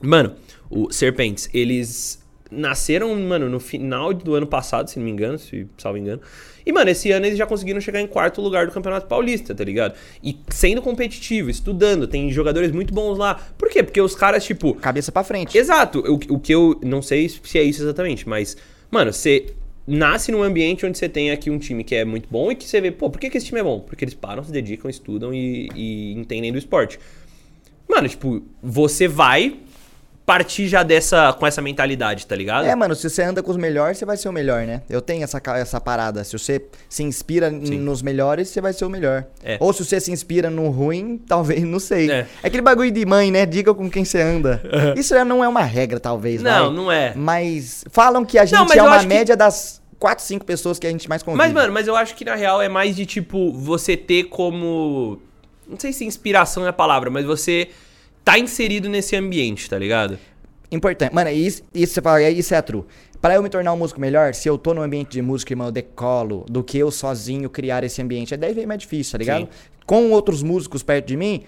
Mano, 0.01 0.35
o 0.69 0.91
Serpentes, 0.91 1.49
eles 1.53 2.23
nasceram, 2.51 3.13
mano, 3.15 3.49
no 3.49 3.59
final 3.59 4.13
do 4.13 4.35
ano 4.35 4.47
passado, 4.47 4.89
se 4.89 4.97
não 4.97 5.05
me 5.05 5.11
engano, 5.11 5.37
se 5.37 5.67
salvo 5.77 5.97
engano. 5.97 6.21
E, 6.65 6.71
mano, 6.71 6.89
esse 6.89 7.11
ano 7.11 7.25
eles 7.25 7.37
já 7.37 7.45
conseguiram 7.45 7.79
chegar 7.79 8.01
em 8.01 8.07
quarto 8.07 8.41
lugar 8.41 8.65
do 8.65 8.71
Campeonato 8.71 9.07
Paulista, 9.07 9.53
tá 9.53 9.63
ligado? 9.63 9.95
E 10.23 10.37
sendo 10.49 10.81
competitivo, 10.81 11.49
estudando, 11.49 12.07
tem 12.07 12.31
jogadores 12.31 12.71
muito 12.71 12.93
bons 12.93 13.17
lá. 13.17 13.35
Por 13.57 13.69
quê? 13.69 13.83
Porque 13.83 14.01
os 14.01 14.15
caras, 14.15 14.43
tipo, 14.43 14.73
Cabeça 14.73 15.11
pra 15.11 15.23
frente. 15.23 15.57
Exato. 15.57 15.99
O, 15.99 16.35
o 16.35 16.39
que 16.39 16.53
eu 16.53 16.79
não 16.83 17.01
sei 17.01 17.29
se 17.29 17.59
é 17.59 17.63
isso 17.63 17.83
exatamente, 17.83 18.27
mas, 18.27 18.57
mano, 18.89 19.13
você 19.13 19.53
nasce 19.87 20.31
num 20.31 20.41
ambiente 20.41 20.85
onde 20.85 20.97
você 20.97 21.07
tem 21.07 21.31
aqui 21.31 21.49
um 21.49 21.59
time 21.59 21.83
que 21.83 21.95
é 21.95 22.03
muito 22.03 22.27
bom 22.29 22.51
e 22.51 22.55
que 22.55 22.65
você 22.65 22.81
vê, 22.81 22.91
pô, 22.91 23.09
por 23.09 23.19
que, 23.19 23.29
que 23.29 23.37
esse 23.37 23.47
time 23.47 23.59
é 23.59 23.63
bom? 23.63 23.79
Porque 23.79 24.03
eles 24.03 24.13
param, 24.13 24.43
se 24.43 24.51
dedicam, 24.51 24.89
estudam 24.89 25.33
e, 25.33 25.69
e 25.75 26.13
entendem 26.13 26.51
do 26.51 26.57
esporte. 26.57 26.99
Mano, 27.87 28.09
tipo, 28.09 28.41
você 28.61 29.07
vai 29.07 29.59
partir 30.25 30.67
já 30.67 30.81
dessa 30.81 31.31
com 31.33 31.45
essa 31.45 31.61
mentalidade, 31.61 32.25
tá 32.25 32.35
ligado? 32.35 32.65
É, 32.65 32.75
mano, 32.75 32.95
se 32.95 33.07
você 33.09 33.21
anda 33.21 33.43
com 33.43 33.51
os 33.51 33.57
melhores, 33.57 33.97
você 33.97 34.05
vai 34.05 34.17
ser 34.17 34.27
o 34.27 34.31
melhor, 34.31 34.65
né? 34.65 34.81
Eu 34.89 34.99
tenho 35.01 35.23
essa, 35.23 35.39
essa 35.55 35.79
parada. 35.79 36.23
Se 36.23 36.33
você 36.37 36.65
se 36.89 37.03
inspira 37.03 37.51
n- 37.51 37.77
nos 37.77 38.01
melhores, 38.01 38.49
você 38.49 38.59
vai 38.59 38.73
ser 38.73 38.85
o 38.85 38.89
melhor. 38.89 39.25
É. 39.43 39.57
Ou 39.59 39.71
se 39.71 39.85
você 39.85 39.99
se 39.99 40.11
inspira 40.11 40.49
no 40.49 40.69
ruim, 40.69 41.21
talvez, 41.27 41.61
não 41.63 41.79
sei. 41.79 42.09
É. 42.09 42.15
É, 42.15 42.27
aquele 42.47 42.61
bagulho 42.63 42.89
de 42.91 43.05
mãe, 43.05 43.29
né? 43.31 43.45
Diga 43.45 43.73
com 43.73 43.89
quem 43.89 44.03
você 44.03 44.19
anda. 44.21 44.61
Isso 44.97 45.13
já 45.13 45.23
não 45.23 45.43
é 45.43 45.47
uma 45.47 45.61
regra, 45.61 45.99
talvez, 45.99 46.41
Não, 46.41 46.65
vai. 46.67 46.75
não 46.75 46.91
é. 46.91 47.13
Mas 47.15 47.85
falam 47.91 48.25
que 48.25 48.39
a 48.39 48.45
gente 48.45 48.55
Não, 48.57 48.65
é 48.73 48.81
uma 48.81 48.95
acho 48.95 49.07
que- 49.07 49.13
média 49.13 49.37
das 49.37 49.79
4, 49.99 50.23
5 50.25 50.43
pessoas 50.45 50.79
que 50.79 50.87
a 50.87 50.89
gente 50.89 51.07
mais 51.07 51.21
convive. 51.21 51.43
Mas, 51.43 51.53
mano, 51.53 51.71
mas 51.71 51.87
eu 51.87 51.95
acho 51.95 52.15
que 52.15 52.25
na 52.25 52.35
real 52.35 52.61
é 52.61 52.67
mais 52.67 52.95
de 52.95 53.05
tipo 53.05 53.51
você 53.53 53.95
ter 53.95 54.23
como. 54.25 55.19
Não 55.67 55.79
sei 55.79 55.93
se 55.93 56.03
inspiração 56.05 56.65
é 56.65 56.69
a 56.69 56.73
palavra, 56.73 57.09
mas 57.09 57.25
você 57.25 57.69
tá 58.25 58.37
inserido 58.37 58.89
nesse 58.89 59.15
ambiente, 59.15 59.69
tá 59.69 59.77
ligado? 59.79 60.17
Importante. 60.71 61.13
Mano, 61.13 61.29
isso, 61.29 61.63
isso 61.73 61.93
você 61.93 62.01
fala, 62.01 62.21
isso 62.29 62.53
é 62.53 62.61
true. 62.61 62.83
Pra 63.21 63.35
eu 63.35 63.41
me 63.43 63.49
tornar 63.49 63.71
um 63.71 63.77
músico 63.77 64.01
melhor, 64.01 64.33
se 64.33 64.49
eu 64.49 64.57
tô 64.57 64.73
no 64.73 64.81
ambiente 64.81 65.11
de 65.11 65.21
música, 65.21 65.53
irmão, 65.53 65.67
eu 65.67 65.71
decolo 65.71 66.43
do 66.49 66.63
que 66.63 66.77
eu 66.77 66.91
sozinho 66.91 67.49
criar 67.49 67.83
esse 67.83 68.01
ambiente. 68.01 68.33
É 68.33 68.37
10 68.37 68.53
vezes 68.55 68.67
mais 68.67 68.79
difícil, 68.81 69.11
tá 69.13 69.17
ligado? 69.19 69.43
Sim. 69.43 69.49
Com 69.85 70.11
outros 70.11 70.43
músicos 70.43 70.83
perto 70.83 71.05
de 71.07 71.15
mim, 71.15 71.43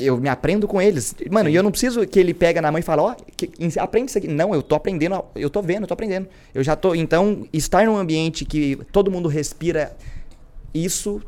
eu 0.00 0.18
me 0.18 0.28
aprendo 0.28 0.66
com 0.66 0.80
eles. 0.80 1.14
Mano, 1.30 1.48
e 1.48 1.54
eu 1.54 1.62
não 1.62 1.70
preciso 1.70 2.06
que 2.06 2.18
ele 2.18 2.34
pega 2.34 2.60
na 2.60 2.72
mão 2.72 2.78
e 2.78 2.82
fala, 2.82 3.02
ó, 3.02 3.14
ens- 3.58 3.76
aprende 3.78 4.08
isso 4.10 4.18
aqui. 4.18 4.26
Não, 4.28 4.54
eu 4.54 4.62
tô 4.62 4.74
aprendendo, 4.74 5.22
eu 5.34 5.48
tô 5.48 5.62
vendo, 5.62 5.82
eu 5.82 5.86
tô 5.86 5.94
aprendendo. 5.94 6.26
Eu 6.54 6.62
já 6.64 6.74
tô. 6.74 6.94
Então, 6.94 7.46
estar 7.52 7.86
num 7.86 7.96
ambiente 7.96 8.44
que 8.44 8.76
todo 8.90 9.10
mundo 9.10 9.28
respira 9.28 9.96
isso, 10.74 11.22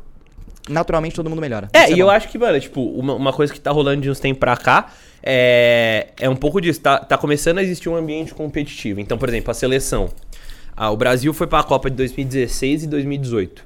naturalmente 0.67 1.15
todo 1.15 1.29
mundo 1.29 1.39
melhora. 1.41 1.69
É, 1.73 1.85
Isso 1.85 1.95
e 1.95 1.99
eu 1.99 2.09
acho 2.09 2.27
que, 2.29 2.37
mano, 2.37 2.59
tipo, 2.59 2.81
uma, 2.81 3.13
uma 3.13 3.33
coisa 3.33 3.53
que 3.53 3.59
tá 3.59 3.71
rolando 3.71 4.01
de 4.01 4.09
uns 4.09 4.19
tempos 4.19 4.39
pra 4.39 4.57
cá 4.57 4.91
é, 5.23 6.07
é 6.19 6.29
um 6.29 6.35
pouco 6.35 6.59
disso. 6.59 6.81
Tá, 6.81 6.97
tá 6.99 7.17
começando 7.17 7.57
a 7.59 7.63
existir 7.63 7.89
um 7.89 7.95
ambiente 7.95 8.33
competitivo. 8.33 8.99
Então, 8.99 9.17
por 9.17 9.29
exemplo, 9.29 9.51
a 9.51 9.53
seleção. 9.53 10.09
Ah, 10.75 10.91
o 10.91 10.97
Brasil 10.97 11.33
foi 11.33 11.45
pra 11.47 11.61
Copa 11.63 11.89
de 11.89 11.95
2016 11.97 12.83
e 12.83 12.87
2018. 12.87 13.63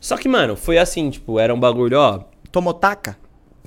Só 0.00 0.16
que, 0.16 0.28
mano, 0.28 0.56
foi 0.56 0.78
assim, 0.78 1.10
tipo, 1.10 1.38
era 1.38 1.54
um 1.54 1.58
bagulho, 1.60 1.98
ó. 1.98 2.20
Tomou 2.50 2.74
taca? 2.74 3.16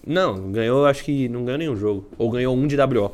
Não, 0.06 0.52
ganhou, 0.52 0.86
acho 0.86 1.04
que 1.04 1.28
não 1.30 1.44
ganhou 1.44 1.58
nenhum 1.58 1.76
jogo. 1.76 2.08
Ou 2.18 2.30
ganhou 2.30 2.56
um 2.56 2.68
de 2.68 2.76
WO. 2.78 3.12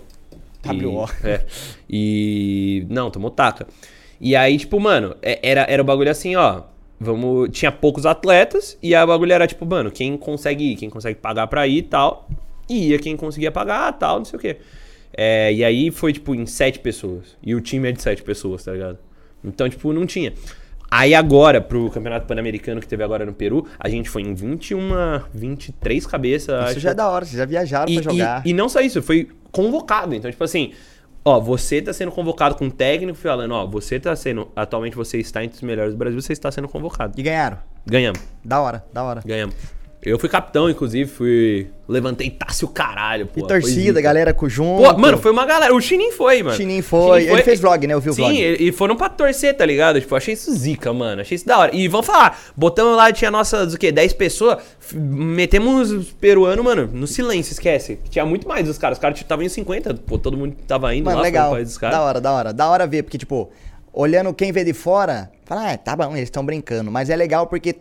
E- 0.65 0.85
WO. 0.85 1.09
é. 1.23 1.45
E. 1.89 2.85
Não, 2.89 3.09
tomou 3.09 3.31
taca. 3.31 3.65
E 4.19 4.35
aí, 4.35 4.57
tipo, 4.57 4.79
mano, 4.79 5.15
é- 5.21 5.39
era, 5.41 5.61
era 5.61 5.81
o 5.81 5.85
bagulho 5.85 6.11
assim, 6.11 6.35
ó. 6.35 6.63
Vamos. 7.03 7.49
Tinha 7.51 7.71
poucos 7.71 8.05
atletas, 8.05 8.77
e 8.81 8.95
o 8.95 9.07
bagulho 9.07 9.33
era 9.33 9.47
tipo, 9.47 9.65
mano, 9.65 9.89
quem 9.89 10.15
consegue 10.15 10.73
ir, 10.73 10.75
quem 10.75 10.87
consegue 10.89 11.19
pagar 11.19 11.47
pra 11.47 11.67
ir 11.67 11.77
e 11.77 11.81
tal. 11.81 12.27
E 12.69 12.89
ia 12.89 12.99
quem 12.99 13.17
conseguia 13.17 13.51
pagar, 13.51 13.91
tal, 13.93 14.19
não 14.19 14.25
sei 14.25 14.37
o 14.37 14.39
quê. 14.39 14.57
É, 15.17 15.51
e 15.51 15.63
aí 15.63 15.89
foi, 15.91 16.13
tipo, 16.13 16.35
em 16.35 16.45
sete 16.45 16.79
pessoas. 16.79 17.35
E 17.43 17.55
o 17.55 17.59
time 17.59 17.89
é 17.89 17.91
de 17.91 18.01
sete 18.01 18.21
pessoas, 18.21 18.63
tá 18.63 18.71
ligado? 18.71 18.99
Então, 19.43 19.67
tipo, 19.67 19.91
não 19.91 20.05
tinha. 20.05 20.31
Aí 20.89 21.13
agora, 21.15 21.59
pro 21.59 21.89
Campeonato 21.89 22.27
Pan-Americano 22.27 22.79
que 22.79 22.87
teve 22.87 23.01
agora 23.03 23.25
no 23.25 23.33
Peru, 23.33 23.65
a 23.79 23.89
gente 23.89 24.09
foi 24.09 24.21
em 24.21 24.33
21, 24.33 24.89
23 25.33 26.05
cabeças. 26.05 26.53
Isso 26.63 26.71
acho. 26.71 26.79
já 26.81 26.91
é 26.91 26.93
da 26.93 27.09
hora, 27.09 27.25
vocês 27.25 27.37
já 27.37 27.45
viajaram 27.45 27.91
E, 27.91 27.95
pra 28.01 28.11
jogar. 28.11 28.45
e, 28.45 28.49
e 28.49 28.53
não 28.53 28.69
só 28.69 28.79
isso, 28.81 29.01
foi 29.01 29.29
convocado. 29.51 30.13
Então, 30.13 30.29
tipo 30.29 30.43
assim, 30.43 30.71
ó, 31.23 31.39
você 31.39 31.81
tá 31.81 31.93
sendo 31.93 32.11
convocado 32.11 32.55
com 32.55 32.65
um 32.65 32.69
técnico 32.69 33.17
falando, 33.17 33.53
ó, 33.53 33.65
você 33.65 33.99
tá 33.99 34.15
sendo. 34.15 34.51
Atualmente 34.55 34.95
você 34.95 35.17
está 35.17 35.43
entre 35.43 35.55
os 35.57 35.61
melhores 35.63 35.93
do 35.93 35.97
Brasil, 35.97 36.21
você 36.21 36.33
está 36.33 36.51
sendo 36.51 36.67
convocado. 36.67 37.13
E 37.19 37.23
ganharam. 37.23 37.57
Ganhamos, 37.85 38.21
Da 38.43 38.61
hora, 38.61 38.85
da 38.93 39.03
hora. 39.03 39.21
ganhamos. 39.25 39.55
Eu 40.03 40.17
fui 40.17 40.27
capitão, 40.27 40.67
inclusive, 40.67 41.07
fui. 41.07 41.67
Levantei 41.87 42.27
taça 42.31 42.65
o 42.65 42.69
caralho, 42.69 43.27
pô. 43.27 43.41
E 43.41 43.47
torcida, 43.47 44.01
galera 44.01 44.33
com 44.33 44.49
junto. 44.49 44.81
Pô, 44.81 44.97
mano, 44.97 45.19
foi 45.19 45.31
uma 45.31 45.45
galera. 45.45 45.75
O 45.75 45.79
Chinin 45.79 46.11
foi, 46.11 46.41
mano. 46.41 46.57
Chinin 46.57 46.81
foi. 46.81 47.27
Ele 47.27 47.43
fez 47.43 47.59
vlog, 47.59 47.85
né? 47.85 47.93
Eu 47.93 48.01
vi 48.01 48.09
o 48.09 48.13
Sim, 48.13 48.21
vlog. 48.23 48.35
e 48.35 48.67
e 48.69 48.71
foram 48.71 48.95
pra 48.95 49.09
torcer, 49.09 49.55
tá 49.55 49.63
ligado? 49.63 50.01
Tipo, 50.01 50.15
achei 50.15 50.33
isso 50.33 50.51
zica, 50.53 50.91
mano. 50.91 51.21
Achei 51.21 51.35
isso 51.35 51.45
da 51.45 51.59
hora. 51.59 51.75
E 51.75 51.87
vamos 51.87 52.07
falar, 52.07 52.39
botamos 52.57 52.97
lá, 52.97 53.11
tinha 53.11 53.29
nossas, 53.29 53.75
o 53.75 53.77
quê? 53.77 53.91
10 53.91 54.13
pessoas. 54.13 54.57
Metemos 54.93 55.91
os 55.91 56.11
peruanos, 56.11 56.65
mano, 56.65 56.89
no 56.91 57.05
silêncio, 57.05 57.51
esquece. 57.51 57.99
Tinha 58.09 58.25
muito 58.25 58.47
mais 58.47 58.65
dos 58.65 58.79
caras. 58.79 58.97
Os 58.97 59.01
caras 59.01 59.19
estavam 59.19 59.45
em 59.45 59.49
50, 59.49 59.93
pô, 59.93 60.17
todo 60.17 60.35
mundo 60.35 60.55
tava 60.67 60.95
indo 60.95 61.05
Mano, 61.05 61.17
lá 61.17 61.23
legal. 61.23 61.51
país 61.51 61.67
dos 61.67 61.77
caras. 61.77 61.95
Da 61.97 62.03
hora, 62.03 62.19
da 62.19 62.31
hora. 62.31 62.53
Da 62.53 62.67
hora 62.69 62.87
ver, 62.87 63.03
porque, 63.03 63.19
tipo, 63.19 63.51
olhando 63.93 64.33
quem 64.33 64.51
vê 64.51 64.63
de 64.63 64.73
fora, 64.73 65.29
fala, 65.45 65.73
ah, 65.73 65.77
tá 65.77 65.95
bom, 65.95 66.11
eles 66.13 66.23
estão 66.23 66.43
brincando. 66.43 66.91
Mas 66.91 67.09
é 67.09 67.15
legal 67.15 67.45
porque 67.45 67.75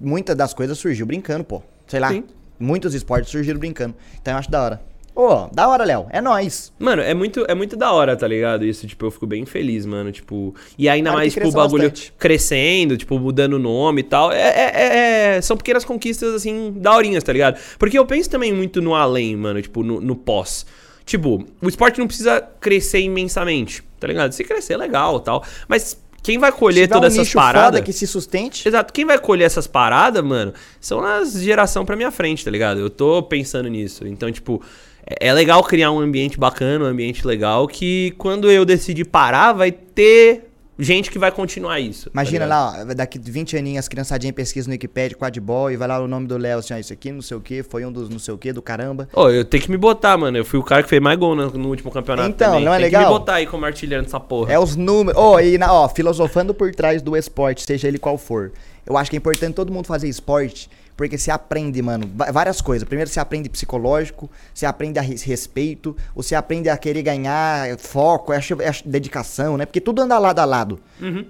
muitas 0.00 0.36
das 0.36 0.52
coisas 0.54 0.78
surgiu 0.78 1.06
brincando, 1.06 1.44
pô. 1.44 1.62
Sei 1.86 2.00
lá. 2.00 2.08
Sim. 2.10 2.24
Muitos 2.58 2.94
esportes 2.94 3.30
surgiram 3.30 3.58
brincando. 3.58 3.94
Então 4.20 4.32
eu 4.34 4.38
acho 4.38 4.50
da 4.50 4.62
hora. 4.62 4.82
Ô, 5.14 5.46
da 5.52 5.68
hora, 5.68 5.84
Léo. 5.84 6.06
É 6.10 6.20
nóis. 6.20 6.72
Mano, 6.76 7.00
é 7.00 7.14
muito, 7.14 7.44
é 7.46 7.54
muito 7.54 7.76
da 7.76 7.92
hora, 7.92 8.16
tá 8.16 8.26
ligado? 8.26 8.64
Isso, 8.64 8.84
tipo, 8.86 9.06
eu 9.06 9.10
fico 9.12 9.26
bem 9.28 9.46
feliz, 9.46 9.86
mano. 9.86 10.10
Tipo. 10.10 10.52
E 10.76 10.88
ainda 10.88 11.10
Claro 11.10 11.18
mais, 11.22 11.32
tipo, 11.32 11.48
o 11.48 11.52
bagulho 11.52 11.88
bastante. 11.90 12.12
crescendo, 12.18 12.96
tipo, 12.96 13.16
mudando 13.18 13.52
o 13.54 13.58
nome 13.58 14.00
e 14.00 14.04
tal. 14.04 14.32
É, 14.32 14.40
é- 14.40 14.72
é- 14.74 15.36
é- 15.36 15.40
são 15.40 15.56
pequenas 15.56 15.84
conquistas, 15.84 16.34
assim, 16.34 16.72
daorinhas, 16.76 17.22
tá 17.22 17.32
ligado? 17.32 17.60
Porque 17.78 17.96
eu 17.96 18.04
penso 18.04 18.28
também 18.28 18.52
muito 18.52 18.82
no 18.82 18.92
além, 18.94 19.36
mano, 19.36 19.62
tipo, 19.62 19.84
no, 19.84 20.00
no 20.00 20.16
pós. 20.16 20.66
Tipo, 21.06 21.44
o 21.62 21.68
esporte 21.68 22.00
não 22.00 22.06
precisa 22.08 22.40
crescer 22.60 23.00
imensamente, 23.00 23.84
tá 24.00 24.08
ligado? 24.08 24.32
Se 24.32 24.42
crescer, 24.42 24.76
legal 24.76 25.20
tal. 25.20 25.44
Mas 25.68 25.96
quem 26.24 26.38
vai 26.38 26.50
colher 26.50 26.88
todas 26.88 27.16
um 27.16 27.20
essas 27.20 27.32
paradas. 27.34 27.82
que 27.82 27.92
se 27.92 28.06
sustente. 28.06 28.66
Exato, 28.66 28.94
quem 28.94 29.04
vai 29.04 29.18
colher 29.18 29.44
essas 29.44 29.66
paradas, 29.66 30.24
mano, 30.24 30.54
são 30.80 31.04
as 31.04 31.34
geração 31.34 31.84
pra 31.84 31.94
minha 31.94 32.10
frente, 32.10 32.42
tá 32.42 32.50
ligado? 32.50 32.80
Eu 32.80 32.88
tô 32.88 33.22
pensando 33.22 33.68
nisso. 33.68 34.06
Então, 34.06 34.32
tipo, 34.32 34.62
é 35.06 35.28
é 35.28 35.32
legal 35.34 35.62
criar 35.62 35.90
um 35.92 36.00
ambiente 36.00 36.38
bacana, 36.38 36.86
um 36.86 36.88
ambiente 36.88 37.26
legal, 37.26 37.68
que 37.68 38.14
quando 38.16 38.50
eu 38.50 38.64
decidir 38.64 39.04
parar, 39.04 39.52
vai 39.52 39.70
ter 39.70 40.50
gente 40.78 41.10
que 41.10 41.18
vai 41.18 41.30
continuar 41.30 41.78
isso. 41.80 42.04
tá 42.06 42.10
Imagina 42.14 42.44
ligado? 42.44 42.76
lá, 42.76 42.86
ó, 42.90 42.94
daqui 42.94 43.18
20 43.18 43.56
aninhos, 43.56 43.80
as 43.80 43.88
criançadinhas 43.88 44.34
pesquisam 44.34 44.68
no 44.68 44.72
Wikipedia, 44.72 45.16
quadball, 45.16 45.70
e 45.70 45.76
vai 45.76 45.86
lá 45.88 46.00
o 46.00 46.08
nome 46.08 46.26
do 46.26 46.36
Léo, 46.36 46.58
assim, 46.58 46.74
ó, 46.74 46.76
isso 46.78 46.92
aqui, 46.92 47.12
não 47.12 47.22
sei 47.22 47.36
o 47.36 47.40
que, 47.40 47.62
foi 47.62 47.84
um 47.84 47.92
dos 47.92 48.08
não 48.08 48.18
sei 48.18 48.34
o 48.34 48.38
que, 48.38 48.52
do 48.52 48.60
caramba. 48.62 49.08
Ô, 49.12 49.28
eu 49.30 49.44
tenho 49.44 49.62
que 49.62 49.70
me 49.70 49.76
botar, 49.76 50.16
mano. 50.16 50.36
Eu 50.36 50.44
fui 50.44 50.58
o 50.58 50.62
cara 50.62 50.82
que 50.82 50.88
fez 50.88 51.00
mais 51.00 51.18
gol 51.18 51.34
no, 51.34 51.50
no 51.50 51.68
último 51.68 51.90
campeonato. 51.90 52.28
Então, 52.28 52.50
também. 52.52 52.64
não 52.64 52.72
é 52.72 52.76
Tem 52.76 52.84
legal? 52.86 53.02
que 53.02 53.08
me 53.08 53.18
botar 53.18 53.34
aí 53.34 53.46
como 53.46 53.64
artilheiro 53.64 54.02
nessa 54.02 54.18
porra. 54.20 54.52
É 54.52 54.58
os 54.58 54.76
números. 54.76 55.20
Ó, 55.20 55.38
e 55.40 55.56
na, 55.58 55.72
ó, 55.72 55.88
filosofando 55.88 56.52
por 56.54 56.74
trás 56.74 57.00
do 57.02 57.16
esporte, 57.16 57.62
seja 57.64 57.88
ele 57.88 57.98
qual 57.98 58.18
for. 58.18 58.52
Eu 58.86 58.96
acho 58.96 59.08
que 59.10 59.16
é 59.16 59.18
importante 59.18 59.54
todo 59.54 59.72
mundo 59.72 59.86
fazer 59.86 60.08
esporte, 60.08 60.68
porque 60.96 61.18
você 61.18 61.30
aprende, 61.30 61.80
mano, 61.82 62.08
várias 62.32 62.60
coisas. 62.60 62.86
Primeiro 62.86 63.10
você 63.10 63.18
aprende 63.20 63.48
psicológico, 63.48 64.30
você 64.52 64.64
aprende 64.66 64.98
a 64.98 65.02
res- 65.02 65.22
respeito, 65.22 65.96
você 66.14 66.34
aprende 66.34 66.68
a 66.68 66.76
querer 66.76 67.02
ganhar, 67.02 67.76
foco, 67.78 68.32
é, 68.32 68.40
dedicação, 68.84 69.56
né? 69.56 69.66
Porque 69.66 69.80
tudo 69.80 70.02
anda 70.02 70.18
lado 70.18 70.38
a 70.38 70.44
lado. 70.44 70.80
Uhum. 71.00 71.26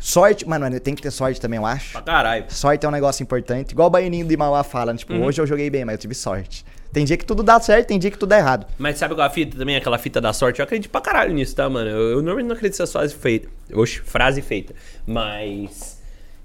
Sorte, 0.00 0.48
mano, 0.48 0.78
tem 0.78 0.94
que 0.94 1.02
ter 1.02 1.10
sorte 1.10 1.40
também, 1.40 1.58
eu 1.58 1.66
acho. 1.66 1.92
Pra 1.92 2.02
caralho. 2.02 2.44
Sorte 2.48 2.86
é 2.86 2.88
um 2.88 2.92
negócio 2.92 3.22
importante. 3.22 3.72
Igual 3.72 3.88
o 3.88 3.90
Baianinho 3.90 4.26
de 4.26 4.36
Mauá 4.36 4.62
fala, 4.62 4.92
né? 4.92 4.98
tipo, 4.98 5.12
Uhum. 5.12 5.24
hoje 5.24 5.40
eu 5.40 5.46
joguei 5.46 5.68
bem, 5.70 5.84
mas 5.84 5.94
eu 5.94 5.98
tive 5.98 6.14
sorte. 6.14 6.64
Tem 6.92 7.04
dia 7.04 7.16
que 7.16 7.24
tudo 7.24 7.42
dá 7.42 7.58
certo, 7.60 7.88
tem 7.88 7.98
dia 7.98 8.10
que 8.10 8.16
tudo 8.16 8.28
dá 8.30 8.38
errado. 8.38 8.66
Mas 8.78 8.96
sabe 8.96 9.14
qual 9.14 9.24
é 9.24 9.28
a 9.28 9.30
fita 9.30 9.58
também? 9.58 9.76
Aquela 9.76 9.98
fita 9.98 10.20
da 10.20 10.32
sorte? 10.32 10.60
Eu 10.60 10.64
acredito 10.64 10.90
pra 10.90 11.00
caralho 11.00 11.34
nisso, 11.34 11.54
tá, 11.54 11.68
mano? 11.68 11.90
Eu, 11.90 12.10
eu 12.10 12.16
normalmente 12.22 12.46
não 12.46 12.54
acredito 12.56 12.78
nessa 12.78 12.90
frase 12.92 13.14
feita. 13.14 13.48
Oxe, 13.74 13.98
frase 14.00 14.40
feita. 14.40 14.72
Mas. 15.06 15.98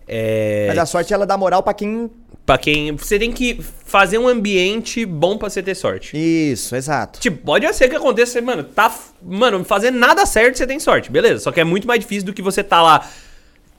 É. 0.08 0.66
Mas 0.70 0.78
a 0.78 0.86
sorte, 0.86 1.14
ela 1.14 1.26
dá 1.26 1.38
moral 1.38 1.62
pra 1.64 1.74
quem... 1.74 2.10
Pra 2.46 2.58
quem. 2.58 2.92
Você 2.98 3.18
tem 3.18 3.32
que 3.32 3.58
fazer 3.86 4.18
um 4.18 4.28
ambiente 4.28 5.06
bom 5.06 5.38
pra 5.38 5.50
você 5.50 5.64
ter 5.64 5.76
sorte. 5.76 6.12
Isso, 6.18 6.76
exato. 6.76 7.22
Tipo, 7.22 7.38
pode 7.38 7.72
ser 7.74 7.88
que 7.88 7.96
aconteça, 7.96 8.42
mano, 8.42 8.64
tá. 8.66 8.94
Mano, 9.22 9.64
fazendo 9.64 9.98
nada 9.98 10.26
certo 10.26 10.58
você 10.58 10.68
tem 10.68 10.78
sorte, 10.78 11.10
beleza. 11.10 11.40
Só 11.40 11.54
que 11.54 11.62
é 11.62 11.64
muito 11.64 11.88
mais 11.88 12.02
difícil 12.02 12.26
do 12.26 12.34
que 12.34 12.42
você 12.42 12.62
tá 12.62 12.82
lá 12.82 13.08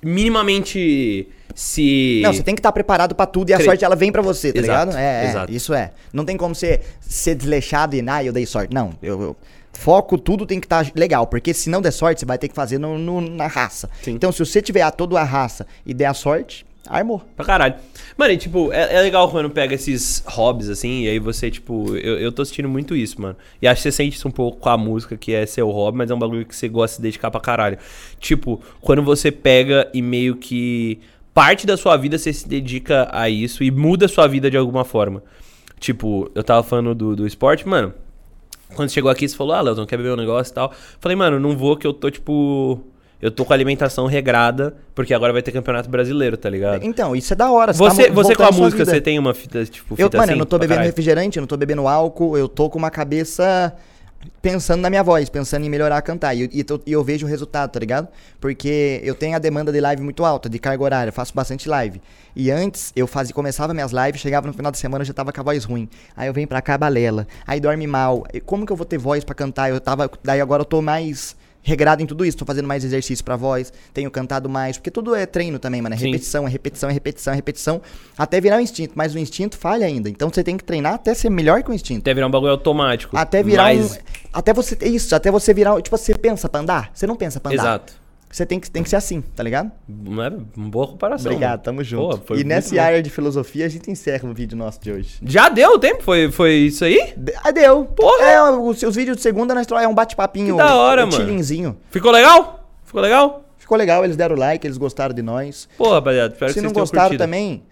minimamente 0.02 1.28
se. 1.54 2.20
Não, 2.22 2.32
você 2.32 2.42
tem 2.42 2.54
que 2.54 2.60
estar 2.60 2.72
preparado 2.72 3.14
pra 3.14 3.26
tudo 3.26 3.50
e 3.50 3.52
a 3.52 3.56
Cre- 3.56 3.66
sorte 3.66 3.84
ela 3.84 3.96
vem 3.96 4.10
pra 4.10 4.22
você, 4.22 4.52
tá 4.52 4.60
Exato, 4.60 4.90
ligado? 4.92 4.98
É, 4.98 5.44
é, 5.50 5.54
isso 5.54 5.74
é. 5.74 5.92
Não 6.12 6.24
tem 6.24 6.36
como 6.36 6.54
você 6.54 6.80
ser 7.00 7.34
desleixado 7.34 7.96
e, 7.96 8.04
ah, 8.08 8.24
eu 8.24 8.32
dei 8.32 8.46
sorte. 8.46 8.72
Não, 8.72 8.90
eu, 9.02 9.20
eu- 9.20 9.36
foco, 9.78 10.16
tudo 10.18 10.46
tem 10.46 10.60
que 10.60 10.66
estar 10.66 10.86
legal, 10.94 11.26
porque 11.26 11.52
se 11.54 11.68
não 11.70 11.80
der 11.82 11.90
sorte, 11.92 12.20
você 12.20 12.26
vai 12.26 12.38
ter 12.38 12.48
que 12.48 12.54
fazer 12.54 12.78
no, 12.78 12.98
no- 12.98 13.20
na 13.20 13.46
raça. 13.46 13.88
Sim. 14.02 14.12
Então, 14.12 14.30
se 14.32 14.38
você 14.44 14.60
tiver 14.62 14.82
a 14.82 14.90
toda 14.90 15.18
a 15.20 15.24
raça 15.24 15.66
e 15.84 15.92
der 15.92 16.06
a 16.06 16.14
sorte, 16.14 16.64
armou. 16.86 17.22
Pra 17.36 17.44
caralho. 17.44 17.74
Mano, 18.16 18.32
e 18.32 18.36
tipo, 18.36 18.70
é, 18.72 18.94
é 18.96 19.00
legal 19.02 19.30
quando 19.30 19.48
pega 19.50 19.74
esses 19.74 20.22
hobbies, 20.26 20.68
assim, 20.68 21.02
e 21.04 21.08
aí 21.08 21.18
você, 21.18 21.50
tipo, 21.50 21.96
eu, 21.96 22.18
eu 22.18 22.30
tô 22.30 22.42
assistindo 22.42 22.68
muito 22.68 22.94
isso, 22.94 23.20
mano. 23.20 23.36
E 23.60 23.66
acho 23.66 23.78
que 23.82 23.82
você 23.82 23.92
sente 23.92 24.16
isso 24.16 24.28
um 24.28 24.30
pouco 24.30 24.58
com 24.58 24.68
a 24.68 24.76
música, 24.78 25.16
que 25.16 25.32
é 25.34 25.44
seu 25.46 25.68
hobby, 25.70 25.98
mas 25.98 26.10
é 26.10 26.14
um 26.14 26.18
bagulho 26.18 26.44
que 26.46 26.54
você 26.54 26.68
gosta 26.68 26.92
de 26.92 26.96
se 26.96 27.02
dedicar 27.02 27.30
pra 27.30 27.40
caralho. 27.40 27.78
Tipo, 28.20 28.60
quando 28.80 29.02
você 29.02 29.32
pega 29.32 29.90
e 29.94 30.00
meio 30.02 30.36
que 30.36 31.00
parte 31.32 31.66
da 31.66 31.76
sua 31.76 31.96
vida 31.96 32.16
você 32.18 32.32
se 32.32 32.46
dedica 32.46 33.08
a 33.10 33.28
isso 33.28 33.64
e 33.64 33.70
muda 33.70 34.04
a 34.06 34.08
sua 34.08 34.26
vida 34.28 34.50
de 34.50 34.56
alguma 34.56 34.84
forma. 34.84 35.22
Tipo, 35.80 36.30
eu 36.34 36.44
tava 36.44 36.62
falando 36.62 36.94
do, 36.94 37.16
do 37.16 37.26
esporte, 37.26 37.66
mano. 37.68 37.92
Quando 38.74 38.90
chegou 38.90 39.10
aqui, 39.10 39.28
você 39.28 39.36
falou, 39.36 39.54
ah, 39.54 39.60
Leozão, 39.60 39.86
quer 39.86 39.96
beber 39.96 40.12
um 40.12 40.16
negócio 40.16 40.50
e 40.50 40.54
tal. 40.54 40.72
Falei, 41.00 41.16
mano, 41.16 41.38
não 41.38 41.56
vou 41.56 41.76
que 41.76 41.86
eu 41.86 41.92
tô, 41.92 42.10
tipo. 42.10 42.80
Eu 43.22 43.30
tô 43.30 43.42
com 43.44 43.52
a 43.54 43.56
alimentação 43.56 44.06
regrada, 44.06 44.74
porque 44.94 45.14
agora 45.14 45.32
vai 45.32 45.40
ter 45.40 45.50
campeonato 45.50 45.88
brasileiro, 45.88 46.36
tá 46.36 46.50
ligado? 46.50 46.84
Então, 46.84 47.16
isso 47.16 47.32
é 47.32 47.36
da 47.36 47.50
hora. 47.50 47.72
Você, 47.72 48.02
tá 48.04 48.08
mo- 48.10 48.14
você 48.14 48.34
com 48.34 48.42
a 48.42 48.50
música, 48.50 48.78
vida. 48.84 48.90
você 48.90 49.00
tem 49.00 49.18
uma 49.18 49.32
fita, 49.32 49.64
tipo, 49.64 49.94
Eu, 49.94 50.06
fita 50.06 50.18
mano, 50.18 50.24
assim? 50.24 50.32
eu 50.32 50.38
não 50.38 50.44
tô 50.46 50.58
bebendo 50.58 50.82
refrigerante, 50.82 51.38
eu 51.38 51.40
não 51.40 51.46
tô 51.46 51.56
bebendo 51.56 51.88
álcool, 51.88 52.36
eu 52.36 52.48
tô 52.48 52.68
com 52.68 52.78
uma 52.78 52.90
cabeça 52.90 53.72
pensando 54.40 54.80
na 54.80 54.90
minha 54.90 55.02
voz, 55.02 55.28
pensando 55.28 55.64
em 55.64 55.70
melhorar 55.70 55.96
a 55.96 56.02
cantar. 56.02 56.34
E, 56.34 56.44
e 56.44 56.64
e 56.86 56.92
eu 56.92 57.02
vejo 57.04 57.26
o 57.26 57.28
resultado, 57.28 57.70
tá 57.70 57.80
ligado? 57.80 58.08
Porque 58.40 59.00
eu 59.02 59.14
tenho 59.14 59.36
a 59.36 59.38
demanda 59.38 59.72
de 59.72 59.80
live 59.80 60.02
muito 60.02 60.24
alta, 60.24 60.48
de 60.48 60.58
carga 60.58 60.82
horária, 60.82 61.12
faço 61.12 61.34
bastante 61.34 61.68
live. 61.68 62.00
E 62.36 62.50
antes, 62.50 62.92
eu 62.96 63.06
fazia, 63.06 63.34
começava 63.34 63.72
minhas 63.72 63.92
lives, 63.92 64.20
chegava 64.20 64.46
no 64.46 64.52
final 64.52 64.72
de 64.72 64.78
semana, 64.78 65.02
eu 65.02 65.06
já 65.06 65.14
tava 65.14 65.32
com 65.32 65.40
a 65.40 65.44
voz 65.44 65.64
ruim. 65.64 65.88
Aí 66.16 66.26
eu 66.28 66.32
venho 66.32 66.48
pra 66.48 66.60
cá, 66.60 66.76
balela. 66.76 67.26
Aí 67.46 67.60
dorme 67.60 67.86
mal. 67.86 68.26
Como 68.44 68.66
que 68.66 68.72
eu 68.72 68.76
vou 68.76 68.86
ter 68.86 68.98
voz 68.98 69.24
pra 69.24 69.34
cantar? 69.34 69.70
Eu 69.70 69.80
tava. 69.80 70.10
Daí 70.22 70.40
agora 70.40 70.62
eu 70.62 70.66
tô 70.66 70.82
mais 70.82 71.36
regrado 71.64 72.02
em 72.02 72.06
tudo 72.06 72.24
isso, 72.24 72.36
tô 72.36 72.44
fazendo 72.44 72.68
mais 72.68 72.84
exercício 72.84 73.24
pra 73.24 73.34
voz, 73.34 73.72
tenho 73.92 74.10
cantado 74.10 74.48
mais, 74.48 74.76
porque 74.76 74.90
tudo 74.90 75.14
é 75.14 75.26
treino 75.26 75.58
também, 75.58 75.82
mano, 75.82 75.94
é 75.94 75.98
Sim. 75.98 76.06
repetição, 76.06 76.46
é 76.46 76.50
repetição, 76.50 76.88
é 76.88 76.92
repetição, 76.92 77.32
é 77.32 77.36
repetição, 77.36 77.82
até 78.16 78.40
virar 78.40 78.58
um 78.58 78.60
instinto, 78.60 78.92
mas 78.94 79.14
o 79.14 79.18
instinto 79.18 79.56
falha 79.56 79.86
ainda, 79.86 80.08
então 80.08 80.28
você 80.28 80.44
tem 80.44 80.56
que 80.56 80.62
treinar 80.62 80.94
até 80.94 81.14
ser 81.14 81.30
melhor 81.30 81.62
que 81.62 81.70
o 81.70 81.74
instinto. 81.74 82.00
Até 82.02 82.14
virar 82.14 82.26
um 82.26 82.30
bagulho 82.30 82.52
automático. 82.52 83.16
Até 83.16 83.42
virar 83.42 83.64
Mas- 83.64 83.92
um. 83.92 83.98
Até 84.32 84.52
você. 84.52 84.76
Isso, 84.82 85.14
até 85.14 85.30
você 85.30 85.54
virar. 85.54 85.80
Tipo, 85.80 85.96
você 85.96 86.12
pensa 86.12 86.48
pra 86.48 86.60
andar? 86.60 86.90
Você 86.92 87.06
não 87.06 87.14
pensa 87.16 87.38
pra 87.40 87.52
andar. 87.52 87.62
Exato. 87.62 87.92
Você 88.34 88.44
tem 88.44 88.58
que, 88.58 88.68
tem 88.68 88.82
que 88.82 88.90
ser 88.90 88.96
assim, 88.96 89.20
tá 89.20 89.44
ligado? 89.44 89.70
Não 89.88 90.20
é 90.20 90.28
uma 90.56 90.68
boa 90.68 90.88
comparação. 90.88 91.30
Obrigado, 91.30 91.50
mano. 91.52 91.62
tamo 91.62 91.84
junto. 91.84 92.18
Pô, 92.18 92.34
e 92.34 92.42
nessa 92.42 92.74
bom. 92.74 92.80
área 92.80 93.00
de 93.00 93.08
filosofia, 93.08 93.64
a 93.64 93.68
gente 93.68 93.88
encerra 93.92 94.28
o 94.28 94.34
vídeo 94.34 94.58
nosso 94.58 94.80
de 94.80 94.90
hoje. 94.90 95.18
Já 95.24 95.48
deu 95.48 95.74
o 95.74 95.78
tempo? 95.78 96.02
Foi, 96.02 96.28
foi 96.32 96.54
isso 96.54 96.84
aí? 96.84 97.14
De- 97.16 97.32
Ah, 97.44 97.52
deu. 97.52 97.84
Porra! 97.84 98.24
É, 98.24 98.42
os, 98.42 98.82
os 98.82 98.96
vídeos 98.96 99.18
de 99.18 99.22
segunda 99.22 99.54
nós 99.54 99.68
é 99.70 99.86
um 99.86 99.94
bate-papinho. 99.94 100.56
Da 100.56 100.74
hora, 100.74 101.04
um 101.04 101.10
mano. 101.12 101.24
chilinzinho. 101.24 101.76
Ficou 101.92 102.10
legal? 102.10 102.68
Ficou 102.84 103.00
legal? 103.00 103.44
Ficou 103.56 103.78
legal, 103.78 104.04
eles 104.04 104.16
deram 104.16 104.34
like, 104.34 104.66
eles 104.66 104.78
gostaram 104.78 105.14
de 105.14 105.22
nós. 105.22 105.68
Pô, 105.78 105.92
rapaziada, 105.92 106.32
espero 106.34 106.52
Se 106.52 106.58
que 106.58 106.60
não 106.60 106.70
vocês 106.70 106.72
tenham 106.74 106.82
gostaram 106.82 107.04
curtido. 107.10 107.22
também, 107.24 107.62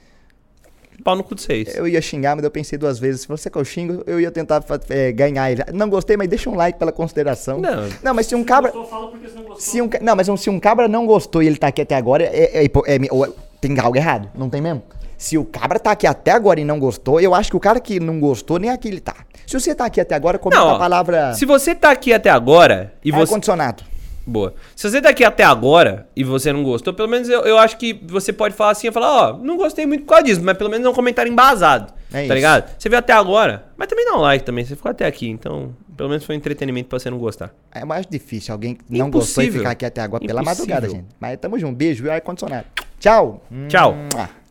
Pau 1.03 1.17
no 1.17 1.25
cu 1.25 1.35
de 1.35 1.43
vocês. 1.43 1.75
eu 1.75 1.87
ia 1.89 2.01
xingar, 2.01 2.37
mas 2.37 2.45
eu 2.45 2.51
pensei 2.51 2.79
duas 2.79 2.99
vezes. 2.99 3.23
Se 3.23 3.29
você 3.29 3.51
que 3.51 3.57
eu 3.59 3.65
xingo, 3.65 4.03
eu 4.07 4.21
ia 4.21 4.31
tentar 4.31 4.63
é, 4.89 5.11
ganhar 5.13 5.51
ele. 5.51 5.63
Não 5.73 5.89
gostei, 5.89 6.17
mas 6.17 6.29
deixa 6.29 6.49
um 6.49 6.55
like 6.55 6.79
pela 6.79 6.93
consideração. 6.93 7.59
Não. 7.61 7.89
Não, 8.03 8.15
mas 8.15 8.27
se 8.27 8.35
um 8.35 8.41
Se 8.41 8.45
cabra. 8.45 8.71
gostou, 8.71 8.89
fala 8.89 9.09
porque 9.11 9.27
você 9.29 9.35
não 9.35 9.43
gostou. 9.43 9.61
Se 9.61 9.83
um, 9.83 9.91
não, 10.01 10.15
mas 10.17 10.29
um- 10.29 10.37
se 10.37 10.49
um 10.51 10.61
cabra 10.61 10.87
não 10.89 11.05
gostou 11.07 11.43
e 11.43 11.47
ele 11.47 11.57
tá 11.57 11.69
aqui 11.69 11.83
até 11.83 11.95
agora, 11.97 12.25
é, 12.25 12.63
é 12.63 12.65
é 12.65 12.67
é- 12.67 13.29
tem 13.61 13.79
algo 13.81 13.97
errado, 13.97 14.29
não 14.37 14.49
tem 14.51 14.61
mesmo? 14.61 14.83
Se 15.19 15.39
o 15.39 15.45
cabra 15.45 15.79
tá 15.79 15.93
aqui 15.93 16.07
até 16.07 16.33
agora 16.33 16.61
e 16.61 16.65
não 16.65 16.79
gostou, 16.81 17.21
eu 17.21 17.33
acho 17.35 17.51
que 17.51 17.57
o 17.57 17.61
cara 17.61 17.79
que 17.79 18.01
não 18.01 18.19
gostou, 18.19 18.59
nem 18.59 18.71
aqui 18.71 18.89
ele 18.89 19.01
tá. 19.01 19.15
Se 19.47 19.59
você 19.59 19.75
tá 19.75 19.85
aqui 19.85 20.01
até 20.01 20.15
agora, 20.17 20.39
comenta 20.39 20.61
Não, 20.61 20.69
ó, 20.73 20.75
a 20.77 20.79
palavra 20.79 21.35
Se 21.35 21.45
você 21.45 21.75
tá 21.75 21.91
aqui 21.93 22.13
até 22.13 22.29
agora 22.31 22.93
e 23.05 23.11
você. 23.13 23.23
ar-condicionado. 23.23 23.85
Boa. 24.27 24.55
Se 24.77 24.89
você 24.89 25.01
tá 25.01 25.09
aqui 25.09 25.25
até 25.25 25.43
agora 25.45 26.07
e 26.15 26.23
você 26.23 26.53
não 26.53 26.63
gostou, 26.63 26.95
pelo 26.95 27.09
menos 27.09 27.29
eu, 27.29 27.41
eu 27.43 27.59
acho 27.59 27.77
que 27.77 27.93
você 28.07 28.33
pode 28.33 28.55
falar 28.55 28.71
assim, 28.73 28.91
falar, 28.91 29.31
ó, 29.31 29.37
não 29.39 29.57
gostei 29.57 29.85
muito 29.87 30.03
por 30.05 30.11
causa 30.11 30.25
disso, 30.25 30.41
mas 30.43 30.57
pelo 30.57 30.71
menos 30.71 30.87
é 30.87 30.91
um 30.91 30.95
comentário 30.95 31.31
embasado. 31.31 31.93
É 32.11 32.19
tá 32.19 32.23
isso. 32.25 32.35
ligado? 32.35 32.75
Você 32.79 32.89
viu 32.89 32.99
até 32.99 33.13
agora, 33.13 33.65
mas 33.77 33.89
também 33.89 34.05
dá 34.05 34.15
um 34.17 34.21
like 34.21 34.45
também. 34.45 34.65
Você 34.65 34.77
ficou 34.77 34.91
até 34.91 35.07
aqui, 35.07 35.29
então 35.29 35.75
pelo 35.97 36.09
menos 36.09 36.25
foi 36.25 36.35
um 36.35 36.39
entretenimento 36.39 36.89
pra 36.89 36.99
você 36.99 37.11
não 37.11 37.19
gostar. 37.19 37.53
É 37.71 37.85
mais 37.85 38.07
difícil 38.07 38.53
alguém 38.53 38.75
que 38.75 38.85
não 38.89 39.11
gostou 39.11 39.43
e 39.43 39.47
Impossível. 39.47 39.61
ficar 39.61 39.71
aqui 39.73 39.85
até 39.87 40.01
agora 40.03 40.25
pela 40.25 40.41
Impossível. 40.43 40.67
madrugada, 40.75 40.89
gente. 40.89 41.15
Mas 41.21 41.39
tamo 41.39 41.59
junto. 41.59 41.77
Beijo 41.77 42.05
e 42.05 42.11
ar-condicionado. 42.11 42.67
Tchau. 43.01 43.43
Tchau. 43.69 43.95
Mua. 44.15 44.42